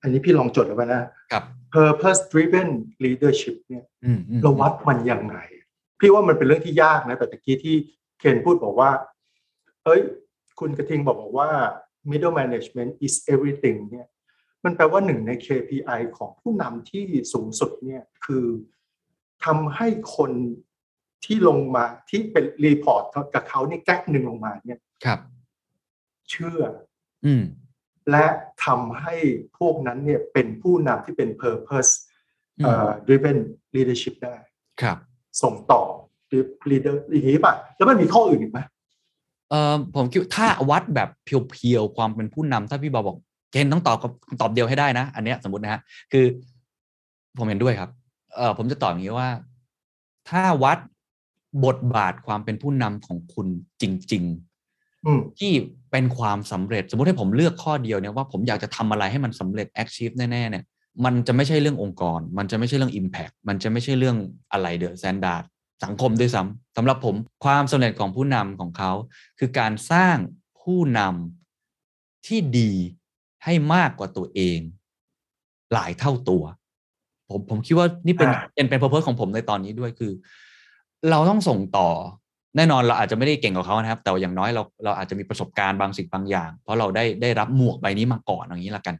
[0.01, 1.43] อันนี้พี่ลองจดเอาไว้นะครับ
[1.75, 2.69] purpose driven
[3.05, 5.37] leadership เนี่ยอืมอืมเราวัดมันยังไง
[5.99, 7.75] พี่ว่ามันเป็นเรื่องที่ยากนะแต่ตะกี้ที่
[8.19, 8.91] เคนพูดบอกว่า
[9.85, 10.01] เอ้ย
[10.59, 11.49] คุณกระทิงบอกบอกว่า
[12.11, 14.07] middle management is everything เนี่ย
[14.65, 18.45] มันแปลว่าหนึ่งใน KPI ของผู้นำที่สูงสุดเนี่ยคือ
[19.45, 20.31] ทำให้คน
[21.25, 25.19] ที่ลงมาที่เป็นรีพอร์ตกับเขาเนี่ยแก๊กหนึ่งลงมาเนี่ยครับ
[26.29, 26.61] เชื่อ
[27.25, 27.43] อืม
[28.11, 28.25] และ
[28.65, 29.15] ทำให้
[29.57, 31.91] พวกนั้นเนี่ยเป็นผู้นำที่เป็น purpose
[32.59, 33.37] อืมเอ่อ driven
[33.75, 34.35] leadership ได้
[34.81, 34.97] ครับ
[35.41, 35.81] ส่งต่อ
[36.69, 38.59] leader อย่างนี้ป่ะ แล้วมันมีข้ออื่นอีกไหม
[39.49, 43.17] เอ่อผมคิดว่าถ้าวัดแบบเพียวๆ ความเป็นผู้นำถ้าพี่บอยบอก
[43.51, 44.11] เกณฑ์ต้องตอบกับ
[44.41, 45.81] ตอบเดียวให้ได้นะ อันเนี้ยสมมตินะฮะ
[46.11, 46.25] คือ
[47.37, 47.89] ผมเห็นด้วยครับ
[48.39, 49.29] เอ่อผมจะตอบอย่างนี้ว่า
[50.29, 50.79] ถ้าวัด
[51.65, 53.47] บทบาทความเป็นผู้นำของคุณ
[53.81, 53.83] จ
[54.13, 54.23] ริง
[55.05, 55.53] อืมๆที่
[55.91, 60.63] เป็นความสำเร็จ สมมติให้ผมเลือกข้อเดียวเนี่ยว่าผมอยากจะทำอะไรให้มันสำเร็จ achieve แน่ๆเนี่ย
[61.05, 64.17] มันจะไม่ใช่เรื่ององค์กร มันจะไม่ใช่เรื่อง impact มันจะไม่ใช่เรื่อง
[64.51, 65.43] อะไรเดอะแซนดาร์ด
[65.83, 67.15] สังคมด้วยซ้ำสำหรับผม
[67.45, 68.91] ความสำเร็จของผู้นำของเขา
[69.39, 70.17] คือการสร้าง
[70.61, 72.71] ผู้นำที่ดี
[73.43, 74.59] ให้มากกว่าตัวเอง
[75.73, 76.43] หลายเท่าตัว
[77.29, 80.11] ผมผมคิดว่านี่เป็นอ่าเป็นเป็นเพอร์เพของผมในตอนนี้ด้วยคือ
[81.09, 81.89] เราต้องส่งต่อ
[82.57, 88.95] แน่นอนเราอาจจะไม่ได้เก่งกว่าเขานะครับ แต่อย่างน้อยเราเราอาจจะมีประสบการณ์บางสิ่งบางอย่าง เพราะเราได้ได้รับหมวกใบนี้มาก่อนอย่างนี้ละกัน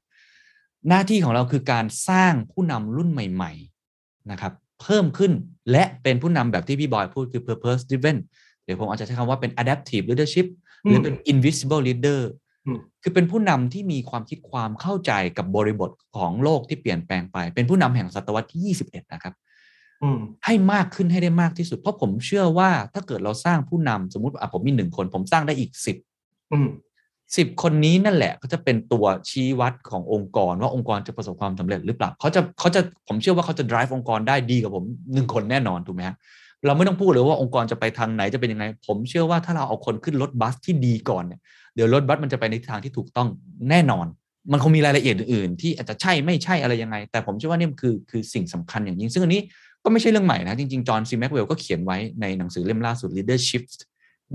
[0.89, 3.51] หน้าที่ของเราคือการสร้างผู้นำรุ่นใหม่
[3.91, 5.31] ๆนะครับ เพิ่มขึ้น
[5.71, 8.17] และเป็นผู้นำแบบที่พี่บอยพูดคือ purpose driven
[8.63, 10.47] เดี๋ยวผมอาจจะใช้คำว่าเป็น adaptive leadership
[10.83, 12.47] หรือเป็น invisible leader อืม
[13.03, 19.33] คือเป็นผู้นำที่มีความคิดความเข้าใจกับบริบทของโลกที่เปลี่ยนแปลงไป เป็นผู้นำแห่งศตวรรษที่ 21 นะครับ
[20.03, 25.97] อืมให้มากขึ้นให้ได้มากที่สุด เพราะผมเชื่อว่าถ้าเกิดเราสร้างผู้นำสมมติอะผมมีหนึ่งคน ผมสร้างได้อีกสิบ
[26.53, 26.69] อืม
[27.37, 36.15] สิบคนนี้นั่นแหละก็จะเป็นตัวชี้วัดขององค์กร ว่าองค์กรจะประสบความสำเร็จหรือเปล่าเขาจะเขาจะผมเชื่อว่าเขาจะ drive องค์กรได้ดีกว่าผมหนึ่งคนแน่นอนถูกไหมฮะ
[36.65, 43.27] เราไม่ต้องพูดเลยว่าองค์กรจะไปทางไหนจะเป็นยังไง ผมเชื่อว่าถ้าเราเอาคนขึ้นรถบัสที่ดีก่อนเนี่ยเดี๋ยวรถบัสมันจะไปในทางที่ถูกต้อง
[43.69, 44.05] แน่นอน
[44.51, 49.41] มันคงมีรายละเอียดอื่นๆ ที่อาจจะใช่ไม่ใช่อะไรยังไง แต่ผมเชื่อว่านี่คือคือสิ่งสำคัญอย่างยิ่ง ซึ่งอันนี้
[49.83, 53.63] ก็ไม่ใช่เรื่องใหม่นะ จริง ๆ จอห์นซีแม็กเวลก็เขียนไว้ในหนังสือเล่มล่าสุด leadership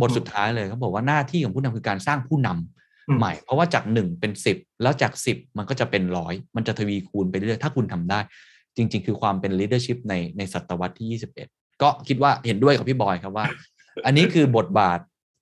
[0.01, 8.21] บทสุดท้ายเลยเขาบอกว่าหน้าที่ของผู้นำคือการสร้างผู้นำอืมใหม่ เพราะว่าจากหนึ่งเป็นสิบแล้วจากสิบมันก็จะเป็นร้อยมันจะทวีคูณไปเรื่อยๆถ้าคุณทำได้
[8.77, 13.47] จริง ๆ คือความเป็น leadership ในในศตวรรษที่ 21 ก็คิดว่าเห็นด้วยกับพี่บอยครับว่า
[14.07, 14.99] อันนี้คือบทบาท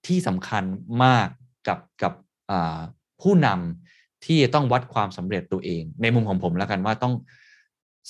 [0.06, 0.64] ที่สำคัญ
[1.04, 1.28] มาก
[1.68, 2.12] กับกับ
[2.50, 2.78] อ่า
[3.22, 7.14] ผู้นำที่ต้องวัดความสำเร็จตัวเอง ในมุมของผมแล้วกันว่าต้อง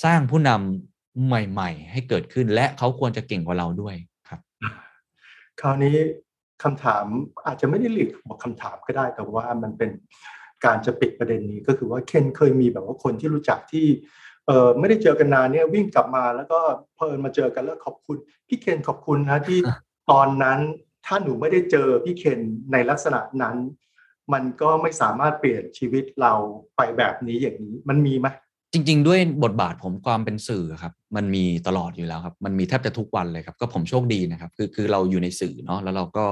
[0.05, 3.96] สร้างผู้นำใหม่ ๆ ให้เกิดขึ้น และเขาควรจะเก่งกว่าเราด้วย
[4.28, 4.40] ครับ
[5.61, 5.96] คราวนี้
[6.62, 7.05] คำถาม
[7.46, 9.90] อาจจะไม่ได้เรียกว่าคำถามก็ได้แต่ว่ามันเป็น
[10.64, 13.86] การจะปิดประเด็นนี้ก็คือว่าเคนเคยมีแบบว่าคนที่รู้จักที่
[14.46, 16.59] เออไม่ได้เจอกันนานเนี่ยวิ่งกลับมาแล้วก็
[16.96, 18.16] เพลินมาเจอกันแล้วขอบคุณ
[18.48, 19.59] พี่เคนขอบคุณนะที่
[20.11, 20.59] ตอนนั้น
[21.07, 22.40] ถ้าหนูไม่ได้เจอพี่เคน
[22.72, 23.57] ในลักษณะนั้น
[24.32, 26.32] มันก็ไม่สามารถเปลี่ยนชีวิตเรา
[26.76, 28.28] ไปแบบนี้อย่างนี้มันมีไหม
[28.72, 36.24] จริง ๆ ด้วยบทบาทผมความเป็นสื่อครับมันมีตลอดอยู่แล้วครับ มันมีแทบจะทุกวันเลยครับ ก็ผมโชคดีนะครับ คือคือเราอยู่ในสื่อเนาะแล้วเราก็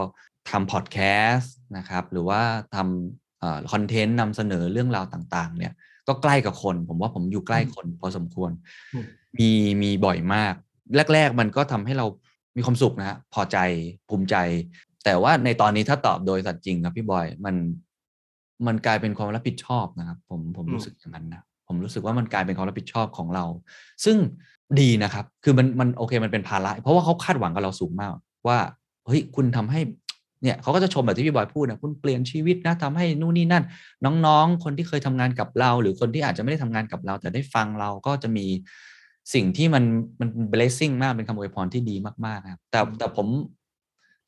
[0.50, 0.98] ทำพอดแค
[1.30, 2.40] สต์นะครับ หรือว่า
[2.74, 5.72] ทำคอนเทนต์นำเสนอเรื่องราวต่างๆ เนี่ย
[6.08, 8.50] ก็ใกล้กับคน ผมว่าผมอยู่ใกล้คนพอสมควร
[8.94, 9.06] อืม
[9.38, 9.50] มี
[9.82, 10.54] มีบ่อยมาก
[11.14, 12.06] แรก ๆ มันก็ทำให้เรา
[12.56, 13.58] มีความสุขนะฮะพอใจ
[14.08, 14.36] ภูมิใจ
[15.04, 17.54] แต่ว่าในตอนนี้ถ้าตอบโดยสัตย์จริงครับพี่บอยมัน
[18.66, 23.44] มันกลายเป็นความรับผิดชอบนะครับ ผมผมอืมรู้สึกอย่างนั้นนะผมรู้สึกว่ามันกลายเป็นความรับผิดชอบของเรา
[24.04, 24.16] ซึ่ง
[24.80, 28.12] ดีนะครับ คือมันมันโอเคมันเป็นภาระเพราะว่าเขาคาดหวังกับเราสูงมาก
[28.46, 28.58] ว่า
[29.06, 29.80] เฮ้ยคุณทำให้
[30.42, 33.64] เนี่ยเขาก็จะชมแบบที่พี่บอยพูดนะคุณเปลี่ยนชีวิตนะทำให้นู่นนี่นั่น
[34.26, 38.46] น้องๆ คนที่เคยทำงานกับเรา หรือคนที่อาจจะไม่ได้ทำงานกับเรา แต่ได้ฟังเราก็จะมี
[39.34, 39.84] สิ่งที่มัน
[40.20, 41.96] มันเป็น blessing มากเป็นคำอวยพรที่ดี
[42.26, 43.26] มากๆนะครับแต่แต่ผม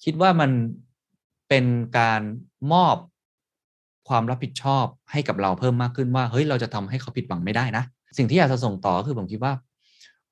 [0.04, 0.50] คิดว่ามัน
[1.48, 1.64] เป็น
[1.98, 2.20] การ
[2.72, 2.96] มอบ
[4.08, 7.84] ความรับผิดชอบให้กับเราเพิ่มมากขึ้นว่า เฮ้ยเราจะทำให้เขาผิดหวังไม่ได้นะ
[8.18, 9.52] สิ่งที่อยากจะส่งต่อก็คือผมคิดว่า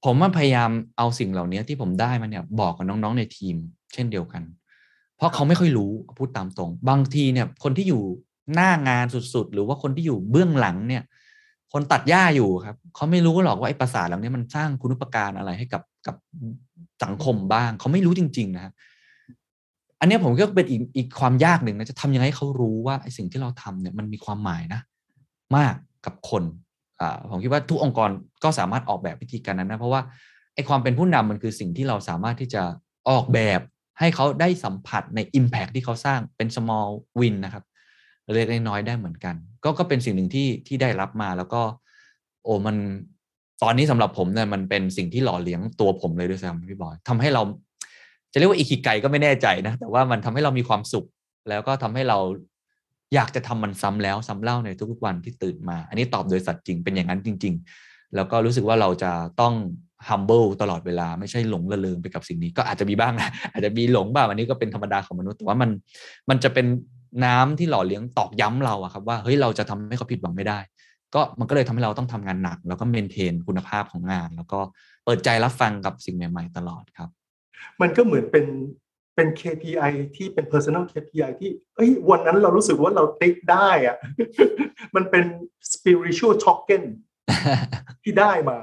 [0.04, 3.56] ผมมันพยายามเอาสิ่งเหล่านี้ที่ผมได้มาเนี่ยบอกกับน้องๆในทีม
[3.94, 4.42] เช่นเดียวกัน
[5.16, 8.02] เพราะเขาไม่ค่อยรู้พูดตามตรง บางทีเนี่ยคนที่อยู่
[8.54, 11.02] หน้างานสุดๆ หรือว่าคนที่อยู่เบื้องหลังเนี่ย
[11.72, 16.16] คนตัดหญ้าอยู่ครับเขาไม่รู้หรอกว่าไอ้ภาษาเหล่านี้มันสร้างคุณุปการอะไรให้กับกับ
[17.04, 18.72] สังคมบ้างเขาไม่รู้จริง ๆ นะฮะ
[20.00, 24.80] อันนี้ผมก็เป็นอีกอีกความยากหนึ่งนะจะทำยังไงให้เขารู้ว่าไอ้สิ่งที่เราทำเนี่ยมันมีความหมายนะ
[25.56, 25.74] มาก
[26.06, 26.42] กับคน
[27.00, 28.10] อ่าผมคิดว่าทุกองค์กร
[28.44, 30.00] ก็สามารถออกแบบวิธีการนั้นนะเพราะว่า
[30.54, 32.62] ไอ้ความเป็นผู้นำมันคือสิ่งที่เราสามารถที่จะ
[33.10, 33.60] ออกแบบ
[33.98, 36.88] ให้เขาได้สัมผัสใน Impact ที่เขาสร้างเป็น small
[37.20, 37.64] win นะครับ
[38.34, 41.62] เล็กๆน้อยๆได้เหมือนกัน ก็ก็เป็นสิ่งหนึ่งที่ที่ได้รับมาแล้วก็
[42.44, 42.76] โอ้มัน
[43.62, 47.42] ตอนนี้สำหรับผมเนี่ยมันเป็นสิ่งที่หล่อเลี้ยงตัวผมเลยด้วยซ้ำพี่บอยทำให้เรา
[48.32, 51.06] จะเรียกว่าอิคิไกก็ไม่แน่ใจนะ แต่ว่ามันทำให้เรามีความสุข
[51.48, 52.18] แล้วก็ทำให้เรา
[53.14, 57.54] อยากจะทำมันซ้ำแล้วซ้ำเล่าในทุกๆวันที่ตื่นมา อันนี้ตอบโดยสัตย์จริงเป็นอย่างนั้นจริง
[57.84, 59.54] ๆ แล้วก็รู้สึกว่าเราจะต้อง
[60.08, 65.70] humble ตลอดเวลาไม่ใช่หลงระเริงไปกับสิ่งนี้ก็อาจจะมีบ้างนะอาจจะมีหลงบ้างอันนี้ก็เป็นธรรมดาของมนุษย์แต่ว่ามัน
[66.30, 66.66] มันจะเป็น
[67.24, 70.58] น้ำที่หล่อเลี้ยงตอกย้ำเราอะครับว่าเฮ้ยเราจะทำให้เขาผิดหวังไม่ได้
[71.14, 74.60] ก็มันก็เลยทำให้เราต้องทำงานหนัก แล้วก็เมนเทนคุณภาพของงาน แล้วก็
[75.04, 77.08] เปิดใจรับฟังกับสิ่งใหม่ ๆ ตลอดครับ
[77.80, 78.46] มันก็เหมือนเป็น
[79.16, 83.96] เป็น KPI ที่เป็น personal KPI ที่เอ้ยวันนั้นเรารู้สึกว่าเราติ๊กได้อะ
[84.96, 85.24] มันเป็น
[85.72, 86.82] spiritual token
[88.02, 88.58] ที่ได้มา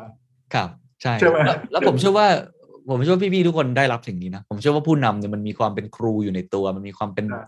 [0.54, 0.70] ครับ
[1.02, 2.28] ใช่ใช่ไหมแล้วแล้วผมเชื่อว่า
[2.90, 7.48] ผมเชื่อว่าพี่ๆทุกคนได้รับสิ่งนี้นะ ผมเชื่อว่าผู้นำเนี่ยมันมีความเป็นครูอยู่ในตัว มันมีความเป็นครับ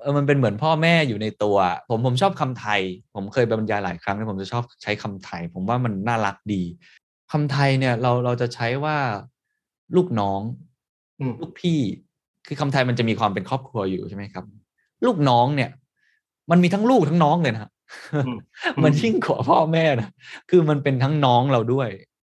[0.00, 1.56] เออมันเป็นเหมือนพ่อแม่อยู่ในตัว
[1.88, 2.80] ผมผมชอบคำไทย
[3.14, 6.62] ผมเคยไปบรรยายหลายครั้งแล้วผมจะชอบใช้คำไทย ผมว่ามันน่ารักดี
[7.32, 8.96] คำไทยเนี่ยเราเราจะใช้ว่า
[9.96, 10.40] ลูกน้อง
[11.20, 11.78] อืมลูกพี่
[12.46, 14.44] คือคำไทยมันจะมีความเป็นครอบครัวอยู่ใช่ไหมครับ
[15.06, 15.70] ลูกน้องเนี่ย
[16.50, 17.70] มันมีทั้งลูกทั้งน้องเลยนะฮะ
[18.26, 18.38] อืม
[18.84, 20.08] มันยิ่งกว่าพ่อแม่นะ
[20.50, 21.88] คือมันเป็นทั้งน้องเราด้วย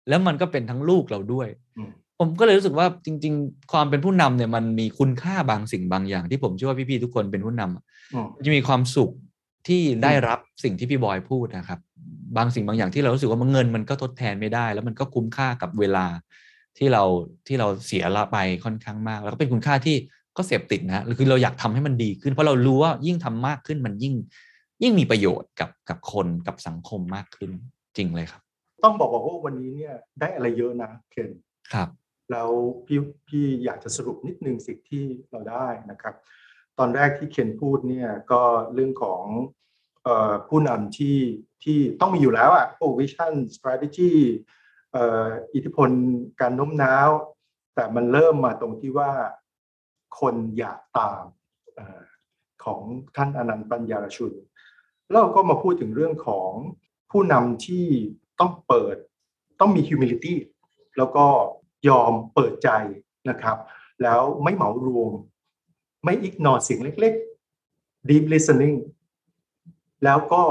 [0.10, 9.12] แล้วมันก็เป็นทั้งลูกเราด้วยอืม ผมก็เลยรู้สึกว่าจริง ๆ ความเป็นผู้นำเนี่ยมันมีคุณค่าบางสิ่งบางอย่าง ที่ผมเชื่อว่าพี่ๆทุกคนเป็นผู้นำอะอืมมันจะมีความสุข
[9.68, 11.80] ที่ได้รับสิ่งที่พี่บอยพูดนะครับ
[12.38, 16.06] บางสิ่งบางอย่างที่เรารู้สึกว่ามันเงินมันก็ทดแทนไม่ได้ แล้วมันก็คุ้มค่ากับเวลา
[16.78, 17.04] ที่เรา
[17.48, 19.96] ที่เราเสียละไปค่อนข้างมาก แล้วก็เป็นคุณค่าที่
[20.38, 24.14] ก็เสพติดนะฮะคือเราอยากทำให้มันดีขึ้น เพราะเรารู้ว่ายิ่งทำมากขึ้นมันยิ่ง
[24.84, 27.52] ยิ่งมีประโยชน์กับกับคนกับสังคมมากขึ้น
[27.98, 28.42] จริงเลยครับ
[28.84, 31.30] ต้องบอกว่าวันนี้เนี่ยได้อะไรเยอะนะเคน
[31.74, 31.90] ครับ
[32.32, 32.50] แล้ว
[32.86, 36.16] พี่พี่อยากจะสรุปนิดนึงสิ่งที่เราได้นะครับ
[36.78, 38.42] ตอนแรกที่เคนพูดเนี่ยก็
[38.74, 39.24] เรื่องของ
[40.08, 41.18] ออผู้นำที่
[41.64, 44.12] ที่ต้องมีอยู่แล้วอะพวกวิชั่น strategy
[45.54, 45.90] อิทธิพล
[46.42, 47.10] การโน้มน้าว
[47.76, 49.12] แต่มันเริ่มมาตรงที่ว่า
[50.20, 51.24] คนอยากตาม
[51.78, 52.02] ออ
[52.64, 52.82] ของ
[53.16, 54.34] ท่านอนันต์ปัญญารชุน
[55.10, 56.52] แล้วเราก็มาพูดถึงเรื่องของ
[57.12, 57.86] ผู้นำที่
[58.40, 58.96] ต้องเปิด
[59.60, 60.36] ต้องมี humility
[60.98, 61.26] แล้วก็
[61.88, 62.70] ยอมเปิดใจ
[63.30, 63.58] นะครับ
[64.04, 65.12] แล้วไม่เหมารวม
[66.06, 67.14] ไม่ ignore เสียงเล็ก
[67.62, 68.78] ๆ deep listening
[70.04, 70.44] แล้วก็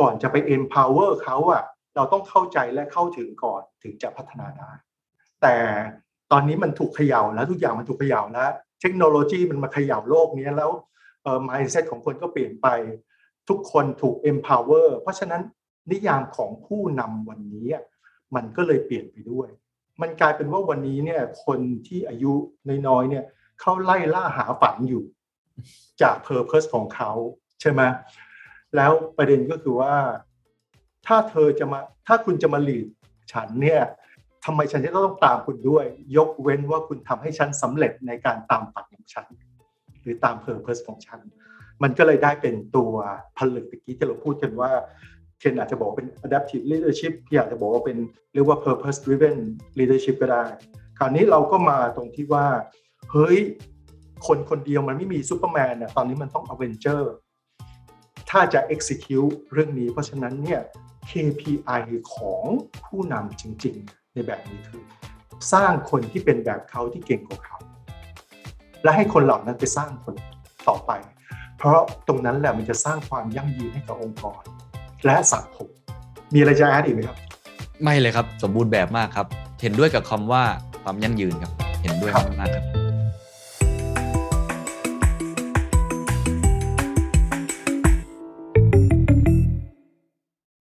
[0.00, 1.62] ก่อนจะไป empower เขาอะ
[1.96, 4.70] เราต้องเข้าใจและเข้าถึงก่อนถึงจะพัฒนาได้
[5.42, 5.56] แต่
[6.32, 8.50] ตอนนี้มันถูกเขย่าแล้วทุกอย่างมันถูกเขย่าแล้ว
[8.80, 10.70] เทคโนโลยีมันมาเขย่าโลกนี้แล้ว
[11.22, 12.68] เอ่อ mindset ของคนก็เปลี่ยนไป
[13.48, 15.42] ทุกคนถูก empower เพราะฉะนั้น
[15.90, 17.68] นิยามของผู้นำวันนี้
[18.34, 19.48] มันก็เลยเปลี่ยนไปด้วย
[20.00, 22.32] มันกลายเป็นว่าวันนี้เนี่ย คนที่อายุ
[22.88, 23.24] น้อยๆเนี่ย
[23.60, 25.04] เขาไล่ล่าหาฝันอยู่
[26.02, 27.10] จาก purpose ของเขา
[27.60, 27.82] ใช่ไหม
[28.76, 29.94] แล้วประเด็นก็คือว่า
[31.06, 32.86] ถ้าเธอจะมาถ้าคุณจะมา lead
[33.32, 33.82] ฉันเนี่ย
[34.44, 35.86] ทำไมฉันจะต้องตามคุณด้วย
[36.16, 39.26] ยกเว้นว่าคุณทำให้ฉันสำเร็จในการตามฝันของฉัน
[40.02, 41.20] หรือตาม purpose ของฉัน
[41.82, 42.92] มันก็เลยได้เป็นตัว
[43.38, 44.70] ผลึกตะกี้ที่เราพูดกันว่า
[45.40, 47.98] เคนอาจจะบอกเป็น adaptive leadership พี่อาจจะบอกว่าเป็น
[48.34, 49.36] เรียกว่า purpose driven
[49.78, 50.44] leadership ก็ได้
[50.98, 52.46] คราวนี้เราก็มาตรงที่ว่า
[53.12, 53.38] เฮ้ย
[54.26, 57.12] คนคนเดียวมันไม่มีซูเปอร์แมนนะตอนนี้มันต้องอเวนเจอร์
[58.30, 60.60] ถ้าจะ execute เรื่องนี้ เพราะฉะนั้นเนี่ย
[61.10, 61.82] KPI
[62.14, 62.44] ของ
[62.86, 64.82] ผู้นำจริง ๆ ในแบบนี้คือ
[65.52, 67.58] สร้างคนที่เป็นแบบเขาที่เก่งกว่าเขา
[68.82, 70.14] และให้คนเหล่านั้นไปสร้างคน
[70.68, 70.92] ต่อไป
[71.58, 74.42] เพราะตรงนั้นแหละมันจะสร้างความยั่งยืนให้กับองค์กร
[75.04, 75.68] และสังคม
[76.34, 77.16] มีอะไรจะแอดอีกไหมครับ
[77.82, 79.26] ไม่เลยครับ สมบูรณ์แบบมากครับ
[79.62, 80.42] เห็นด้วยกับคำว่า
[80.82, 82.79] ความยั่งยืนครับ เห็นด้วยครับมากๆครับ